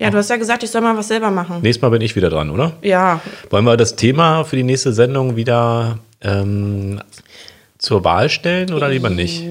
Ja, 0.00 0.10
du 0.10 0.16
hast 0.16 0.30
ja 0.30 0.36
gesagt, 0.36 0.62
ich 0.62 0.70
soll 0.70 0.80
mal 0.80 0.96
was 0.96 1.08
selber 1.08 1.30
machen. 1.30 1.60
Nächstes 1.60 1.82
Mal 1.82 1.90
bin 1.90 2.00
ich 2.00 2.16
wieder 2.16 2.30
dran, 2.30 2.48
oder? 2.48 2.72
Ja, 2.80 3.20
Wollen 3.50 3.66
wir 3.66 3.76
das 3.76 3.96
Thema 3.96 4.44
für 4.44 4.56
die 4.56 4.62
nächste 4.62 4.94
Sendung 4.94 5.36
wieder 5.36 5.98
ähm, 6.22 7.02
zur 7.76 8.02
Wahl 8.02 8.30
stellen 8.30 8.72
oder 8.72 8.88
lieber 8.88 9.10
nicht? 9.10 9.44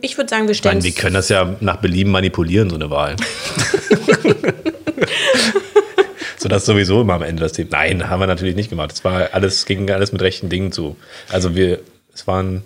ich 0.00 0.16
würde 0.16 0.30
sagen, 0.30 0.48
wir 0.48 0.54
stellen 0.54 0.78
meine, 0.78 0.84
wir 0.84 0.92
können 0.92 1.14
das 1.14 1.28
ja 1.28 1.56
nach 1.60 1.76
Belieben 1.76 2.12
manipulieren, 2.12 2.70
so 2.70 2.76
eine 2.76 2.88
Wahl. 2.88 3.16
so 6.38 6.48
dass 6.48 6.64
sowieso 6.64 7.02
immer 7.02 7.14
am 7.14 7.22
Ende 7.22 7.42
das 7.42 7.52
Thema. 7.52 7.70
Nein, 7.72 8.08
haben 8.08 8.20
wir 8.20 8.26
natürlich 8.26 8.56
nicht 8.56 8.70
gemacht. 8.70 8.92
Es 8.92 9.04
war 9.04 9.28
alles, 9.32 9.66
ging 9.66 9.90
alles 9.90 10.12
mit 10.12 10.22
rechten 10.22 10.48
Dingen 10.48 10.72
zu. 10.72 10.96
Also 11.30 11.54
wir, 11.54 11.80
es 12.14 12.26
waren 12.26 12.62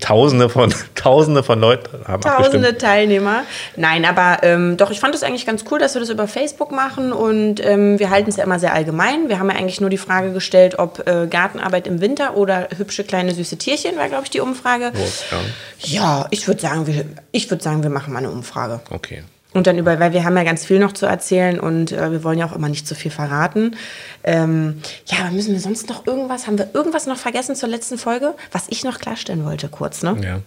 Tausende 0.00 0.48
von 0.48 0.72
Tausende 0.94 1.42
von 1.42 1.60
Leuten 1.60 2.06
haben 2.06 2.22
Tausende 2.22 2.68
abgestimmt. 2.68 2.80
Teilnehmer. 2.80 3.42
Nein, 3.76 4.04
aber 4.06 4.38
ähm, 4.42 4.76
doch, 4.78 4.90
ich 4.90 4.98
fand 4.98 5.14
es 5.14 5.22
eigentlich 5.22 5.44
ganz 5.44 5.64
cool, 5.70 5.78
dass 5.78 5.94
wir 5.94 6.00
das 6.00 6.08
über 6.08 6.26
Facebook 6.26 6.72
machen 6.72 7.12
und 7.12 7.64
ähm, 7.64 7.98
wir 7.98 8.08
halten 8.08 8.30
es 8.30 8.36
ja 8.36 8.44
immer 8.44 8.58
sehr 8.58 8.72
allgemein. 8.72 9.28
Wir 9.28 9.38
haben 9.38 9.50
ja 9.50 9.56
eigentlich 9.56 9.80
nur 9.80 9.90
die 9.90 9.98
Frage 9.98 10.32
gestellt, 10.32 10.78
ob 10.78 11.06
äh, 11.06 11.26
Gartenarbeit 11.26 11.86
im 11.86 12.00
Winter 12.00 12.36
oder 12.36 12.68
hübsche 12.76 13.04
kleine 13.04 13.34
süße 13.34 13.58
Tierchen, 13.58 13.96
war, 13.96 14.08
glaube 14.08 14.24
ich, 14.24 14.30
die 14.30 14.40
Umfrage. 14.40 14.92
Ja, 14.94 15.38
Ja, 15.80 16.26
ich 16.30 16.48
würde 16.48 16.62
sagen, 16.62 16.86
wir, 16.86 17.04
ich 17.32 17.50
würd 17.50 17.62
sagen, 17.62 17.82
wir 17.82 17.90
machen 17.90 18.12
mal 18.12 18.20
eine 18.20 18.30
Umfrage. 18.30 18.80
okay. 18.90 19.22
Und 19.54 19.66
dann 19.66 19.78
über, 19.78 19.98
weil 20.00 20.12
wir 20.12 20.24
haben 20.24 20.36
ja 20.36 20.42
ganz 20.44 20.64
viel 20.66 20.78
noch 20.80 20.92
zu 20.92 21.06
erzählen 21.06 21.58
und 21.60 21.92
äh, 21.92 22.10
wir 22.12 22.22
wollen 22.24 22.38
ja 22.38 22.44
auch 22.46 22.52
immer 22.54 22.68
nicht 22.68 22.86
zu 22.86 22.94
viel 22.94 23.10
verraten. 23.10 23.76
Ähm, 24.24 24.82
ja, 25.06 25.18
aber 25.20 25.30
müssen 25.30 25.52
wir 25.52 25.60
sonst 25.60 25.88
noch 25.88 26.06
irgendwas, 26.06 26.46
haben 26.46 26.58
wir 26.58 26.68
irgendwas 26.74 27.06
noch 27.06 27.16
vergessen 27.16 27.54
zur 27.56 27.68
letzten 27.68 27.96
Folge? 27.96 28.34
Was 28.52 28.64
ich 28.68 28.84
noch 28.84 28.98
klarstellen 28.98 29.44
wollte 29.44 29.68
kurz, 29.68 30.02
ne? 30.02 30.16
Ja. 30.22 30.40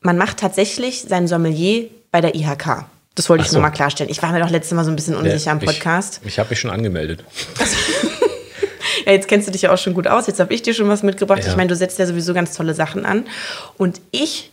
man 0.00 0.18
macht 0.18 0.38
tatsächlich 0.38 1.02
sein 1.08 1.28
Sommelier 1.28 1.88
bei 2.10 2.20
der 2.20 2.34
IHK. 2.34 2.84
Das 3.14 3.28
wollte 3.28 3.42
Ach 3.42 3.46
ich 3.46 3.50
so. 3.50 3.56
nur 3.58 3.62
mal 3.62 3.70
klarstellen. 3.70 4.10
Ich 4.10 4.22
war 4.22 4.32
mir 4.32 4.40
doch 4.40 4.50
letztes 4.50 4.74
Mal 4.74 4.84
so 4.84 4.90
ein 4.90 4.96
bisschen 4.96 5.14
unsicher 5.14 5.56
Ich- 5.60 5.66
Podcast. 5.66 6.20
Ich, 6.24 6.38
habe 6.38 6.50
mich 6.50 6.60
schon 6.60 6.70
angemeldet. 6.70 7.24
Ja, 9.06 9.12
jetzt 9.12 9.28
kennst 9.28 9.48
du 9.48 9.52
dich 9.52 9.62
ja 9.62 9.72
auch 9.72 9.78
schon 9.78 9.94
gut 9.94 10.06
aus. 10.06 10.26
Jetzt 10.26 10.40
habe 10.40 10.52
ich 10.52 10.60
dir 10.62 10.74
schon 10.74 10.88
was 10.88 11.02
mitgebracht. 11.02 11.42
Ja. 11.42 11.48
Ich 11.50 11.56
meine, 11.56 11.68
du 11.68 11.74
setzt 11.76 11.98
ja 11.98 12.06
sowieso 12.06 12.34
ganz 12.34 12.54
tolle 12.54 12.74
Sachen 12.74 13.06
an. 13.06 13.24
Und 13.78 14.00
ich 14.10 14.50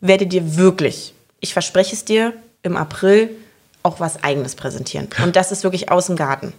werde 0.00 0.26
dir 0.26 0.56
wirklich, 0.56 1.14
ich 1.40 1.52
verspreche 1.52 1.94
es 1.96 2.04
dir, 2.04 2.32
im 2.62 2.76
April 2.76 3.30
auch 3.82 4.00
was 4.00 4.22
Eigenes 4.24 4.54
präsentieren. 4.54 5.08
Und 5.22 5.36
das 5.36 5.52
ist 5.52 5.64
wirklich 5.64 5.90
aus 5.90 6.06
dem 6.06 6.16
Garten. 6.16 6.52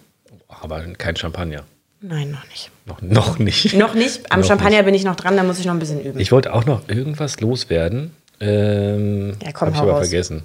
Aber 0.47 0.81
kein 0.97 1.15
Champagner. 1.15 1.63
Nein, 2.01 2.31
noch 2.31 2.47
nicht. 2.47 2.71
Noch, 2.85 3.01
noch 3.01 3.39
nicht. 3.39 3.73
Noch 3.73 3.93
nicht. 3.93 4.21
Am 4.31 4.39
Noch 4.39 4.47
Champagner 4.47 4.83
bin 4.83 4.93
ich 4.93 5.03
noch 5.03 5.15
dran, 5.15 5.35
da 5.35 5.43
muss 5.43 5.59
ich 5.59 5.65
noch 5.65 5.73
ein 5.73 5.79
bisschen 5.79 6.01
üben. 6.01 6.19
Ich 6.19 6.31
wollte 6.31 6.53
auch 6.53 6.65
noch 6.65 6.87
irgendwas 6.87 7.39
loswerden. 7.41 8.11
Ähm, 8.39 9.35
Ja, 9.43 9.51
komm, 9.51 9.67
hab 9.69 9.75
ich 9.75 9.81
aber 9.81 9.91
raus. 9.91 10.07
vergessen. 10.07 10.43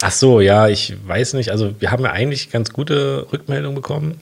Ach 0.00 0.10
so, 0.10 0.40
ja, 0.40 0.68
ich 0.68 0.94
weiß 1.06 1.34
nicht. 1.34 1.50
Also 1.50 1.74
wir 1.78 1.90
haben 1.90 2.02
ja 2.02 2.12
eigentlich 2.12 2.50
ganz 2.50 2.70
gute 2.72 3.26
Rückmeldungen 3.30 3.74
bekommen. 3.74 4.20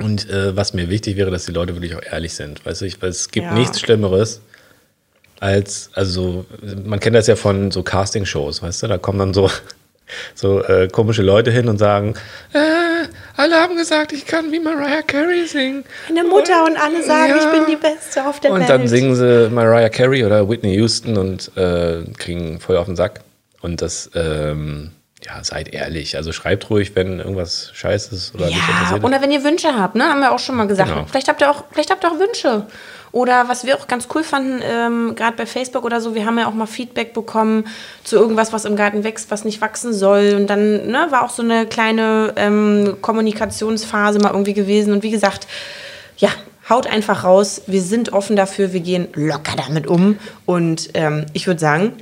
Und 0.00 0.28
äh, 0.28 0.56
was 0.56 0.74
mir 0.74 0.90
wichtig 0.90 1.16
wäre, 1.16 1.30
dass 1.30 1.44
die 1.46 1.52
Leute 1.52 1.74
wirklich 1.74 1.94
auch 1.94 2.02
ehrlich 2.02 2.34
sind. 2.34 2.64
Weißt 2.66 2.80
du, 2.80 2.84
ich, 2.84 3.00
weil 3.00 3.10
es 3.10 3.30
gibt 3.30 3.46
Ja. 3.46 3.54
nichts 3.54 3.80
Schlimmeres 3.80 4.40
als, 5.40 5.90
also 5.94 6.44
man 6.84 7.00
kennt 7.00 7.14
das 7.16 7.26
ja 7.26 7.36
von 7.36 7.70
so 7.70 7.82
Casting-Shows, 7.82 8.62
weißt 8.62 8.82
du, 8.82 8.86
da 8.88 8.98
kommen 8.98 9.18
dann 9.18 9.34
so, 9.34 9.50
so 10.34 10.62
äh, 10.64 10.88
komische 10.88 11.22
Leute 11.22 11.50
hin 11.50 11.68
und 11.68 11.78
sagen, 11.78 12.14
äh, 12.52 12.58
alle 13.36 13.56
haben 13.56 13.76
gesagt, 13.76 14.12
ich 14.12 14.26
kann 14.26 14.50
wie 14.50 14.58
Mariah 14.58 15.02
Carey 15.02 15.46
singen. 15.46 15.84
Meine 16.08 16.26
Mutter 16.28 16.64
und 16.64 16.76
alle 16.76 17.02
sagen, 17.04 17.30
Ja. 17.30 17.38
ich 17.38 17.50
bin 17.52 17.66
die 17.68 17.76
Beste 17.76 18.26
auf 18.26 18.40
der 18.40 18.50
Und 18.52 18.60
Welt. 18.60 18.68
dann 18.70 18.88
singen 18.88 19.14
sie 19.14 19.48
Mariah 19.50 19.88
Carey 19.90 20.24
oder 20.24 20.48
Whitney 20.48 20.74
Houston 20.74 21.16
und 21.16 21.56
äh, 21.56 22.02
kriegen 22.16 22.58
voll 22.60 22.76
auf 22.76 22.86
den 22.86 22.96
Sack. 22.96 23.20
Und 23.60 23.80
das, 23.82 24.10
ähm, 24.14 24.90
ja, 25.24 25.42
seid 25.42 25.72
ehrlich. 25.74 26.16
Also 26.16 26.32
schreibt 26.32 26.68
ruhig, 26.70 26.94
wenn 26.96 27.18
irgendwas 27.18 27.70
scheiße 27.74 28.14
ist 28.14 28.34
oder 28.34 28.46
nicht 28.46 28.56
Ja, 28.58 28.74
interessiert. 28.74 29.04
oder 29.04 29.20
wenn 29.22 29.30
ihr 29.32 29.42
Wünsche 29.44 29.68
habt, 29.76 29.94
ne? 29.96 30.04
Haben 30.04 30.20
wir 30.20 30.32
auch 30.32 30.38
schon 30.38 30.54
mal 30.56 30.66
gesagt. 30.68 30.90
Genau. 30.90 31.06
Vielleicht 31.10 31.28
habt 31.28 31.40
ihr 31.40 31.50
auch, 31.50 31.64
vielleicht 31.72 31.90
habt 31.90 32.04
ihr 32.04 32.10
auch 32.10 32.18
Wünsche. 32.18 32.66
Oder 33.12 33.48
was 33.48 33.64
wir 33.64 33.76
auch 33.76 33.86
ganz 33.86 34.08
cool 34.14 34.22
fanden, 34.22 34.60
ähm, 34.62 35.14
gerade 35.14 35.36
bei 35.36 35.46
Facebook 35.46 35.84
oder 35.84 36.00
so, 36.00 36.14
wir 36.14 36.26
haben 36.26 36.38
ja 36.38 36.46
auch 36.46 36.54
mal 36.54 36.66
Feedback 36.66 37.14
bekommen 37.14 37.66
zu 38.04 38.16
irgendwas, 38.16 38.52
was 38.52 38.64
im 38.64 38.76
Garten 38.76 39.04
wächst, 39.04 39.30
was 39.30 39.44
nicht 39.44 39.60
wachsen 39.60 39.92
soll. 39.92 40.34
Und 40.36 40.48
dann 40.48 40.86
ne, 40.88 41.06
war 41.10 41.24
auch 41.24 41.30
so 41.30 41.42
eine 41.42 41.66
kleine 41.66 42.32
ähm, 42.36 42.98
Kommunikationsphase 43.00 44.18
mal 44.18 44.30
irgendwie 44.30 44.54
gewesen. 44.54 44.92
Und 44.92 45.02
wie 45.02 45.10
gesagt, 45.10 45.46
ja, 46.18 46.30
haut 46.68 46.86
einfach 46.86 47.24
raus. 47.24 47.62
Wir 47.66 47.82
sind 47.82 48.12
offen 48.12 48.36
dafür, 48.36 48.72
wir 48.72 48.80
gehen 48.80 49.08
locker 49.14 49.56
damit 49.56 49.86
um. 49.86 50.18
Und 50.46 50.90
ähm, 50.94 51.26
ich 51.32 51.46
würde 51.46 51.60
sagen, 51.60 51.94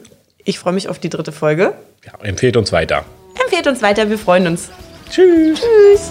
ich 0.45 0.59
freue 0.59 0.73
mich 0.73 0.89
auf 0.89 0.99
die 0.99 1.09
dritte 1.09 1.33
Folge. 1.33 1.75
Ja, 2.05 2.13
empfehlt 2.23 2.57
uns 2.57 2.73
weiter. 2.73 3.05
Empfehlt 3.43 3.67
uns 3.67 3.83
weiter, 3.83 4.09
wir 4.11 4.19
freuen 4.19 4.47
uns. 4.47 4.71
Tschüss. 5.11 5.61
Tschüss. 5.61 6.11